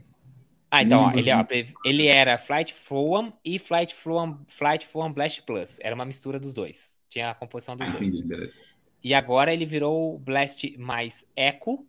Ah, 0.70 0.82
então, 0.82 1.04
ó, 1.04 1.12
ele, 1.12 1.32
ó, 1.32 1.38
né? 1.38 1.48
ele 1.86 2.08
era 2.08 2.38
Flight 2.38 2.74
Foam 2.74 3.32
e 3.46 3.60
Flight 3.60 3.94
Foam, 3.94 4.40
Flight 4.48 4.86
Foam 4.88 5.14
Blast 5.14 5.44
Plus. 5.44 5.80
Era 5.82 5.96
uma 5.96 6.04
mistura 6.06 6.40
dos 6.40 6.54
dois. 6.54 6.98
Tinha 7.08 7.30
a 7.30 7.36
composição 7.36 7.78
dos 7.78 7.88
Ah, 7.88 7.92
dois. 7.92 8.20
beleza. 8.22 8.62
E 9.04 9.14
agora 9.14 9.54
ele 9.54 9.66
virou 9.66 10.16
o 10.16 10.20
Blast 10.20 10.76
mais 10.78 11.26
Eco, 11.36 11.88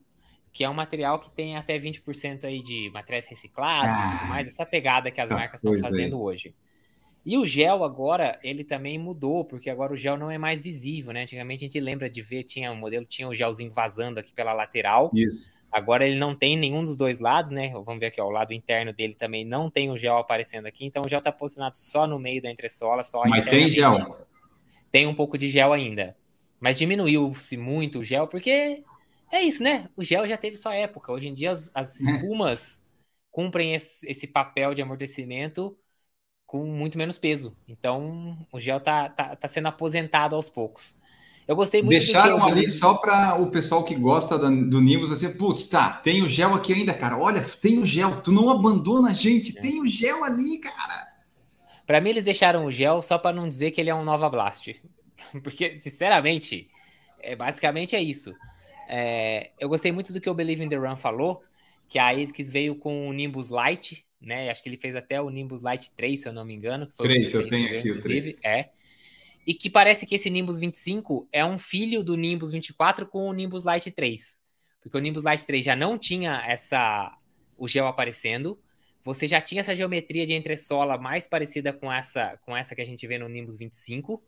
que 0.59 0.65
é 0.65 0.69
um 0.69 0.75
material 0.75 1.21
que 1.21 1.31
tem 1.31 1.57
até 1.57 1.79
20% 1.79 2.43
aí 2.43 2.61
de 2.61 2.91
materiais 2.93 3.29
reciclados 3.29 4.01
e 4.03 4.03
Ah, 4.03 4.09
tudo 4.11 4.27
mais, 4.27 4.49
essa 4.49 4.67
pegada 4.67 5.09
que 5.09 5.21
as 5.21 5.31
marcas 5.31 5.55
estão 5.55 5.71
coisas 5.71 5.87
aí. 5.93 5.93
fazendo 5.93 6.21
hoje. 6.21 6.53
E 7.25 7.39
o 7.39 7.47
gel 7.47 7.85
agora, 7.85 8.41
ele 8.43 8.65
também 8.65 8.99
mudou, 8.99 9.45
porque 9.45 9.71
agora 9.71 9.93
o 9.93 9.97
gel 9.97 10.17
não 10.17 10.29
é 10.29 10.37
mais 10.37 10.61
visível, 10.61 11.13
né? 11.13 11.23
Antigamente 11.23 11.63
a 11.63 11.67
gente 11.67 11.79
lembra 11.79 12.11
de 12.11 12.21
ver, 12.23 12.43
tinha 12.43 12.73
um 12.73 12.77
modelo, 12.77 13.07
tinha 13.07 13.29
o 13.29 13.35
gelzinho 13.37 13.71
vazando 13.71 14.19
aqui 14.19 14.33
pela 14.33 14.53
lateral. 14.53 15.13
Isso. 15.15 15.53
Agora 15.71 16.05
ele 16.05 16.19
não 16.19 16.35
tem 16.35 16.57
nenhum 16.57 16.83
dos 16.83 16.97
dois 16.97 17.21
lados, 17.21 17.53
né? 17.53 17.71
Vamos 17.73 18.01
ver 18.01 18.07
aqui, 18.07 18.21
ó, 18.21 18.27
o 18.27 18.31
lado 18.31 18.53
interno 18.53 18.93
dele 18.93 19.15
também 19.15 19.45
não 19.45 19.71
tem 19.71 19.93
o 19.93 19.97
gel 19.97 20.17
aparecendo 20.19 20.67
aqui, 20.67 20.85
então 20.85 21.05
o 21.05 21.09
gel 21.09 21.19
está 21.19 21.31
posicionado 21.31 21.79
só 21.79 22.05
no 22.05 22.19
meio 22.19 22.43
da 22.43 22.51
entressola, 22.51 23.05
só 23.05 23.23
Mas 23.27 23.45
tem 23.45 23.69
gel. 23.69 24.27
Tem 24.91 25.07
um 25.07 25.15
pouco 25.15 25.39
de 25.39 25.47
gel 25.49 25.73
ainda. 25.73 26.17
Mas 26.59 26.77
diminuiu-se 26.77 27.57
muito 27.57 28.01
o 28.01 28.05
gel, 28.05 28.27
porque 28.27 28.83
é 29.31 29.43
isso, 29.43 29.63
né? 29.63 29.89
O 29.97 30.05
gel 30.05 30.27
já 30.27 30.37
teve 30.37 30.57
sua 30.57 30.75
época. 30.75 31.13
Hoje 31.13 31.29
em 31.29 31.35
dia 31.35 31.51
as, 31.53 31.71
as 31.75 32.01
espumas 32.01 32.85
cumprem 33.31 33.75
esse, 33.75 34.07
esse 34.09 34.27
papel 34.27 34.75
de 34.75 34.83
amortecimento 34.83 35.77
com 36.47 36.65
muito 36.67 36.99
menos 36.99 37.19
peso. 37.19 37.57
Então 37.69 38.39
o 38.53 38.61
gel 38.61 38.81
tá, 38.81 39.09
tá, 39.11 39.37
tá 39.37 39.49
sendo 39.49 39.69
aposentado 39.69 40.37
aos 40.37 40.49
poucos. 40.51 40.97
Eu 41.49 41.57
gostei 41.57 41.83
muito 41.83 42.01
Deixaram 42.01 42.39
do 42.39 42.49
eu- 42.49 42.55
ali 42.55 42.69
só 42.69 42.95
para 42.95 43.35
o 43.41 43.51
pessoal 43.51 43.85
que 43.85 43.95
gosta 43.95 44.39
da- 44.39 44.49
do 44.51 44.81
Nimbus 44.81 45.11
assim, 45.13 45.33
putz, 45.37 45.69
tá, 45.69 45.91
tem 45.93 46.23
o 46.23 46.29
gel 46.29 46.55
aqui 46.55 46.73
ainda, 46.73 46.93
cara. 46.95 47.17
Olha, 47.19 47.41
tem 47.43 47.79
o 47.79 47.87
gel, 47.87 48.21
tu 48.21 48.31
não 48.33 48.51
abandona 48.51 49.11
a 49.11 49.15
gente, 49.15 49.57
É. 49.57 49.61
tem 49.61 49.81
o 49.81 49.87
gel 49.89 50.23
ali, 50.25 50.59
cara. 50.59 51.09
Pra 51.87 52.01
mim, 52.01 52.11
eles 52.11 52.25
deixaram 52.25 52.65
o 52.67 52.71
gel 52.73 53.01
só 53.03 53.19
pra 53.19 53.33
não 53.33 53.49
dizer 53.49 53.71
que 53.71 53.81
ele 53.81 53.91
é 53.91 53.95
um 53.95 54.05
Nova 54.05 54.29
Blast. 54.29 54.81
Porque, 55.43 55.77
sinceramente, 55.77 56.69
é, 57.21 57.35
basicamente 57.35 57.97
é 57.97 58.03
isso. 58.03 58.35
É, 58.89 59.51
eu 59.61 59.69
gostei 59.69 59.93
muito 59.93 60.13
do 60.13 60.21
que 60.21 60.31
o 60.31 60.35
Believe 60.35 60.65
in 60.65 60.69
the 60.69 60.77
Run 60.77 60.97
falou, 60.97 61.43
que 61.89 61.99
a 61.99 62.09
ASICS 62.09 62.51
veio 62.51 62.75
com 62.75 63.09
o 63.09 63.13
Nimbus 63.13 63.51
Lite, 63.51 64.07
né? 64.21 64.51
Acho 64.51 64.63
que 64.63 64.69
ele 64.69 64.79
fez 64.79 64.97
até 64.97 65.21
o 65.21 65.29
Nimbus 65.29 65.63
Lite 65.63 65.93
3, 65.95 66.21
se 66.21 66.29
eu 66.29 66.33
não 66.33 66.45
me 66.45 66.55
engano. 66.55 66.87
que 66.87 66.97
foi 66.97 67.07
o 67.07 67.11
que 67.11 67.15
3, 67.17 67.33
você 67.33 67.37
eu 67.37 67.47
tenho 67.47 67.69
recebeu, 67.69 67.79
aqui 67.79 67.89
o 67.89 67.93
inclusive. 67.93 68.33
3. 68.41 68.45
É. 68.45 68.71
E 69.47 69.55
que 69.55 69.71
parece 69.71 70.07
que 70.07 70.15
esse 70.15 70.29
Nimbus 70.31 70.59
25 70.59 71.29
é 71.31 71.45
um 71.45 71.59
filho 71.59 72.03
do 72.03 72.17
Nimbus 72.17 72.51
24 72.51 73.07
com 73.07 73.29
o 73.29 73.33
Nimbus 73.33 73.65
Lite 73.65 73.91
3. 73.91 74.39
Porque 74.81 74.97
o 74.97 75.01
Nimbus 75.01 75.25
Lite 75.25 75.47
3 75.47 75.65
já 75.65 75.77
não 75.77 75.99
tinha 75.99 76.43
essa 76.47 77.17
o 77.57 77.69
gel 77.69 77.87
aparecendo. 77.87 78.59
Você 79.05 79.27
já 79.27 79.41
tinha 79.41 79.61
essa 79.61 79.75
geometria 79.75 80.27
de 80.27 80.35
entressola 80.35 80.99
mais 80.99 81.27
parecida 81.27 81.73
com 81.73 81.93
essa 81.93 82.39
com 82.45 82.57
essa 82.57 82.75
que 82.75 82.83
a 82.83 82.87
gente 82.87 83.07
vê 83.07 83.19
no 83.19 83.29
Nimbus 83.29 83.57
25. 83.57 84.23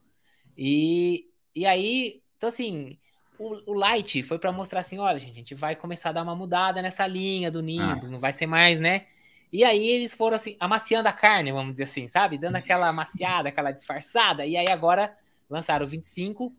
E, 0.57 1.27
e 1.55 1.67
aí, 1.67 2.23
então 2.37 2.49
assim, 2.49 2.99
o, 3.41 3.73
o 3.73 3.73
Light 3.73 4.23
foi 4.23 4.39
para 4.39 4.53
mostrar 4.53 4.81
assim, 4.81 4.99
olha, 4.99 5.19
gente, 5.19 5.33
a 5.33 5.37
gente 5.37 5.55
vai 5.55 5.75
começar 5.75 6.11
a 6.11 6.13
dar 6.13 6.23
uma 6.23 6.37
mudada 6.37 6.83
nessa 6.83 7.07
linha 7.07 7.51
do 7.51 7.63
Nimbus, 7.63 8.11
não 8.11 8.19
vai 8.19 8.35
ser 8.35 8.47
mais, 8.47 8.79
né? 8.79 9.07
E 9.51 9.65
aí 9.65 9.89
eles 9.89 10.13
foram 10.13 10.37
assim, 10.37 10.59
amaciando 10.61 11.09
a 11.09 11.13
carne, 11.13 11.51
vamos 11.51 11.73
dizer 11.73 11.85
assim, 11.85 12.07
sabe? 12.07 12.37
Dando 12.37 12.57
aquela 12.57 12.87
amaciada, 12.91 13.49
aquela 13.49 13.73
disfarçada. 13.73 14.45
E 14.45 14.59
aí 14.59 14.69
agora 14.69 15.17
lançaram 15.49 15.87
o 15.87 15.89
25 15.89 16.55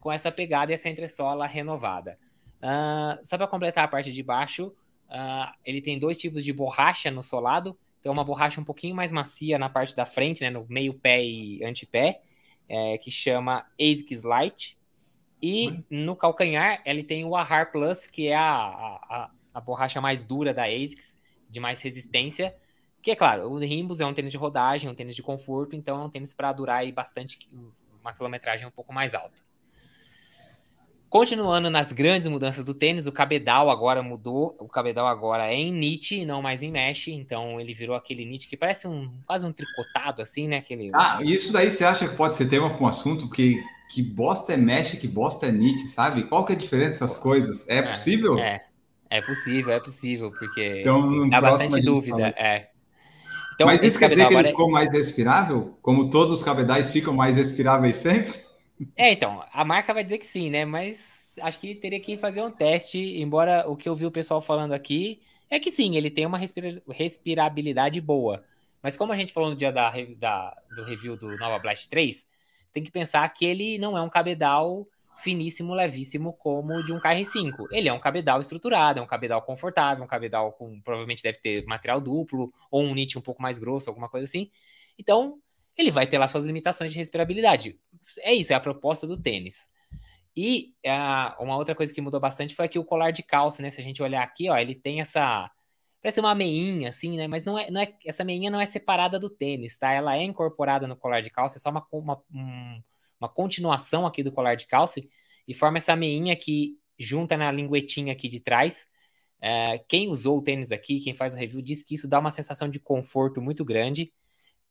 com 0.00 0.10
essa 0.10 0.32
pegada 0.32 0.72
e 0.72 0.74
essa 0.74 0.88
entressola 0.88 1.46
renovada. 1.46 2.18
Ah, 2.60 3.20
só 3.22 3.38
para 3.38 3.46
completar 3.46 3.84
a 3.84 3.88
parte 3.88 4.12
de 4.12 4.22
baixo, 4.22 4.74
ah, 5.08 5.54
ele 5.64 5.80
tem 5.80 6.00
dois 6.00 6.18
tipos 6.18 6.44
de 6.44 6.52
borracha 6.52 7.12
no 7.12 7.22
solado. 7.22 7.78
Tem 8.02 8.10
uma 8.10 8.24
borracha 8.24 8.60
um 8.60 8.64
pouquinho 8.64 8.96
mais 8.96 9.12
macia 9.12 9.56
na 9.56 9.70
parte 9.70 9.94
da 9.94 10.04
frente, 10.04 10.42
né, 10.42 10.50
no 10.50 10.66
meio 10.68 10.94
pé 10.94 11.24
e 11.24 11.64
antepé, 11.64 12.20
é, 12.68 12.98
que 12.98 13.10
chama 13.10 13.64
ASICS 13.80 14.24
Light. 14.24 14.76
E 15.44 15.84
no 15.90 16.16
calcanhar 16.16 16.82
ele 16.86 17.04
tem 17.04 17.24
o 17.24 17.36
Ahar 17.36 17.70
Plus, 17.72 18.06
que 18.06 18.28
é 18.28 18.36
a, 18.36 18.46
a, 18.46 19.30
a- 19.54 19.60
borracha 19.60 20.00
mais 20.00 20.24
dura 20.24 20.54
da 20.54 20.64
ASICS, 20.64 21.18
de 21.48 21.60
mais 21.60 21.82
resistência. 21.82 22.56
Que 23.02 23.10
é 23.10 23.16
claro, 23.16 23.50
o 23.50 23.58
Nimbus 23.58 24.00
é 24.00 24.06
um 24.06 24.14
tênis 24.14 24.30
de 24.32 24.38
rodagem, 24.38 24.88
um 24.90 24.94
tênis 24.94 25.14
de 25.14 25.22
conforto, 25.22 25.76
então 25.76 26.00
é 26.02 26.04
um 26.06 26.10
tênis 26.10 26.34
para 26.34 26.52
durar 26.52 26.78
aí 26.78 26.92
bastante, 26.92 27.38
uma 28.02 28.14
quilometragem 28.14 28.66
um 28.66 28.70
pouco 28.70 28.92
mais 28.92 29.14
alta. 29.14 29.42
Continuando 31.14 31.70
nas 31.70 31.92
grandes 31.92 32.26
mudanças 32.26 32.64
do 32.64 32.74
tênis, 32.74 33.06
o 33.06 33.12
cabedal 33.12 33.70
agora 33.70 34.02
mudou. 34.02 34.56
O 34.58 34.66
cabedal 34.66 35.06
agora 35.06 35.46
é 35.46 35.54
em 35.54 35.72
knit, 35.72 36.24
não 36.24 36.42
mais 36.42 36.60
em 36.60 36.72
mesh. 36.72 37.06
Então 37.06 37.60
ele 37.60 37.72
virou 37.72 37.94
aquele 37.94 38.24
knit 38.24 38.48
que 38.48 38.56
parece 38.56 38.88
um 38.88 39.08
quase 39.24 39.46
um 39.46 39.52
tricotado 39.52 40.20
assim, 40.20 40.48
né? 40.48 40.56
Aquele 40.56 40.90
Ah, 40.92 41.20
isso 41.22 41.52
daí 41.52 41.70
você 41.70 41.84
acha 41.84 42.08
que 42.08 42.16
pode 42.16 42.34
ser 42.34 42.48
tema 42.48 42.74
para 42.74 42.82
um 42.82 42.88
assunto? 42.88 43.28
Porque 43.28 43.62
que 43.90 44.02
bosta 44.02 44.54
é 44.54 44.56
mesh, 44.56 44.98
que 44.98 45.06
bosta 45.06 45.46
é 45.46 45.52
knit, 45.52 45.86
sabe? 45.86 46.24
Qual 46.24 46.44
que 46.44 46.52
é 46.52 46.56
a 46.56 46.58
diferença 46.58 47.04
dessas 47.04 47.16
coisas? 47.16 47.64
É 47.68 47.80
possível? 47.80 48.36
É, 48.40 48.64
é 49.08 49.22
possível, 49.22 49.72
é 49.72 49.78
possível, 49.78 50.32
porque 50.32 50.80
Então, 50.80 51.28
dá 51.28 51.40
bastante 51.40 51.80
dúvida. 51.80 52.34
É. 52.36 52.70
Então, 53.54 53.68
Mas 53.68 53.84
isso 53.84 54.00
quer 54.00 54.10
dizer 54.10 54.26
que 54.26 54.34
ele 54.34 54.48
é- 54.48 54.50
ficou 54.50 54.68
mais 54.68 54.92
respirável? 54.92 55.78
Como 55.80 56.10
todos 56.10 56.32
os 56.32 56.42
cabedais 56.42 56.90
ficam 56.90 57.14
mais 57.14 57.36
respiráveis 57.36 57.94
sempre? 57.94 58.43
É, 58.96 59.12
então, 59.12 59.44
a 59.52 59.64
marca 59.64 59.94
vai 59.94 60.02
dizer 60.04 60.18
que 60.18 60.26
sim, 60.26 60.50
né? 60.50 60.64
Mas 60.64 61.34
acho 61.40 61.58
que 61.60 61.74
teria 61.76 62.00
que 62.00 62.16
fazer 62.18 62.42
um 62.42 62.50
teste, 62.50 62.98
embora 63.20 63.68
o 63.68 63.76
que 63.76 63.88
eu 63.88 63.94
vi 63.96 64.06
o 64.06 64.10
pessoal 64.10 64.40
falando 64.40 64.72
aqui 64.72 65.22
é 65.50 65.60
que 65.60 65.70
sim, 65.70 65.96
ele 65.96 66.10
tem 66.10 66.26
uma 66.26 66.38
respira- 66.38 66.82
respirabilidade 66.90 68.00
boa. 68.00 68.44
Mas 68.82 68.96
como 68.96 69.12
a 69.12 69.16
gente 69.16 69.32
falou 69.32 69.50
no 69.50 69.56
dia 69.56 69.72
da, 69.72 69.92
da- 70.18 70.56
do 70.70 70.84
review 70.84 71.16
do 71.16 71.36
Nova 71.38 71.58
Blast 71.58 71.88
3, 71.88 72.26
tem 72.72 72.82
que 72.82 72.90
pensar 72.90 73.28
que 73.30 73.44
ele 73.44 73.78
não 73.78 73.96
é 73.96 74.02
um 74.02 74.10
cabedal 74.10 74.86
finíssimo, 75.16 75.72
levíssimo 75.74 76.32
como 76.32 76.82
de 76.82 76.92
um 76.92 76.98
KR5. 76.98 77.68
Ele 77.70 77.88
é 77.88 77.92
um 77.92 78.00
cabedal 78.00 78.40
estruturado, 78.40 78.98
é 78.98 79.02
um 79.02 79.06
cabedal 79.06 79.40
confortável, 79.42 80.02
um 80.04 80.06
cabedal 80.08 80.52
com 80.52 80.80
provavelmente 80.82 81.22
deve 81.22 81.38
ter 81.38 81.64
material 81.66 82.00
duplo 82.00 82.52
ou 82.70 82.82
um 82.82 82.92
knit 82.94 83.16
um 83.16 83.22
pouco 83.22 83.40
mais 83.40 83.58
grosso, 83.58 83.88
alguma 83.88 84.08
coisa 84.08 84.24
assim. 84.24 84.50
Então, 84.98 85.38
ele 85.76 85.90
vai 85.90 86.06
ter 86.06 86.18
lá 86.18 86.28
suas 86.28 86.44
limitações 86.44 86.92
de 86.92 86.98
respirabilidade. 86.98 87.78
É 88.20 88.32
isso, 88.34 88.52
é 88.52 88.56
a 88.56 88.60
proposta 88.60 89.06
do 89.06 89.20
tênis. 89.20 89.68
E 90.36 90.74
ah, 90.86 91.36
uma 91.40 91.56
outra 91.56 91.74
coisa 91.74 91.92
que 91.92 92.00
mudou 92.00 92.20
bastante 92.20 92.54
foi 92.54 92.64
aqui 92.66 92.78
o 92.78 92.84
colar 92.84 93.12
de 93.12 93.22
calça, 93.22 93.62
né? 93.62 93.70
Se 93.70 93.80
a 93.80 93.84
gente 93.84 94.02
olhar 94.02 94.22
aqui, 94.22 94.48
ó, 94.50 94.56
ele 94.56 94.74
tem 94.74 95.00
essa. 95.00 95.50
Parece 96.02 96.20
uma 96.20 96.34
meinha, 96.34 96.88
assim, 96.90 97.16
né? 97.16 97.28
Mas 97.28 97.44
não 97.44 97.58
é, 97.58 97.70
não 97.70 97.80
é, 97.80 97.94
essa 98.04 98.24
meinha 98.24 98.50
não 98.50 98.60
é 98.60 98.66
separada 98.66 99.18
do 99.18 99.30
tênis, 99.30 99.78
tá? 99.78 99.92
Ela 99.92 100.16
é 100.16 100.22
incorporada 100.24 100.86
no 100.86 100.96
colar 100.96 101.20
de 101.22 101.30
calça, 101.30 101.56
é 101.58 101.60
só 101.60 101.70
uma, 101.70 101.86
uma, 101.92 102.22
um- 102.32 102.82
uma 103.20 103.28
continuação 103.28 104.04
aqui 104.06 104.22
do 104.22 104.32
colar 104.32 104.54
de 104.56 104.66
calça 104.66 105.00
e 105.46 105.54
forma 105.54 105.78
essa 105.78 105.96
meinha 105.96 106.36
que 106.36 106.76
junta 106.98 107.36
na 107.36 107.50
linguetinha 107.50 108.12
aqui 108.12 108.28
de 108.28 108.40
trás. 108.40 108.86
É, 109.40 109.78
quem 109.88 110.08
usou 110.08 110.38
o 110.38 110.42
tênis 110.42 110.72
aqui, 110.72 111.00
quem 111.00 111.14
faz 111.14 111.34
o 111.34 111.36
review, 111.38 111.62
diz 111.62 111.82
que 111.82 111.94
isso 111.94 112.08
dá 112.08 112.18
uma 112.18 112.30
sensação 112.30 112.68
de 112.68 112.80
conforto 112.80 113.40
muito 113.40 113.64
grande 113.64 114.12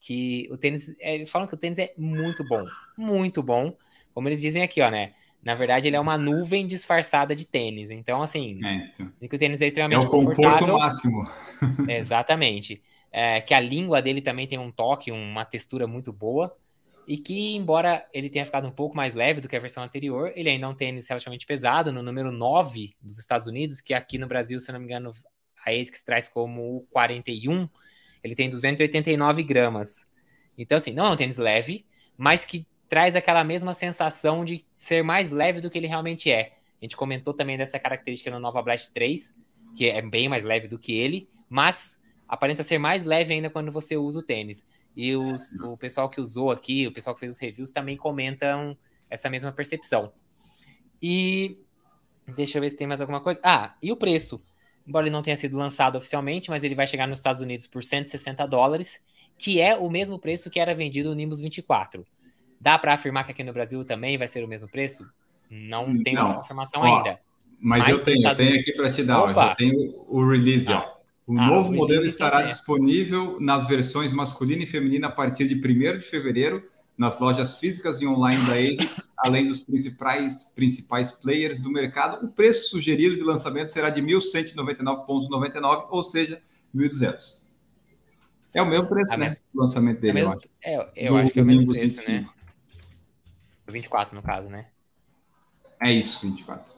que 0.04 0.50
o 0.52 0.58
tênis, 0.58 0.94
é, 1.00 1.16
eles 1.16 1.30
falam 1.30 1.48
que 1.48 1.54
o 1.54 1.58
tênis 1.58 1.80
é 1.80 1.94
muito 1.98 2.44
bom, 2.44 2.66
muito 2.98 3.42
bom, 3.42 3.74
como 4.14 4.28
eles 4.28 4.42
dizem 4.42 4.62
aqui, 4.62 4.82
ó, 4.82 4.92
né? 4.92 5.14
Na 5.42 5.56
verdade, 5.56 5.88
ele 5.88 5.96
é 5.96 6.00
uma 6.00 6.18
nuvem 6.18 6.68
disfarçada 6.68 7.34
de 7.34 7.48
tênis. 7.48 7.90
Então, 7.90 8.22
assim, 8.22 8.60
É, 8.66 8.92
então. 8.94 9.12
que 9.30 9.36
o 9.36 9.40
tênis 9.40 9.62
é 9.62 9.66
É 9.66 9.68
extremamente 9.70 10.06
o 10.06 10.10
conforto 10.10 10.68
máximo. 10.68 11.26
Exatamente. 11.88 12.82
É, 13.12 13.40
que 13.40 13.54
a 13.54 13.60
língua 13.62 14.02
dele 14.02 14.22
também 14.22 14.46
tem 14.46 14.60
um 14.60 14.72
toque, 14.72 15.10
uma 15.10 15.46
textura 15.46 15.88
muito 15.88 16.12
boa. 16.12 16.54
E 17.08 17.18
que, 17.18 17.56
embora 17.56 18.06
ele 18.14 18.30
tenha 18.30 18.46
ficado 18.46 18.68
um 18.68 18.72
pouco 18.72 18.96
mais 18.96 19.14
leve 19.14 19.40
do 19.40 19.48
que 19.48 19.56
a 19.56 19.60
versão 19.60 19.84
anterior, 19.84 20.34
ele 20.36 20.50
ainda 20.50 20.66
é 20.66 20.70
um 20.70 20.76
tênis 20.76 21.08
relativamente 21.08 21.46
pesado, 21.46 21.92
no 21.94 22.04
número 22.04 22.32
9 22.32 22.94
dos 23.02 23.20
Estados 23.20 23.48
Unidos, 23.48 23.82
que 23.82 23.94
aqui 23.94 24.18
no 24.18 24.28
Brasil, 24.28 24.60
se 24.60 24.70
eu 24.70 24.74
não 24.74 24.80
me 24.80 24.86
engano, 24.86 25.14
a 25.66 25.72
ASICS 25.72 26.04
traz 26.04 26.28
como 26.28 26.78
o 26.78 26.82
41, 26.92 27.70
ele 28.24 28.36
tem 28.36 28.50
289 28.50 29.44
gramas. 29.44 30.08
Então, 30.58 30.78
assim, 30.78 30.94
não 30.94 31.06
é 31.06 31.10
um 31.12 31.16
tênis 31.16 31.38
leve, 31.38 31.86
mas 32.18 32.46
que 32.46 32.66
traz 32.88 33.16
aquela 33.16 33.44
mesma 33.44 33.74
sensação 33.74 34.46
de 34.46 34.66
ser 34.72 35.04
mais 35.04 35.32
leve 35.32 35.60
do 35.62 35.70
que 35.70 35.78
ele 35.78 35.88
realmente 35.88 36.32
é. 36.32 36.54
A 36.82 36.86
gente 36.86 36.96
comentou 36.96 37.34
também 37.34 37.58
dessa 37.58 37.80
característica 37.80 38.30
no 38.30 38.40
Nova 38.40 38.62
Blast 38.62 38.92
3, 38.94 39.36
que 39.76 39.90
é 39.90 40.02
bem 40.02 40.30
mais 40.30 40.44
leve 40.44 40.68
do 40.68 40.78
que 40.78 40.94
ele, 40.94 41.28
mas 41.50 42.00
aparenta 42.28 42.64
ser 42.64 42.78
mais 42.78 43.04
leve 43.04 43.34
ainda 43.34 43.50
quando 43.50 43.72
você 43.72 43.98
usa 43.98 44.20
o 44.20 44.24
tênis. 44.24 44.66
E 44.96 45.16
os- 45.16 45.56
o 45.62 45.76
pessoal 45.76 46.10
que 46.10 46.22
usou 46.22 46.52
aqui, 46.52 46.86
o 46.86 46.92
pessoal 46.92 47.16
que 47.16 47.22
fez 47.22 47.32
os 47.34 47.40
reviews 47.40 47.72
também 47.72 47.98
comentam 47.98 48.78
essa 49.10 49.30
mesma 49.30 49.52
percepção. 49.52 50.14
E 51.02 51.58
deixa 52.36 52.58
eu 52.58 52.62
ver 52.62 52.70
se 52.70 52.78
tem 52.78 52.88
mais 52.88 53.02
alguma 53.02 53.22
coisa. 53.22 53.40
Ah, 53.44 53.76
e 53.82 53.92
o 53.92 53.98
preço? 53.98 54.44
Embora 54.88 55.06
ele 55.06 55.14
não 55.14 55.22
tenha 55.22 55.38
sido 55.38 55.58
lançado 55.58 55.98
oficialmente, 55.98 56.50
mas 56.50 56.64
ele 56.64 56.76
vai 56.76 56.86
chegar 56.86 57.08
nos 57.08 57.20
Estados 57.20 57.42
Unidos 57.42 57.68
por 57.68 57.84
160 57.84 58.46
dólares 58.48 59.02
que 59.38 59.60
é 59.60 59.76
o 59.76 59.90
mesmo 59.90 60.20
preço 60.20 60.50
que 60.50 60.60
era 60.60 60.74
vendido 60.74 61.12
o 61.12 61.14
Nimbus 61.14 61.40
24. 61.40 62.06
Dá 62.60 62.78
para 62.78 62.94
afirmar 62.94 63.26
que 63.26 63.32
aqui 63.32 63.44
no 63.44 63.54
Brasil 63.54 63.84
também 63.84 64.18
vai 64.18 64.28
ser 64.28 64.44
o 64.44 64.48
mesmo 64.48 64.70
preço? 64.70 65.06
Não 65.50 66.02
tem 66.02 66.16
essa 66.16 66.34
confirmação 66.34 66.82
ó, 66.82 66.86
ainda. 66.86 67.20
Mas, 67.60 67.80
mas 67.80 67.90
eu 67.90 68.04
tenho, 68.04 68.28
eu 68.28 68.36
tenho 68.36 68.60
aqui 68.60 68.72
para 68.74 68.92
te 68.92 69.04
dar, 69.04 69.22
ó, 69.22 69.34
já 69.34 69.56
tenho 69.56 70.06
o 70.08 70.30
release, 70.30 70.72
ah. 70.72 70.86
ó. 70.90 70.94
O 71.26 71.40
ah, 71.40 71.48
novo 71.48 71.72
o 71.72 71.76
modelo 71.76 72.06
estará 72.06 72.42
disponível 72.42 73.38
nas 73.40 73.66
versões 73.68 74.12
masculina 74.12 74.64
e 74.64 74.66
feminina 74.66 75.08
a 75.08 75.12
partir 75.12 75.48
de 75.48 75.56
1 75.56 76.00
de 76.00 76.06
fevereiro 76.06 76.64
nas 76.98 77.20
lojas 77.20 77.60
físicas 77.60 78.02
e 78.02 78.08
online 78.08 78.46
da 78.46 78.54
ASICS, 78.54 79.12
além 79.18 79.48
dos 79.48 79.66
principais, 79.66 80.46
principais 80.56 81.12
players 81.12 81.60
do 81.60 81.72
mercado. 81.72 82.26
O 82.26 82.30
preço 82.30 82.70
sugerido 82.70 83.16
de 83.16 83.24
lançamento 83.24 83.70
será 83.70 83.90
de 83.90 84.02
1.199,99, 84.02 85.88
ou 85.90 86.04
seja, 86.04 86.42
1.200. 86.76 87.44
É 88.54 88.62
o 88.62 88.66
mesmo 88.66 88.88
preço, 88.88 89.14
é 89.14 89.18
né? 89.18 89.38
O 89.54 89.62
lançamento 89.62 90.00
dele, 90.00 90.20
é 90.20 90.24
eu 90.24 90.32
acho. 90.32 90.48
É, 90.64 91.08
eu 91.08 91.18
acho 91.18 91.34
que 91.34 91.40
é 91.40 91.44
o 91.44 91.46
mesmo 91.46 91.66
preço, 91.74 91.82
25. 91.82 92.12
né? 92.12 92.30
24, 93.68 94.16
no 94.16 94.22
caso, 94.22 94.48
né? 94.50 94.68
É 95.82 95.92
isso, 95.92 96.22
24. 96.22 96.76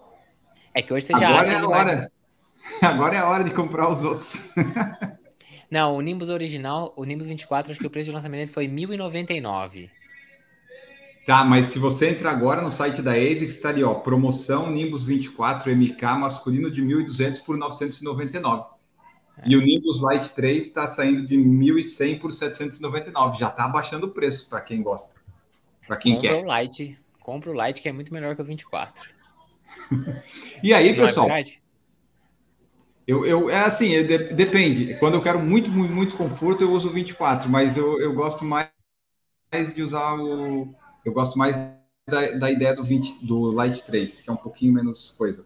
É 0.74 0.82
que 0.82 0.94
hoje 0.94 1.08
você 1.08 1.14
já 1.14 1.28
Agora 1.28 1.48
é 1.48 1.56
a 1.56 1.68
hora. 1.68 2.12
Agora 2.82 3.16
é 3.16 3.20
a 3.20 3.30
hora 3.30 3.44
de 3.44 3.52
comprar 3.52 3.92
os 3.92 4.04
outros. 4.04 4.50
Não, 5.70 5.96
o 5.96 6.02
Nimbus 6.02 6.30
original, 6.30 6.94
o 6.96 7.04
Nimbus 7.04 7.28
24, 7.28 7.72
acho 7.72 7.80
que 7.80 7.88
o 7.88 7.90
preço 7.90 8.10
de 8.10 8.16
lançamento 8.16 8.40
dele 8.40 8.52
foi 8.52 8.68
1.099. 8.68 9.90
Tá, 11.26 11.44
mas 11.44 11.68
se 11.68 11.80
você 11.80 12.10
entrar 12.10 12.32
agora 12.32 12.62
no 12.62 12.72
site 12.72 13.02
da 13.02 13.14
ASICS, 13.14 13.56
está 13.56 13.70
ali, 13.70 13.84
ó, 13.84 13.96
promoção 13.96 14.70
Nimbus 14.70 15.04
24 15.06 15.72
MK 15.72 16.04
masculino 16.20 16.70
de 16.70 16.84
1.200 16.84 17.44
por 17.44 17.58
999. 17.58 18.76
É. 19.40 19.50
E 19.50 19.56
o 19.56 19.62
Nimbus 19.62 20.02
Lite 20.04 20.36
3 20.36 20.68
está 20.68 20.88
saindo 20.88 21.26
de 21.26 21.36
1.100 21.36 22.20
por 22.20 22.32
799. 22.32 23.40
Já 23.40 23.48
está 23.48 23.66
abaixando 23.66 24.06
o 24.06 24.12
preço 24.12 24.48
para 24.50 24.62
quem 24.62 24.84
gosta. 24.84 25.20
Para 25.88 25.98
quem 25.98 26.14
compra 26.14 26.30
quer. 26.30 26.46
O 26.46 26.62
Lite, 26.62 27.00
compra 27.22 27.50
o 27.50 27.66
Lite 27.66 27.82
que 27.82 27.90
é 27.90 27.92
muito 27.92 28.14
melhor 28.14 28.36
que 28.36 28.42
o 28.44 28.46
24. 28.46 29.10
e 30.62 30.74
aí, 30.76 30.96
Não 30.96 31.04
é 31.04 31.08
pessoal? 31.08 31.30
É 31.32 31.44
eu, 33.08 33.26
eu, 33.26 33.50
é 33.50 33.66
assim, 33.66 33.96
é, 33.96 34.04
depende. 34.04 34.96
Quando 34.96 35.16
eu 35.16 35.22
quero 35.22 35.40
muito, 35.40 35.72
muito, 35.72 35.94
muito 35.94 36.18
conforto, 36.18 36.64
eu 36.64 36.72
uso 36.72 36.90
o 36.90 36.94
24, 36.94 37.50
mas 37.50 37.78
eu, 37.78 38.00
eu 38.00 38.14
gosto 38.14 38.46
mais 38.46 38.70
de 39.74 39.84
usar 39.84 40.16
o, 40.16 40.76
eu 41.06 41.14
gosto 41.14 41.38
mais 41.38 41.56
da, 42.10 42.32
da 42.32 42.52
ideia 42.52 42.76
do 42.76 42.84
20, 42.84 43.26
do 43.26 43.52
Light 43.52 43.84
3, 43.84 44.22
que 44.22 44.30
é 44.30 44.34
um 44.34 44.38
pouquinho 44.38 44.74
menos 44.74 45.12
coisa. 45.18 45.46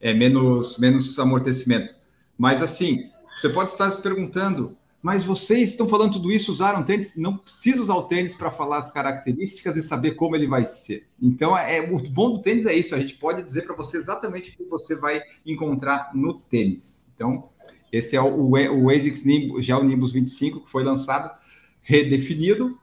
É 0.00 0.14
menos, 0.14 0.78
menos 0.78 1.18
amortecimento. 1.18 1.94
Mas 2.38 2.62
assim, 2.62 3.10
você 3.36 3.48
pode 3.48 3.70
estar 3.70 3.90
se 3.90 4.00
perguntando, 4.00 4.76
mas 5.02 5.24
vocês 5.24 5.70
estão 5.70 5.88
falando 5.88 6.14
tudo 6.14 6.32
isso, 6.32 6.52
usaram 6.52 6.82
tênis? 6.82 7.14
Não 7.16 7.36
precisa 7.36 7.80
usar 7.80 7.94
o 7.94 8.04
tênis 8.04 8.34
para 8.34 8.50
falar 8.50 8.78
as 8.78 8.90
características 8.90 9.76
e 9.76 9.82
saber 9.82 10.12
como 10.12 10.34
ele 10.34 10.46
vai 10.46 10.64
ser. 10.64 11.06
Então, 11.20 11.56
é, 11.56 11.80
o 11.80 11.98
bom 11.98 12.32
do 12.32 12.42
tênis 12.42 12.66
é 12.66 12.74
isso, 12.74 12.94
a 12.94 12.98
gente 12.98 13.16
pode 13.16 13.42
dizer 13.42 13.62
para 13.62 13.76
você 13.76 13.96
exatamente 13.96 14.50
o 14.50 14.56
que 14.56 14.64
você 14.64 14.96
vai 14.96 15.22
encontrar 15.44 16.10
no 16.14 16.34
tênis. 16.34 17.08
Então, 17.14 17.50
esse 17.92 18.16
é 18.16 18.20
o, 18.20 18.26
o, 18.26 18.50
o 18.52 18.90
ASICS 18.90 19.24
Nimbus, 19.24 19.64
já 19.64 19.78
o 19.78 19.84
Nimbus 19.84 20.12
25, 20.12 20.60
que 20.60 20.70
foi 20.70 20.82
lançado, 20.82 21.30
redefinido, 21.82 22.78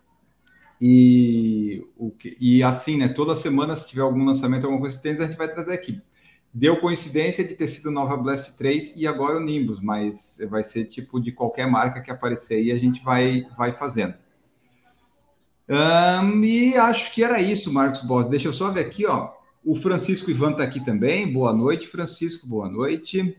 e, 0.84 1.86
o 1.96 2.10
que, 2.10 2.36
e 2.42 2.64
assim, 2.64 2.98
né? 2.98 3.08
Toda 3.08 3.36
semana, 3.36 3.78
se 3.78 3.88
tiver 3.88 4.02
algum 4.02 4.26
lançamento, 4.26 4.64
alguma 4.64 4.82
coisa 4.82 4.98
tênis, 4.98 5.22
a 5.22 5.28
gente 5.28 5.38
vai 5.38 5.48
trazer 5.48 5.74
aqui. 5.74 6.02
Deu 6.52 6.82
coincidência 6.82 7.44
de 7.44 7.54
ter 7.54 7.68
sido 7.68 7.92
Nova 7.92 8.18
Blast 8.18 8.58
3 8.58 8.96
e 8.96 9.06
agora 9.06 9.38
o 9.38 9.44
Nimbus, 9.44 9.80
mas 9.80 10.40
vai 10.50 10.64
ser 10.64 10.86
tipo 10.86 11.22
de 11.22 11.32
qualquer 11.32 11.68
marca 11.68 12.02
que 12.02 12.10
aparecer 12.10 12.56
aí, 12.56 12.72
a 12.72 12.80
gente 12.80 13.04
vai, 13.04 13.46
vai 13.56 13.72
fazendo. 13.72 14.16
Um, 15.70 16.44
e 16.44 16.76
acho 16.76 17.14
que 17.14 17.24
era 17.24 17.40
isso, 17.40 17.72
Marcos 17.72 18.02
Boss. 18.02 18.28
Deixa 18.28 18.48
eu 18.48 18.54
só 18.54 18.72
ver 18.72 18.82
aqui, 18.82 19.06
ó. 19.06 19.32
O 19.64 19.76
Francisco 19.76 20.32
Ivan 20.32 20.52
está 20.52 20.64
aqui 20.64 20.84
também. 20.84 21.32
Boa 21.32 21.54
noite, 21.54 21.88
Francisco. 21.88 22.48
Boa 22.48 22.68
noite. 22.68 23.38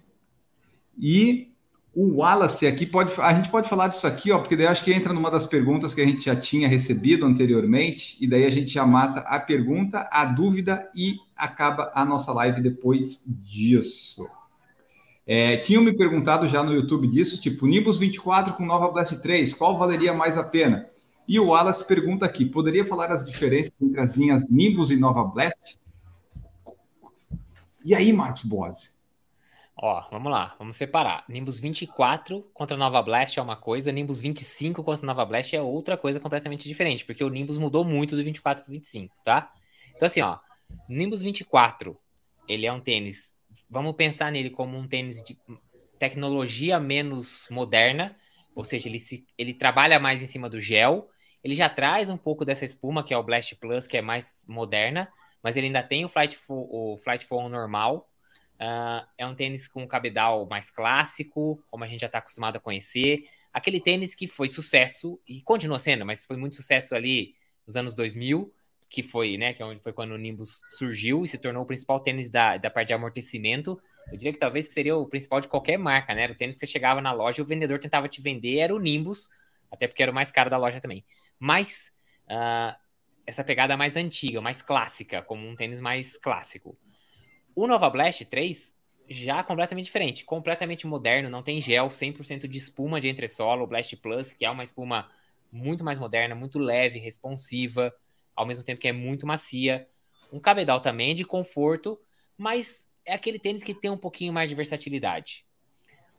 E 0.97 1.52
o 1.95 2.17
Wallace 2.17 2.67
aqui 2.67 2.87
pode. 2.87 3.13
A 3.21 3.35
gente 3.35 3.51
pode 3.51 3.69
falar 3.69 3.89
disso 3.89 4.07
aqui, 4.07 4.33
ó, 4.33 4.39
porque 4.39 4.57
daí 4.57 4.67
acho 4.67 4.83
que 4.83 4.93
entra 4.93 5.13
numa 5.13 5.31
das 5.31 5.47
perguntas 5.47 5.93
que 5.93 6.01
a 6.01 6.07
gente 6.07 6.25
já 6.25 6.35
tinha 6.35 6.67
recebido 6.67 7.27
anteriormente, 7.27 8.17
e 8.21 8.27
daí 8.27 8.47
a 8.47 8.51
gente 8.51 8.71
já 8.71 8.87
mata 8.87 9.21
a 9.21 9.39
pergunta, 9.39 10.09
a 10.11 10.25
dúvida 10.25 10.91
e 10.95 11.17
acaba 11.37 11.93
a 11.95 12.05
nossa 12.05 12.33
live 12.33 12.63
depois 12.63 13.23
disso. 13.27 14.27
É, 15.27 15.57
tinham 15.59 15.83
me 15.83 15.93
perguntado 15.93 16.49
já 16.49 16.63
no 16.63 16.73
YouTube 16.73 17.07
disso, 17.07 17.41
tipo, 17.41 17.67
Nimbus 17.67 17.99
24 17.99 18.55
com 18.55 18.65
Nova 18.65 18.91
Blast 18.91 19.21
3, 19.21 19.55
qual 19.55 19.79
valeria 19.79 20.13
mais 20.13 20.37
a 20.37 20.43
pena? 20.43 20.89
E 21.29 21.39
o 21.39 21.49
Wallace 21.49 21.87
pergunta 21.87 22.25
aqui: 22.25 22.45
poderia 22.45 22.85
falar 22.85 23.13
as 23.13 23.25
diferenças 23.25 23.73
entre 23.81 24.01
as 24.01 24.17
linhas 24.17 24.49
Nimbus 24.49 24.91
e 24.91 24.97
Nova 24.97 25.25
Blast? 25.25 25.79
E 27.85 27.95
aí, 27.95 28.13
Marcos 28.13 28.45
Bose? 28.45 29.02
Ó, 29.85 30.01
vamos 30.13 30.31
lá, 30.31 30.55
vamos 30.61 30.77
separar. 30.77 31.25
Nimbus 31.29 31.59
24 31.59 32.49
contra 32.55 32.77
Nova 32.77 33.03
Blast 33.03 33.37
é 33.37 33.43
uma 33.43 33.57
coisa, 33.57 33.91
Nimbus 33.91 34.21
25 34.21 34.85
contra 34.85 35.05
Nova 35.05 35.25
Blast 35.25 35.57
é 35.57 35.61
outra 35.61 35.97
coisa 35.97 36.21
completamente 36.21 36.69
diferente, 36.69 37.05
porque 37.05 37.25
o 37.25 37.29
Nimbus 37.29 37.59
mudou 37.59 37.85
muito 37.85 38.15
do 38.15 38.23
24 38.23 38.63
para 38.63 38.71
25, 38.71 39.13
tá? 39.25 39.53
Então, 39.97 40.07
assim, 40.07 40.21
ó, 40.21 40.39
Nimbus 40.89 41.21
24, 41.21 41.99
ele 42.49 42.65
é 42.65 42.73
um 42.73 42.79
tênis, 42.79 43.35
vamos 43.69 43.97
pensar 43.97 44.31
nele 44.31 44.51
como 44.51 44.79
um 44.79 44.87
tênis 44.87 45.21
de 45.21 45.37
tecnologia 45.99 46.79
menos 46.79 47.49
moderna, 47.51 48.17
ou 48.55 48.65
seja, 48.65 48.89
ele, 48.89 49.01
se, 49.01 49.27
ele 49.37 49.53
trabalha 49.53 49.99
mais 49.99 50.23
em 50.23 50.27
cima 50.27 50.49
do 50.49 50.61
gel, 50.61 51.09
ele 51.43 51.57
já 51.57 51.69
traz 51.69 52.09
um 52.09 52.17
pouco 52.17 52.45
dessa 52.45 52.65
espuma, 52.65 53.03
que 53.03 53.13
é 53.13 53.19
o 53.19 53.23
Blast 53.25 53.57
Plus, 53.57 53.89
que 53.89 53.97
é 53.97 54.01
mais 54.01 54.45
moderna, 54.47 55.13
mas 55.43 55.57
ele 55.57 55.67
ainda 55.67 55.83
tem 55.83 56.05
o 56.05 56.09
Flight, 56.09 56.39
o 56.49 56.97
Flight 56.99 57.27
Foam 57.27 57.49
normal, 57.49 58.09
Uh, 58.63 59.05
é 59.19 59.27
um 59.27 59.35
tênis 59.35 59.67
com 59.67 59.83
um 59.83 59.89
cabedal 59.89 60.47
mais 60.47 60.71
clássico, 60.71 61.61
como 61.69 61.83
a 61.83 61.89
gente 61.89 62.03
já 62.03 62.07
está 62.07 62.19
acostumado 62.19 62.57
a 62.57 62.61
conhecer. 62.61 63.29
Aquele 63.53 63.81
tênis 63.81 64.15
que 64.15 64.29
foi 64.29 64.47
sucesso 64.47 65.21
e 65.27 65.43
continua 65.43 65.81
sendo, 65.81 66.07
mas 66.07 66.25
foi 66.25 66.37
muito 66.37 66.55
sucesso 66.55 66.95
ali 66.95 67.35
nos 67.67 67.75
anos 67.75 67.93
2000, 67.93 68.55
que 68.89 69.03
foi, 69.03 69.37
né, 69.37 69.53
que 69.53 69.61
é 69.61 69.79
foi 69.81 69.93
quando 69.93 70.13
o 70.13 70.17
Nimbus 70.19 70.63
surgiu 70.69 71.25
e 71.25 71.29
se 71.29 71.39
tornou 71.39 71.65
o 71.65 71.67
principal 71.67 71.99
tênis 71.99 72.31
da, 72.31 72.57
da 72.57 72.71
parte 72.71 72.89
de 72.89 72.95
amortecimento. 72.95 73.83
Eu 74.13 74.17
diria 74.17 74.33
que 74.33 74.39
talvez 74.39 74.69
seria 74.69 74.97
o 74.97 75.07
principal 75.07 75.41
de 75.41 75.49
qualquer 75.49 75.77
marca, 75.77 76.15
né? 76.15 76.23
Era 76.23 76.33
o 76.33 76.37
tênis 76.37 76.55
que 76.55 76.61
você 76.61 76.67
chegava 76.67 77.01
na 77.01 77.13
loja 77.13 77.41
e 77.41 77.43
o 77.43 77.47
vendedor 77.47 77.81
tentava 77.81 78.09
te 78.09 78.21
vender, 78.21 78.59
era 78.59 78.73
o 78.73 78.79
Nimbus, 78.79 79.29
até 79.73 79.89
porque 79.89 80.03
era 80.05 80.13
o 80.13 80.15
mais 80.15 80.31
caro 80.31 80.49
da 80.49 80.57
loja 80.57 80.81
também. 80.81 81.05
Mas 81.37 81.93
uh, 82.27 82.79
essa 83.27 83.43
pegada 83.43 83.77
mais 83.77 83.97
antiga, 83.97 84.41
mais 84.41 84.63
clássica, 84.63 85.21
como 85.21 85.49
um 85.49 85.57
tênis 85.57 85.81
mais 85.81 86.17
clássico. 86.17 86.79
O 87.55 87.67
Nova 87.67 87.91
Blast 87.91 88.25
3 88.25 88.75
já 89.09 89.43
completamente 89.43 89.87
diferente, 89.87 90.25
completamente 90.25 90.87
moderno, 90.87 91.29
não 91.29 91.43
tem 91.43 91.61
gel, 91.61 91.91
100% 91.91 92.49
de 92.49 92.59
espuma 92.59 93.01
de 93.01 93.09
entresolo, 93.09 93.65
o 93.65 93.67
Blast 93.67 93.95
Plus, 93.97 94.33
que 94.33 94.45
é 94.45 94.51
uma 94.51 94.65
espuma 94.65 95.11
muito 95.51 95.85
mais 95.85 95.99
moderna, 95.99 96.35
muito 96.35 96.59
leve, 96.59 96.99
responsiva, 96.99 97.95
ao 98.35 98.47
mesmo 98.47 98.65
tempo 98.65 98.81
que 98.81 98.89
é 98.89 98.93
muito 98.93 99.27
macia. 99.27 99.87
Um 100.33 100.41
cabedal 100.41 100.81
também 100.81 101.15
de 101.15 101.25
conforto, 101.25 102.01
mas 102.39 102.89
é 103.05 103.13
aquele 103.13 103.39
tênis 103.39 103.63
que 103.63 103.75
tem 103.75 103.91
um 103.91 103.99
pouquinho 103.99 104.33
mais 104.33 104.49
de 104.49 104.55
versatilidade. 104.55 105.45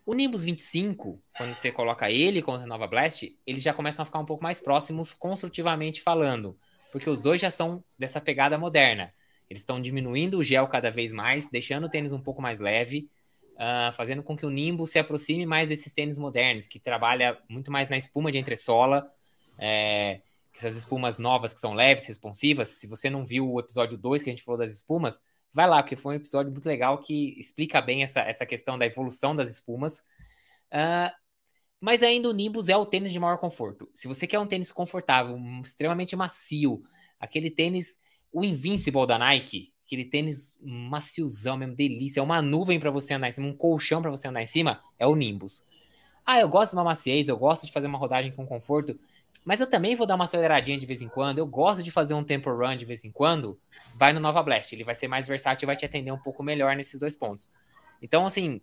O 0.06 0.14
Nimbus 0.14 0.44
25, 0.44 1.20
quando 1.36 1.54
você 1.54 1.72
coloca 1.72 2.12
ele 2.12 2.42
contra 2.42 2.64
a 2.64 2.68
Nova 2.68 2.86
Blast, 2.86 3.36
eles 3.48 3.64
já 3.64 3.74
começam 3.74 4.04
a 4.04 4.06
ficar 4.06 4.20
um 4.20 4.26
pouco 4.26 4.44
mais 4.44 4.62
próximos 4.62 5.14
construtivamente 5.14 6.02
falando, 6.02 6.60
porque 6.92 7.10
os 7.10 7.20
dois 7.20 7.42
já 7.42 7.50
são 7.50 7.84
dessa 7.98 8.22
pegada 8.22 8.58
moderna. 8.58 9.12
Eles 9.50 9.62
estão 9.62 9.82
diminuindo 9.82 10.38
o 10.38 10.44
gel 10.44 10.68
cada 10.68 10.90
vez 10.90 11.12
mais, 11.12 11.50
deixando 11.50 11.86
o 11.86 11.90
tênis 11.90 12.14
um 12.14 12.22
pouco 12.22 12.42
mais 12.42 12.60
leve, 12.60 13.10
uh, 13.54 13.94
fazendo 13.94 14.24
com 14.24 14.36
que 14.36 14.46
o 14.46 14.50
Nimbus 14.50 14.92
se 14.92 15.00
aproxime 15.00 15.46
mais 15.46 15.70
desses 15.70 15.94
tênis 15.94 16.18
modernos, 16.18 16.68
que 16.68 16.80
trabalha 16.80 17.38
muito 17.50 17.72
mais 17.72 17.90
na 17.90 17.98
espuma 17.98 18.32
de 18.32 18.38
entressola, 18.38 19.12
é, 19.58 20.22
essas 20.56 20.76
espumas 20.76 21.20
novas 21.20 21.54
que 21.54 21.60
são 21.60 21.74
leves, 21.74 22.06
responsivas. 22.06 22.70
Se 22.70 22.88
você 22.88 23.10
não 23.10 23.26
viu 23.26 23.52
o 23.52 23.60
episódio 23.60 23.98
2 23.98 24.24
que 24.24 24.30
a 24.30 24.34
gente 24.34 24.44
falou 24.44 24.58
das 24.58 24.72
espumas, 24.72 25.22
vai 25.52 25.68
lá, 25.68 25.82
porque 25.82 25.96
foi 25.96 26.16
um 26.16 26.18
episódio 26.18 26.52
muito 26.52 26.66
legal 26.66 26.98
que 27.00 27.40
explica 27.40 27.82
bem 27.82 28.04
essa, 28.04 28.22
essa 28.22 28.46
questão 28.46 28.78
da 28.78 28.86
evolução 28.86 29.36
das 29.36 29.50
espumas. 29.50 30.00
Uh, 30.72 31.14
mas 31.80 32.02
ainda 32.02 32.30
o 32.30 32.34
Nimbus 32.34 32.70
é 32.70 32.78
o 32.78 32.86
tênis 32.86 33.12
de 33.12 33.20
maior 33.20 33.38
conforto. 33.38 33.90
Se 33.94 34.08
você 34.08 34.26
quer 34.26 34.40
um 34.40 34.48
tênis 34.48 34.72
confortável, 34.72 35.38
extremamente 35.62 36.16
macio, 36.16 36.82
aquele 37.20 37.52
tênis 37.52 37.98
o 38.34 38.44
Invincible 38.44 39.06
da 39.06 39.20
Nike, 39.20 39.72
aquele 39.86 40.06
tênis 40.06 40.58
maciozão 40.62 41.56
mesmo, 41.56 41.76
delícia, 41.76 42.20
é 42.20 42.24
uma 42.24 42.42
nuvem 42.42 42.80
para 42.80 42.90
você 42.90 43.14
andar 43.14 43.30
em 43.30 43.32
cima, 43.32 43.48
um 43.48 43.56
colchão 43.56 44.02
para 44.02 44.10
você 44.10 44.28
andar 44.28 44.42
em 44.42 44.48
cima, 44.48 44.82
é 44.98 45.06
o 45.06 45.16
Nimbus. 45.16 45.64
Ah, 46.26 46.40
eu 46.40 46.50
gosto 46.50 46.72
de 46.72 46.78
uma 46.78 46.84
maciez, 46.84 47.28
eu 47.28 47.38
gosto 47.38 47.66
de 47.66 47.72
fazer 47.72 47.86
uma 47.88 47.98
rodagem 47.98 48.32
com 48.32 48.46
conforto, 48.46 49.00
mas 49.46 49.60
eu 49.60 49.70
também 49.70 49.96
vou 49.96 50.08
dar 50.08 50.16
uma 50.16 50.24
aceleradinha 50.24 50.78
de 50.78 50.86
vez 50.86 51.02
em 51.02 51.10
quando, 51.10 51.38
eu 51.38 51.46
gosto 51.46 51.84
de 51.84 51.92
fazer 51.92 52.14
um 52.14 52.24
tempo 52.24 52.50
run 52.50 52.76
de 52.76 52.86
vez 52.86 53.04
em 53.04 53.12
quando, 53.12 53.60
vai 53.96 54.14
no 54.14 54.20
Nova 54.20 54.42
Blast, 54.42 54.74
ele 54.74 54.84
vai 54.84 54.96
ser 54.96 55.08
mais 55.08 55.28
versátil 55.28 55.66
e 55.66 55.68
vai 55.68 55.76
te 55.76 55.86
atender 55.86 56.12
um 56.12 56.18
pouco 56.18 56.42
melhor 56.42 56.76
nesses 56.76 57.00
dois 57.00 57.16
pontos. 57.16 57.52
Então, 58.02 58.26
assim, 58.26 58.62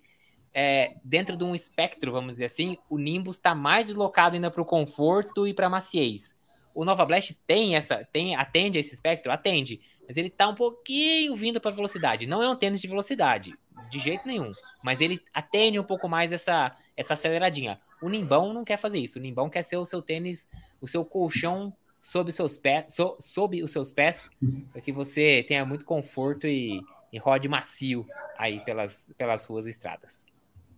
é, 0.53 0.97
dentro 1.05 1.37
de 1.37 1.45
um 1.45 1.55
espectro, 1.55 2.11
vamos 2.11 2.33
dizer 2.33 2.47
assim, 2.47 2.77
o 2.89 2.99
Nimbus 2.99 3.37
está 3.37 3.55
mais 3.55 3.87
deslocado 3.87 4.35
ainda 4.35 4.51
para 4.51 4.63
o 4.63 4.65
conforto 4.65 5.47
e 5.47 5.55
para 5.55 5.69
maciez. 5.69 6.35
O 6.75 6.85
Nova 6.85 7.05
Blast 7.05 7.35
tem 7.47 7.77
essa, 7.77 8.07
tem 8.13 8.35
atende 8.37 8.79
a 8.79 8.81
esse 8.81 8.95
espectro, 8.95 9.33
atende, 9.33 9.81
mas 10.07 10.17
ele 10.17 10.29
está 10.29 10.49
um 10.49 10.55
pouquinho 10.55 11.35
vindo 11.35 11.61
para 11.61 11.71
velocidade. 11.71 12.27
Não 12.27 12.43
é 12.43 12.49
um 12.49 12.57
tênis 12.57 12.81
de 12.81 12.89
velocidade, 12.89 13.55
de 13.91 13.99
jeito 13.99 14.27
nenhum, 14.27 14.51
mas 14.83 15.01
ele 15.01 15.21
atende 15.33 15.79
um 15.79 15.85
pouco 15.85 16.09
mais 16.09 16.33
essa 16.33 16.77
essa 16.97 17.15
aceleradinha. 17.15 17.81
O 18.03 18.09
Nimbão 18.09 18.53
não 18.53 18.65
quer 18.65 18.77
fazer 18.77 18.99
isso. 18.99 19.19
O 19.19 19.23
Nimbão 19.23 19.49
quer 19.49 19.63
ser 19.63 19.77
o 19.79 19.85
seu 19.85 20.03
tênis, 20.03 20.49
o 20.81 20.87
seu 20.87 21.05
colchão 21.05 21.75
sob 22.01 22.31
seus 22.33 22.59
pés, 22.59 22.95
so, 22.95 23.17
sob 23.19 23.63
os 23.63 23.71
seus 23.71 23.93
pés, 23.93 24.31
para 24.73 24.81
que 24.81 24.93
você 24.93 25.45
tenha 25.47 25.65
muito 25.65 25.85
conforto 25.85 26.47
e, 26.47 26.83
e 27.13 27.19
rode 27.19 27.49
macio 27.49 28.07
aí 28.39 28.61
pelas, 28.61 29.09
pelas 29.17 29.45
ruas 29.45 29.67
e 29.67 29.71
estradas. 29.71 30.27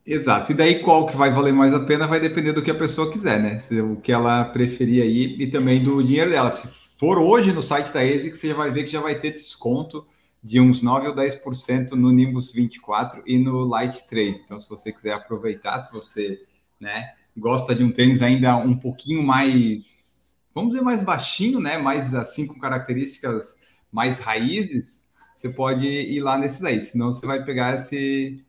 Exato. 0.05 0.51
E 0.51 0.55
daí 0.55 0.81
qual 0.81 1.07
que 1.07 1.17
vai 1.17 1.31
valer 1.31 1.53
mais 1.53 1.73
a 1.73 1.81
pena 1.81 2.07
vai 2.09 2.19
depender 2.19 2.53
do 2.53 2.63
que 2.63 2.71
a 2.71 2.75
pessoa 2.75 3.11
quiser, 3.11 3.41
né? 3.41 3.59
Se, 3.61 3.81
o 3.81 3.97
que 3.97 4.11
ela 4.11 4.45
preferir 4.45 5.03
aí 5.03 5.37
e 5.39 5.47
também 5.47 5.83
do 5.83 6.03
dinheiro 6.03 6.31
dela. 6.31 6.51
Se 6.51 6.67
for 6.99 7.19
hoje 7.19 7.53
no 7.53 7.63
site 7.63 7.93
da 7.93 8.01
ASIC, 8.01 8.37
você 8.37 8.49
já 8.49 8.55
vai 8.55 8.71
ver 8.71 8.85
que 8.85 8.91
já 8.91 9.01
vai 9.01 9.19
ter 9.19 9.33
desconto 9.33 10.07
de 10.43 10.61
uns 10.61 10.83
9 10.83 11.09
ou 11.09 11.15
10% 11.15 11.93
no 11.93 12.11
Nimbus 12.11 12.53
24 12.53 13.23
e 13.25 13.39
no 13.39 13.65
Light 13.65 14.07
3. 14.09 14.41
Então, 14.41 14.59
se 14.59 14.69
você 14.69 14.93
quiser 14.93 15.13
aproveitar, 15.13 15.85
se 15.85 15.93
você 15.93 16.43
né, 16.81 17.13
gosta 17.37 17.75
de 17.75 17.85
um 17.85 17.93
tênis 17.93 18.23
ainda 18.23 18.57
um 18.57 18.77
pouquinho 18.77 19.23
mais, 19.23 20.37
vamos 20.53 20.73
dizer, 20.73 20.83
mais 20.83 21.01
baixinho, 21.01 21.61
né? 21.61 21.79
Mais 21.79 22.13
assim, 22.13 22.45
com 22.45 22.59
características 22.59 23.57
mais 23.91 24.19
raízes, 24.19 25.05
você 25.35 25.49
pode 25.49 25.87
ir 25.87 26.21
lá 26.21 26.37
nesse 26.37 26.61
daí. 26.61 26.81
Senão 26.81 27.13
você 27.13 27.25
vai 27.25 27.45
pegar 27.45 27.77
esse 27.77 28.45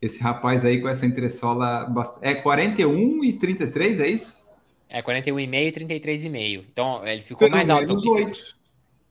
esse 0.00 0.22
rapaz 0.22 0.64
aí 0.64 0.80
com 0.80 0.88
essa 0.88 1.04
entressola. 1.04 1.92
É 2.20 2.34
41 2.34 3.24
e 3.24 3.32
33, 3.32 4.00
é 4.00 4.08
isso? 4.08 4.48
É 4.88 5.02
41,5 5.02 5.48
e 5.52 5.72
33,5. 5.72 6.64
Então 6.72 7.06
ele 7.06 7.22
ficou 7.22 7.48
Pelo 7.48 7.56
mais 7.56 7.68
alto. 7.68 7.86
Menos 7.88 8.06
8. 8.06 8.58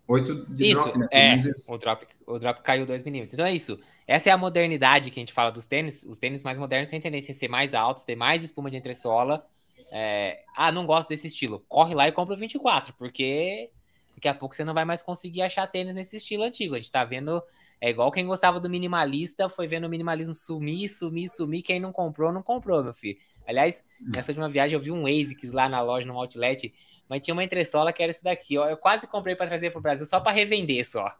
8 0.07 0.45
de 0.55 0.71
isso, 0.71 0.83
drop, 0.83 0.99
né? 0.99 1.07
É, 1.11 1.35
isso. 1.35 1.73
O, 1.73 1.77
drop, 1.77 2.07
o 2.25 2.39
drop 2.39 2.61
caiu 2.63 2.85
2 2.85 3.03
milímetros. 3.03 3.33
Então 3.33 3.45
é 3.45 3.53
isso. 3.53 3.77
Essa 4.07 4.29
é 4.29 4.31
a 4.31 4.37
modernidade 4.37 5.11
que 5.11 5.19
a 5.19 5.21
gente 5.21 5.33
fala 5.33 5.51
dos 5.51 5.65
tênis. 5.65 6.03
Os 6.03 6.17
tênis 6.17 6.43
mais 6.43 6.57
modernos 6.57 6.89
têm 6.89 7.01
tendência 7.01 7.33
a 7.33 7.35
ser 7.35 7.49
mais 7.49 7.73
altos, 7.73 8.05
ter 8.05 8.15
mais 8.15 8.41
espuma 8.41 8.71
de 8.71 8.77
entressola. 8.77 9.45
É... 9.91 10.39
Ah, 10.55 10.71
não 10.71 10.85
gosto 10.85 11.09
desse 11.09 11.27
estilo. 11.27 11.63
Corre 11.67 11.93
lá 11.93 12.07
e 12.07 12.11
compra 12.13 12.33
o 12.33 12.37
24, 12.37 12.93
porque 12.93 13.69
daqui 14.15 14.29
a 14.29 14.33
pouco 14.33 14.55
você 14.55 14.63
não 14.63 14.73
vai 14.73 14.85
mais 14.85 15.03
conseguir 15.03 15.41
achar 15.41 15.67
tênis 15.67 15.93
nesse 15.93 16.15
estilo 16.15 16.43
antigo. 16.43 16.73
A 16.73 16.77
gente 16.77 16.91
tá 16.91 17.03
vendo 17.03 17.43
é 17.79 17.89
igual 17.89 18.11
quem 18.11 18.25
gostava 18.25 18.59
do 18.59 18.69
minimalista, 18.69 19.47
foi 19.47 19.67
vendo 19.67 19.85
o 19.85 19.89
minimalismo 19.89 20.35
sumir, 20.35 20.89
sumir, 20.89 21.29
sumir. 21.29 21.61
Quem 21.61 21.79
não 21.79 21.91
comprou, 21.91 22.31
não 22.31 22.41
comprou, 22.41 22.83
meu 22.83 22.93
filho. 22.93 23.17
Aliás, 23.47 23.83
nessa 24.01 24.31
última 24.31 24.49
viagem 24.49 24.75
eu 24.75 24.79
vi 24.79 24.91
um 24.91 25.05
ASICS 25.05 25.51
lá 25.51 25.69
na 25.69 25.81
loja, 25.81 26.05
no 26.05 26.17
outlet, 26.17 26.73
mas 27.07 27.21
tinha 27.21 27.33
uma 27.33 27.43
entressola 27.43 27.93
que 27.93 28.01
era 28.01 28.11
esse 28.11 28.23
daqui, 28.23 28.57
ó. 28.57 28.67
Eu 28.67 28.77
quase 28.77 29.07
comprei 29.07 29.35
para 29.35 29.47
trazer 29.47 29.69
para 29.69 29.79
o 29.79 29.81
Brasil 29.81 30.05
só 30.05 30.19
para 30.19 30.31
revender 30.31 30.87
só. 30.87 31.11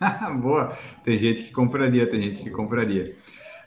Boa. 0.40 0.76
Tem 1.04 1.18
gente 1.18 1.44
que 1.44 1.52
compraria, 1.52 2.10
tem 2.10 2.22
gente 2.22 2.42
que 2.42 2.50
compraria. 2.50 3.14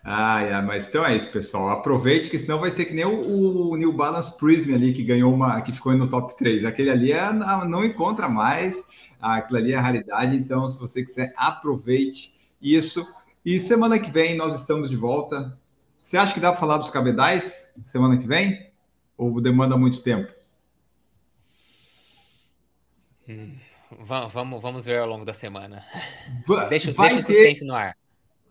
Ah, 0.04 0.62
mas 0.66 0.88
então 0.88 1.06
é 1.06 1.16
isso, 1.16 1.32
pessoal. 1.32 1.70
Aproveite 1.70 2.30
que 2.30 2.38
senão 2.38 2.60
vai 2.60 2.72
ser 2.72 2.86
que 2.86 2.94
nem 2.94 3.06
o, 3.06 3.70
o, 3.70 3.78
New 3.78 3.94
Balance 3.94 4.38
Prism 4.38 4.74
ali 4.74 4.92
que 4.92 5.02
ganhou 5.02 5.34
uma, 5.34 5.62
que 5.62 5.72
ficou 5.72 5.94
no 5.94 6.10
top 6.10 6.38
3. 6.38 6.66
Aquele 6.66 6.90
ali 6.90 7.14
é, 7.14 7.32
não 7.32 7.86
encontra 7.86 8.28
mais. 8.28 8.84
Aquilo 9.24 9.58
ali 9.58 9.72
é 9.72 9.78
a 9.78 9.82
raridade. 9.82 10.36
Então, 10.36 10.68
se 10.68 10.78
você 10.78 11.02
quiser, 11.02 11.34
aproveite 11.38 12.36
isso. 12.62 13.06
E 13.46 13.58
semana 13.60 13.98
que 13.98 14.12
vem 14.12 14.36
nós 14.36 14.54
estamos 14.54 14.90
de 14.90 14.98
volta. 14.98 15.58
Você 15.98 16.18
acha 16.18 16.34
que 16.34 16.42
dá 16.42 16.52
para 16.52 16.60
falar 16.60 16.78
dos 16.78 16.90
cabedais 16.90 17.74
semana 17.86 18.18
que 18.18 18.28
vem? 18.28 18.70
Ou 19.18 19.40
demanda 19.40 19.78
muito 19.78 20.04
tempo? 20.04 20.30
Hum, 23.30 23.56
vamos, 24.02 24.62
vamos 24.62 24.86
ver 24.86 25.00
ao 25.00 25.08
longo 25.08 25.24
da 25.24 25.34
semana. 25.34 25.86
Va 26.46 26.66
deixa, 26.70 26.92
deixa 26.92 27.20
o 27.20 27.24
suspense 27.24 27.62
ter... 27.62 27.66
no 27.66 27.74
ar. 27.74 27.96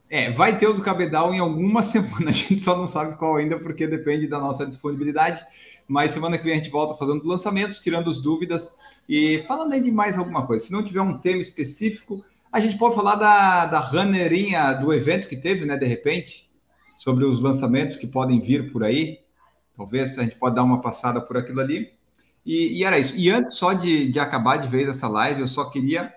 É, 0.08 0.30
vai 0.30 0.56
ter 0.58 0.66
o 0.66 0.74
do 0.74 0.82
Cabedal 0.82 1.34
em 1.34 1.38
alguma 1.38 1.82
semana, 1.84 2.30
a 2.30 2.34
gente 2.34 2.60
só 2.60 2.76
não 2.76 2.86
sabe 2.86 3.16
qual 3.16 3.36
ainda, 3.36 3.58
porque 3.58 3.86
depende 3.86 4.26
da 4.26 4.38
nossa 4.38 4.66
disponibilidade. 4.66 5.44
Mas 5.86 6.12
semana 6.12 6.38
que 6.38 6.44
vem 6.44 6.54
a 6.54 6.56
gente 6.56 6.70
volta 6.70 6.94
fazendo 6.94 7.26
lançamentos, 7.26 7.78
tirando 7.80 8.08
as 8.08 8.20
dúvidas 8.20 8.76
e 9.08 9.42
falando 9.46 9.72
aí 9.72 9.82
de 9.82 9.90
mais 9.90 10.18
alguma 10.18 10.46
coisa. 10.46 10.66
Se 10.66 10.72
não 10.72 10.82
tiver 10.82 11.00
um 11.00 11.18
tema 11.18 11.40
específico, 11.40 12.24
a 12.50 12.60
gente 12.60 12.78
pode 12.78 12.94
falar 12.94 13.16
da, 13.16 13.66
da 13.66 13.80
runnerinha 13.80 14.72
do 14.74 14.92
evento 14.92 15.28
que 15.28 15.36
teve, 15.36 15.64
né, 15.64 15.76
de 15.76 15.86
repente, 15.86 16.50
sobre 16.94 17.24
os 17.24 17.40
lançamentos 17.40 17.96
que 17.96 18.06
podem 18.06 18.40
vir 18.40 18.72
por 18.72 18.84
aí. 18.84 19.20
Talvez 19.76 20.18
a 20.18 20.22
gente 20.22 20.36
pode 20.36 20.54
dar 20.54 20.62
uma 20.62 20.80
passada 20.80 21.20
por 21.20 21.36
aquilo 21.36 21.60
ali. 21.60 21.92
E, 22.44 22.78
e 22.78 22.84
era 22.84 22.98
isso. 22.98 23.16
E 23.16 23.30
antes 23.30 23.56
só 23.56 23.72
de, 23.72 24.08
de 24.08 24.20
acabar 24.20 24.58
de 24.58 24.68
vez 24.68 24.88
essa 24.88 25.08
live, 25.08 25.40
eu 25.40 25.48
só 25.48 25.70
queria, 25.70 26.12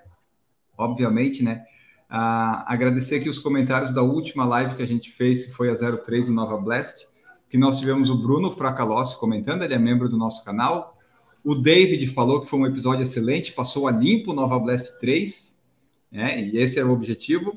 obviamente, 0.78 1.44
né, 1.44 1.64
agradecer 2.10 3.18
aqui 3.18 3.30
os 3.30 3.40
comentários 3.40 3.94
da 3.94 4.02
última 4.02 4.46
live 4.46 4.76
que 4.76 4.84
a 4.84 4.88
gente 4.88 5.12
fez, 5.12 5.46
que 5.46 5.52
foi 5.52 5.70
a 5.70 5.76
03 5.76 6.28
do 6.28 6.34
Nova 6.34 6.58
Blast, 6.58 7.08
que 7.50 7.58
nós 7.58 7.80
tivemos 7.80 8.10
o 8.10 8.22
Bruno 8.22 8.52
Fracalossi 8.52 9.20
comentando, 9.20 9.64
ele 9.64 9.74
é 9.74 9.80
membro 9.80 10.10
do 10.10 10.18
nosso 10.18 10.44
canal, 10.44 10.95
o 11.46 11.54
David 11.54 12.08
falou 12.08 12.42
que 12.42 12.50
foi 12.50 12.60
um 12.60 12.66
episódio 12.66 13.04
excelente, 13.04 13.52
passou 13.52 13.88
a 13.88 13.92
limpo 13.92 14.34
Nova 14.34 14.58
Blast 14.58 15.00
3, 15.00 15.60
né? 16.12 16.42
E 16.42 16.58
esse 16.58 16.80
era 16.80 16.88
o 16.88 16.92
objetivo. 16.92 17.52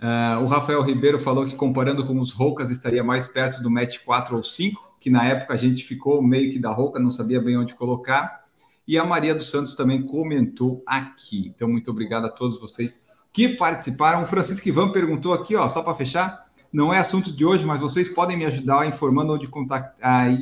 Uh, 0.00 0.42
o 0.42 0.46
Rafael 0.46 0.82
Ribeiro 0.82 1.18
falou 1.18 1.44
que 1.44 1.54
comparando 1.54 2.06
com 2.06 2.18
os 2.18 2.32
Roucas 2.32 2.70
estaria 2.70 3.04
mais 3.04 3.26
perto 3.26 3.62
do 3.62 3.70
Match 3.70 3.98
4 4.02 4.34
ou 4.34 4.42
5, 4.42 4.96
que 4.98 5.10
na 5.10 5.26
época 5.26 5.52
a 5.52 5.56
gente 5.58 5.84
ficou 5.84 6.22
meio 6.22 6.50
que 6.50 6.58
da 6.58 6.70
Rouca, 6.70 6.98
não 6.98 7.10
sabia 7.10 7.38
bem 7.42 7.58
onde 7.58 7.74
colocar. 7.74 8.40
E 8.88 8.96
a 8.96 9.04
Maria 9.04 9.34
dos 9.34 9.50
Santos 9.50 9.76
também 9.76 10.02
comentou 10.02 10.82
aqui. 10.86 11.52
Então, 11.54 11.68
muito 11.68 11.90
obrigado 11.90 12.24
a 12.24 12.30
todos 12.30 12.58
vocês 12.58 13.04
que 13.30 13.50
participaram. 13.50 14.22
O 14.22 14.26
Francisco 14.26 14.66
Ivan 14.66 14.92
perguntou 14.92 15.34
aqui, 15.34 15.54
ó, 15.54 15.68
só 15.68 15.82
para 15.82 15.94
fechar, 15.94 16.46
não 16.72 16.92
é 16.92 16.98
assunto 16.98 17.30
de 17.30 17.44
hoje, 17.44 17.66
mas 17.66 17.80
vocês 17.80 18.08
podem 18.08 18.38
me 18.38 18.46
ajudar 18.46 18.88
informando 18.88 19.34
onde 19.34 19.46
contactar. 19.46 20.38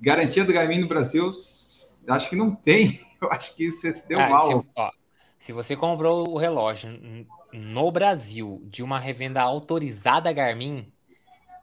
Garantia 0.00 0.44
do 0.44 0.52
Garmin 0.52 0.80
no 0.80 0.88
Brasil 0.88 1.30
acho 2.08 2.28
que 2.28 2.36
não 2.36 2.54
tem. 2.54 3.00
Eu 3.20 3.30
acho 3.30 3.54
que 3.54 3.70
você 3.70 3.92
deu 4.08 4.20
ah, 4.20 4.28
mal. 4.28 4.48
Se, 4.48 4.66
ó, 4.74 4.90
se 5.38 5.52
você 5.52 5.76
comprou 5.76 6.28
o 6.28 6.36
relógio 6.36 6.98
no 7.52 7.92
Brasil 7.92 8.60
de 8.64 8.82
uma 8.82 8.98
revenda 8.98 9.40
autorizada 9.40 10.32
Garmin, 10.32 10.90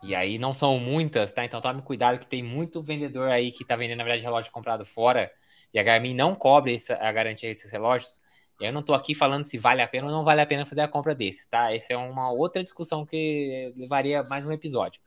e 0.01 0.15
aí 0.15 0.37
não 0.37 0.53
são 0.53 0.79
muitas, 0.79 1.33
tá? 1.33 1.43
Então 1.43 1.61
tome 1.61 1.81
cuidado 1.81 2.19
que 2.19 2.27
tem 2.27 2.41
muito 2.41 2.81
vendedor 2.81 3.29
aí 3.29 3.51
que 3.51 3.65
tá 3.65 3.75
vendendo, 3.75 3.97
na 3.97 4.03
verdade, 4.03 4.23
relógio 4.23 4.51
comprado 4.51 4.85
fora, 4.85 5.31
e 5.73 5.79
a 5.79 5.83
Garmin 5.83 6.13
não 6.13 6.35
cobre 6.35 6.75
essa, 6.75 6.95
a 6.95 7.11
garantia 7.11 7.49
desses 7.49 7.71
relógios. 7.71 8.21
Eu 8.59 8.73
não 8.73 8.83
tô 8.83 8.93
aqui 8.93 9.15
falando 9.15 9.43
se 9.43 9.57
vale 9.57 9.81
a 9.81 9.87
pena 9.87 10.07
ou 10.07 10.11
não 10.11 10.23
vale 10.25 10.41
a 10.41 10.45
pena 10.45 10.65
fazer 10.65 10.81
a 10.81 10.87
compra 10.87 11.15
desses, 11.15 11.47
tá? 11.47 11.73
Essa 11.73 11.93
é 11.93 11.97
uma 11.97 12.31
outra 12.31 12.61
discussão 12.61 13.05
que 13.05 13.73
levaria 13.77 14.23
mais 14.23 14.45
um 14.45 14.51
episódio. 14.51 15.01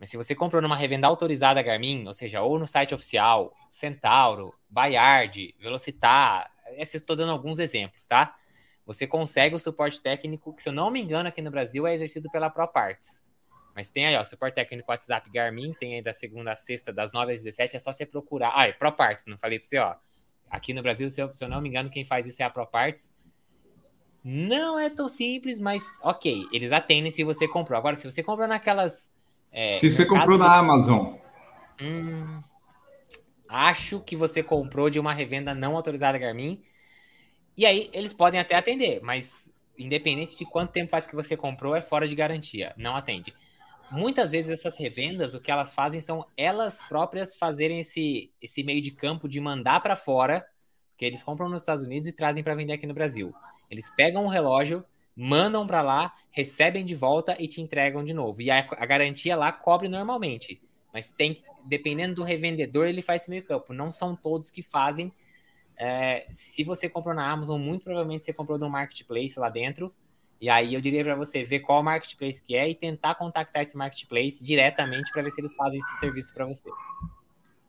Mas 0.00 0.08
se 0.08 0.16
você 0.16 0.34
comprou 0.34 0.62
numa 0.62 0.76
revenda 0.76 1.06
autorizada 1.06 1.60
Garmin, 1.60 2.06
ou 2.06 2.14
seja, 2.14 2.40
ou 2.40 2.58
no 2.58 2.66
site 2.66 2.94
oficial, 2.94 3.54
Centauro, 3.68 4.54
Bayard, 4.66 5.54
Velocitar, 5.60 6.50
estou 6.78 7.14
dando 7.14 7.32
alguns 7.32 7.58
exemplos, 7.58 8.06
tá? 8.06 8.34
Você 8.86 9.06
consegue 9.06 9.54
o 9.54 9.58
suporte 9.58 10.00
técnico, 10.00 10.54
que 10.54 10.62
se 10.62 10.70
eu 10.70 10.72
não 10.72 10.90
me 10.90 11.02
engano 11.02 11.28
aqui 11.28 11.42
no 11.42 11.50
Brasil 11.50 11.86
é 11.86 11.94
exercido 11.94 12.30
pela 12.30 12.48
ProParts. 12.48 13.22
Mas 13.74 13.90
tem 13.90 14.06
aí, 14.06 14.16
ó, 14.16 14.24
suporte 14.24 14.54
técnico 14.54 14.90
WhatsApp 14.90 15.30
Garmin, 15.30 15.74
tem 15.74 15.96
aí 15.96 16.02
da 16.02 16.14
segunda 16.14 16.52
a 16.52 16.56
sexta, 16.56 16.90
das 16.90 17.12
9 17.12 17.32
às 17.32 17.42
17, 17.42 17.76
é 17.76 17.78
só 17.78 17.92
você 17.92 18.06
procurar. 18.06 18.52
Ah, 18.54 18.66
é 18.66 18.72
ProParts, 18.72 19.26
não 19.26 19.36
falei 19.36 19.58
pra 19.58 19.68
você, 19.68 19.78
ó. 19.78 19.96
Aqui 20.48 20.72
no 20.72 20.82
Brasil, 20.82 21.10
se 21.10 21.20
eu, 21.20 21.32
se 21.32 21.44
eu 21.44 21.48
não 21.48 21.60
me 21.60 21.68
engano, 21.68 21.90
quem 21.90 22.06
faz 22.06 22.26
isso 22.26 22.42
é 22.42 22.44
a 22.46 22.50
ProParts. 22.50 23.12
Não 24.24 24.78
é 24.78 24.88
tão 24.88 25.08
simples, 25.08 25.60
mas 25.60 25.84
ok, 26.02 26.46
eles 26.52 26.72
atendem 26.72 27.10
se 27.10 27.22
você 27.22 27.46
comprou. 27.46 27.78
Agora, 27.78 27.96
se 27.96 28.10
você 28.10 28.22
comprou 28.22 28.48
naquelas 28.48 29.10
é, 29.52 29.72
Se 29.72 29.90
você 29.90 30.06
comprou 30.06 30.38
na 30.38 30.56
Amazon. 30.56 31.14
Hum, 31.80 32.40
acho 33.48 34.00
que 34.00 34.16
você 34.16 34.42
comprou 34.42 34.90
de 34.90 35.00
uma 35.00 35.12
revenda 35.12 35.54
não 35.54 35.76
autorizada 35.76 36.18
Garmin. 36.18 36.62
E 37.56 37.66
aí 37.66 37.90
eles 37.92 38.12
podem 38.12 38.38
até 38.40 38.54
atender, 38.54 39.00
mas 39.02 39.52
independente 39.76 40.36
de 40.36 40.44
quanto 40.44 40.72
tempo 40.72 40.90
faz 40.90 41.06
que 41.06 41.14
você 41.14 41.36
comprou, 41.36 41.74
é 41.74 41.82
fora 41.82 42.06
de 42.06 42.14
garantia, 42.14 42.72
não 42.76 42.94
atende. 42.94 43.34
Muitas 43.90 44.30
vezes 44.30 44.50
essas 44.50 44.76
revendas, 44.76 45.34
o 45.34 45.40
que 45.40 45.50
elas 45.50 45.74
fazem 45.74 46.00
são 46.00 46.24
elas 46.36 46.82
próprias 46.82 47.34
fazerem 47.34 47.80
esse, 47.80 48.30
esse 48.40 48.62
meio 48.62 48.80
de 48.80 48.92
campo 48.92 49.28
de 49.28 49.40
mandar 49.40 49.80
para 49.80 49.96
fora, 49.96 50.46
que 50.96 51.04
eles 51.04 51.22
compram 51.22 51.48
nos 51.48 51.62
Estados 51.62 51.82
Unidos 51.82 52.06
e 52.06 52.12
trazem 52.12 52.42
para 52.42 52.54
vender 52.54 52.74
aqui 52.74 52.86
no 52.86 52.94
Brasil. 52.94 53.34
Eles 53.68 53.90
pegam 53.90 54.24
um 54.24 54.28
relógio, 54.28 54.84
mandam 55.20 55.66
para 55.66 55.82
lá, 55.82 56.14
recebem 56.30 56.82
de 56.82 56.94
volta 56.94 57.36
e 57.38 57.46
te 57.46 57.60
entregam 57.60 58.02
de 58.02 58.14
novo. 58.14 58.40
E 58.40 58.50
a, 58.50 58.58
a, 58.58 58.86
garantia 58.86 59.36
lá 59.36 59.52
cobre 59.52 59.86
normalmente. 59.86 60.62
Mas 60.94 61.12
tem, 61.12 61.44
dependendo 61.66 62.14
do 62.14 62.22
revendedor, 62.22 62.86
ele 62.86 63.02
faz 63.02 63.22
esse 63.22 63.30
meio 63.30 63.44
campo. 63.44 63.74
Não 63.74 63.92
são 63.92 64.16
todos 64.16 64.50
que 64.50 64.62
fazem. 64.62 65.12
É, 65.76 66.26
se 66.30 66.64
você 66.64 66.88
comprou 66.88 67.14
na 67.14 67.30
Amazon, 67.30 67.60
muito 67.60 67.84
provavelmente 67.84 68.24
você 68.24 68.32
comprou 68.32 68.58
no 68.58 68.70
marketplace 68.70 69.38
lá 69.38 69.50
dentro. 69.50 69.94
E 70.40 70.48
aí 70.48 70.72
eu 70.72 70.80
diria 70.80 71.04
para 71.04 71.14
você 71.14 71.44
ver 71.44 71.60
qual 71.60 71.82
marketplace 71.82 72.42
que 72.42 72.56
é 72.56 72.70
e 72.70 72.74
tentar 72.74 73.14
contactar 73.14 73.60
esse 73.60 73.76
marketplace 73.76 74.42
diretamente 74.42 75.12
para 75.12 75.22
ver 75.22 75.30
se 75.32 75.40
eles 75.42 75.54
fazem 75.54 75.78
esse 75.78 76.00
serviço 76.00 76.32
para 76.32 76.46
você. 76.46 76.70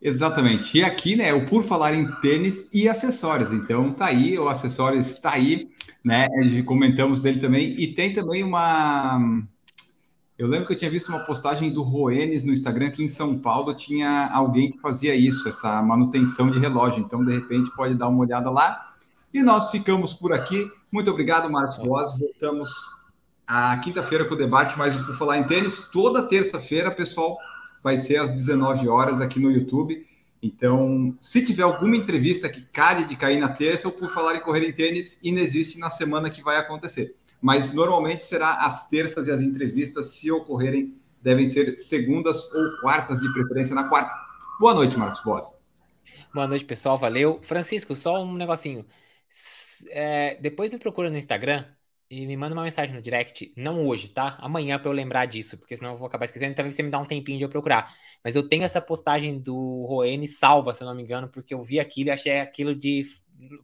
Exatamente. 0.02 0.80
E 0.80 0.84
aqui, 0.84 1.16
né, 1.16 1.32
o 1.32 1.46
Por 1.46 1.64
Falar 1.64 1.94
em 1.94 2.12
Tênis 2.22 2.68
e 2.74 2.90
Acessórios. 2.90 3.52
Então, 3.52 3.94
tá 3.94 4.08
aí, 4.08 4.38
o 4.38 4.50
acessório 4.50 5.00
está 5.00 5.34
aí, 5.34 5.70
né? 6.04 6.28
Comentamos 6.66 7.22
dele 7.22 7.40
também. 7.40 7.80
E 7.80 7.94
tem 7.94 8.12
também 8.12 8.44
uma. 8.44 9.20
Eu 10.40 10.48
lembro 10.48 10.66
que 10.66 10.74
eu 10.74 10.78
tinha 10.78 10.90
visto 10.90 11.10
uma 11.10 11.20
postagem 11.20 11.72
do 11.72 11.84
Roenes 11.84 12.44
no 12.44 12.52
Instagram 12.52 12.90
que 12.90 13.04
em 13.04 13.08
São 13.08 13.38
Paulo 13.38 13.76
tinha 13.76 14.28
alguém 14.34 14.72
que 14.72 14.82
fazia 14.82 15.14
isso, 15.14 15.48
essa 15.48 15.80
manutenção 15.84 16.50
de 16.50 16.58
relógio. 16.58 17.00
Então, 17.00 17.24
de 17.24 17.32
repente, 17.32 17.70
pode 17.76 17.94
dar 17.94 18.08
uma 18.08 18.22
olhada 18.22 18.50
lá. 18.50 18.94
E 19.32 19.44
nós 19.44 19.70
ficamos 19.70 20.14
por 20.14 20.34
aqui. 20.34 20.68
Muito 20.92 21.12
obrigado, 21.12 21.48
Marcos 21.48 21.78
Boas. 21.78 22.18
Voltamos 22.18 22.72
à 23.46 23.78
quinta-feira 23.78 24.26
com 24.26 24.34
o 24.34 24.38
debate 24.38 24.76
mais 24.80 24.96
um 24.96 25.04
Por 25.04 25.16
Falar 25.16 25.38
em 25.38 25.44
Tênis. 25.44 25.90
Toda 25.94 26.24
terça-feira, 26.24 26.90
pessoal 26.90 27.38
vai 27.84 27.98
ser 27.98 28.18
às 28.18 28.32
19 28.32 28.88
horas 28.88 29.22
aqui 29.22 29.40
no 29.40 29.52
YouTube. 29.52 30.06
Então, 30.42 31.16
se 31.22 31.46
tiver 31.46 31.64
alguma 31.64 31.96
entrevista 31.96 32.50
que 32.50 32.62
cale 32.62 33.06
de 33.06 33.16
cair 33.16 33.40
na 33.40 33.50
terça 33.50 33.88
ou 33.88 33.94
por 33.94 34.10
falar 34.10 34.36
em 34.36 34.40
correr 34.42 34.68
em 34.68 34.74
tênis, 34.74 35.20
inexiste 35.22 35.78
na 35.78 35.90
semana 35.90 36.30
que 36.30 36.42
vai 36.42 36.58
acontecer. 36.58 37.16
Mas 37.40 37.74
normalmente 37.74 38.24
será 38.24 38.66
às 38.66 38.88
terças 38.90 39.28
e 39.28 39.32
as 39.32 39.42
entrevistas, 39.42 40.16
se 40.16 40.32
ocorrerem, 40.32 40.96
devem 41.22 41.46
ser 41.46 41.76
segundas 41.76 42.52
ou 42.54 42.82
quartas, 42.82 43.20
de 43.22 43.32
preferência 43.34 43.76
na 43.76 43.84
quarta. 43.84 44.12
Boa 44.60 44.74
noite, 44.74 44.98
Marcos 44.98 45.24
Boas. 45.24 45.62
Boa 46.34 46.48
noite, 46.48 46.66
pessoal. 46.66 46.98
Valeu. 46.98 47.40
Francisco, 47.42 47.96
só 47.96 48.24
um 48.24 48.36
negocinho. 48.36 48.86
É, 49.90 50.38
depois 50.42 50.72
me 50.72 50.80
procura 50.80 51.10
no 51.10 51.18
Instagram, 51.18 51.66
e 52.12 52.28
me 52.28 52.36
manda 52.36 52.54
uma 52.54 52.64
mensagem 52.64 52.94
no 52.94 53.02
direct, 53.02 53.54
não 53.56 53.88
hoje, 53.88 54.10
tá? 54.10 54.38
Amanhã 54.42 54.78
para 54.78 54.90
eu 54.90 54.92
lembrar 54.92 55.26
disso, 55.28 55.58
porque 55.58 55.78
senão 55.78 55.94
eu 55.94 55.98
vou 55.98 56.08
acabar 56.08 56.26
esquecendo. 56.26 56.54
Também 56.54 56.70
você 56.74 56.84
me 56.84 56.90
dá 56.92 57.00
um 57.00 57.06
tempinho 57.06 57.38
de 57.38 57.46
eu 57.46 57.50
procurar. 57.50 57.90
Mas 58.22 58.36
eu 58.36 58.48
tenho 58.50 58.64
essa 58.64 58.82
postagem 58.82 59.40
do 59.40 59.86
Roene 59.88 60.28
salva, 60.28 60.74
se 60.74 60.84
eu 60.84 60.88
não 60.88 60.94
me 60.94 61.04
engano, 61.04 61.30
porque 61.30 61.54
eu 61.54 61.64
vi 61.64 61.80
aquilo 61.80 62.10
e 62.10 62.12
achei 62.12 62.40
aquilo 62.42 62.76
de. 62.76 63.06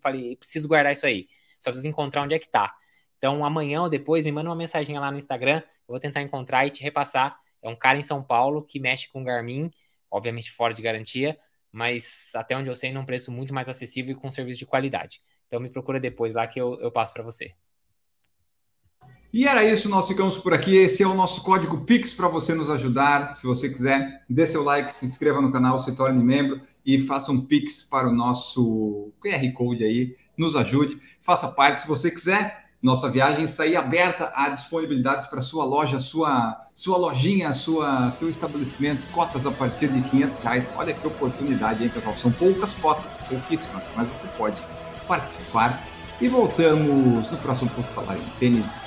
Falei, 0.02 0.38
preciso 0.38 0.66
guardar 0.66 0.94
isso 0.94 1.06
aí. 1.06 1.28
Só 1.60 1.72
preciso 1.72 1.90
encontrar 1.90 2.24
onde 2.24 2.36
é 2.36 2.40
que 2.40 2.50
tá. 2.50 2.74
Então 3.18 3.44
amanhã 3.44 3.82
ou 3.82 3.90
depois 3.90 4.24
me 4.24 4.32
manda 4.32 4.50
uma 4.50 4.56
mensagem 4.56 4.98
lá 4.98 5.12
no 5.12 5.18
Instagram, 5.18 5.58
eu 5.60 5.90
vou 5.90 6.00
tentar 6.00 6.22
encontrar 6.22 6.66
e 6.66 6.70
te 6.70 6.82
repassar. 6.82 7.38
É 7.62 7.68
um 7.68 7.76
cara 7.76 7.98
em 7.98 8.04
São 8.04 8.24
Paulo 8.24 8.64
que 8.64 8.80
mexe 8.80 9.10
com 9.10 9.24
Garmin, 9.26 9.70
obviamente 10.10 10.52
fora 10.52 10.74
de 10.74 10.82
garantia, 10.82 11.38
mas 11.70 12.32
até 12.34 12.56
onde 12.56 12.70
eu 12.70 12.76
sei, 12.78 12.94
num 12.94 13.06
preço 13.06 13.30
muito 13.30 13.54
mais 13.54 13.68
acessível 13.68 14.14
e 14.14 14.16
com 14.16 14.32
serviço 14.32 14.60
de 14.60 14.66
qualidade. 14.66 15.22
Então 15.48 15.60
me 15.60 15.70
procura 15.70 16.00
depois 16.00 16.34
lá 16.34 16.48
que 16.48 16.62
eu, 16.62 16.80
eu 16.80 16.92
passo 16.92 17.14
para 17.14 17.24
você. 17.24 17.54
E 19.38 19.46
era 19.46 19.64
isso, 19.64 19.88
nós 19.88 20.08
ficamos 20.08 20.36
por 20.36 20.52
aqui. 20.52 20.76
Esse 20.76 21.04
é 21.04 21.08
o 21.08 21.14
nosso 21.14 21.44
código 21.44 21.82
Pix 21.82 22.12
para 22.12 22.28
você 22.28 22.56
nos 22.56 22.72
ajudar. 22.72 23.38
Se 23.38 23.46
você 23.46 23.70
quiser, 23.70 24.24
dê 24.28 24.48
seu 24.48 24.64
like, 24.64 24.92
se 24.92 25.06
inscreva 25.06 25.40
no 25.40 25.52
canal, 25.52 25.78
se 25.78 25.94
torne 25.94 26.24
membro 26.24 26.60
e 26.84 26.98
faça 26.98 27.32
um 27.32 27.46
Pix 27.46 27.84
para 27.84 28.10
o 28.10 28.12
nosso 28.12 29.12
QR 29.22 29.54
Code 29.54 29.84
aí. 29.84 30.16
Nos 30.36 30.56
ajude, 30.56 31.00
faça 31.22 31.50
parte. 31.50 31.84
Se 31.84 31.88
você 31.88 32.10
quiser, 32.10 32.66
nossa 32.82 33.12
viagem 33.12 33.44
está 33.44 33.62
aí 33.62 33.76
aberta 33.76 34.32
a 34.34 34.50
disponibilidades 34.50 35.28
para 35.28 35.44
sua 35.44 35.66
loja, 35.66 36.00
sua, 36.00 36.60
sua 36.74 36.98
lojinha, 36.98 37.54
sua, 37.54 38.12
seu 38.12 38.32
estabelecimento, 38.32 39.08
cotas 39.14 39.46
a 39.46 39.52
partir 39.52 39.90
de 39.90 40.02
500 40.02 40.38
reais. 40.38 40.72
Olha 40.76 40.96
que 40.96 41.06
oportunidade, 41.06 41.84
hein, 41.84 41.92
pessoal? 41.92 42.18
São 42.18 42.32
poucas 42.32 42.74
cotas, 42.74 43.22
pouquíssimas, 43.30 43.84
mas 43.96 44.08
você 44.10 44.28
pode 44.30 44.58
participar. 45.08 45.86
E 46.20 46.28
voltamos 46.28 47.30
no 47.30 47.38
próximo 47.38 47.70
Por 47.70 47.84
Falar 47.84 48.18
em 48.18 48.26
Tênis 48.40 48.87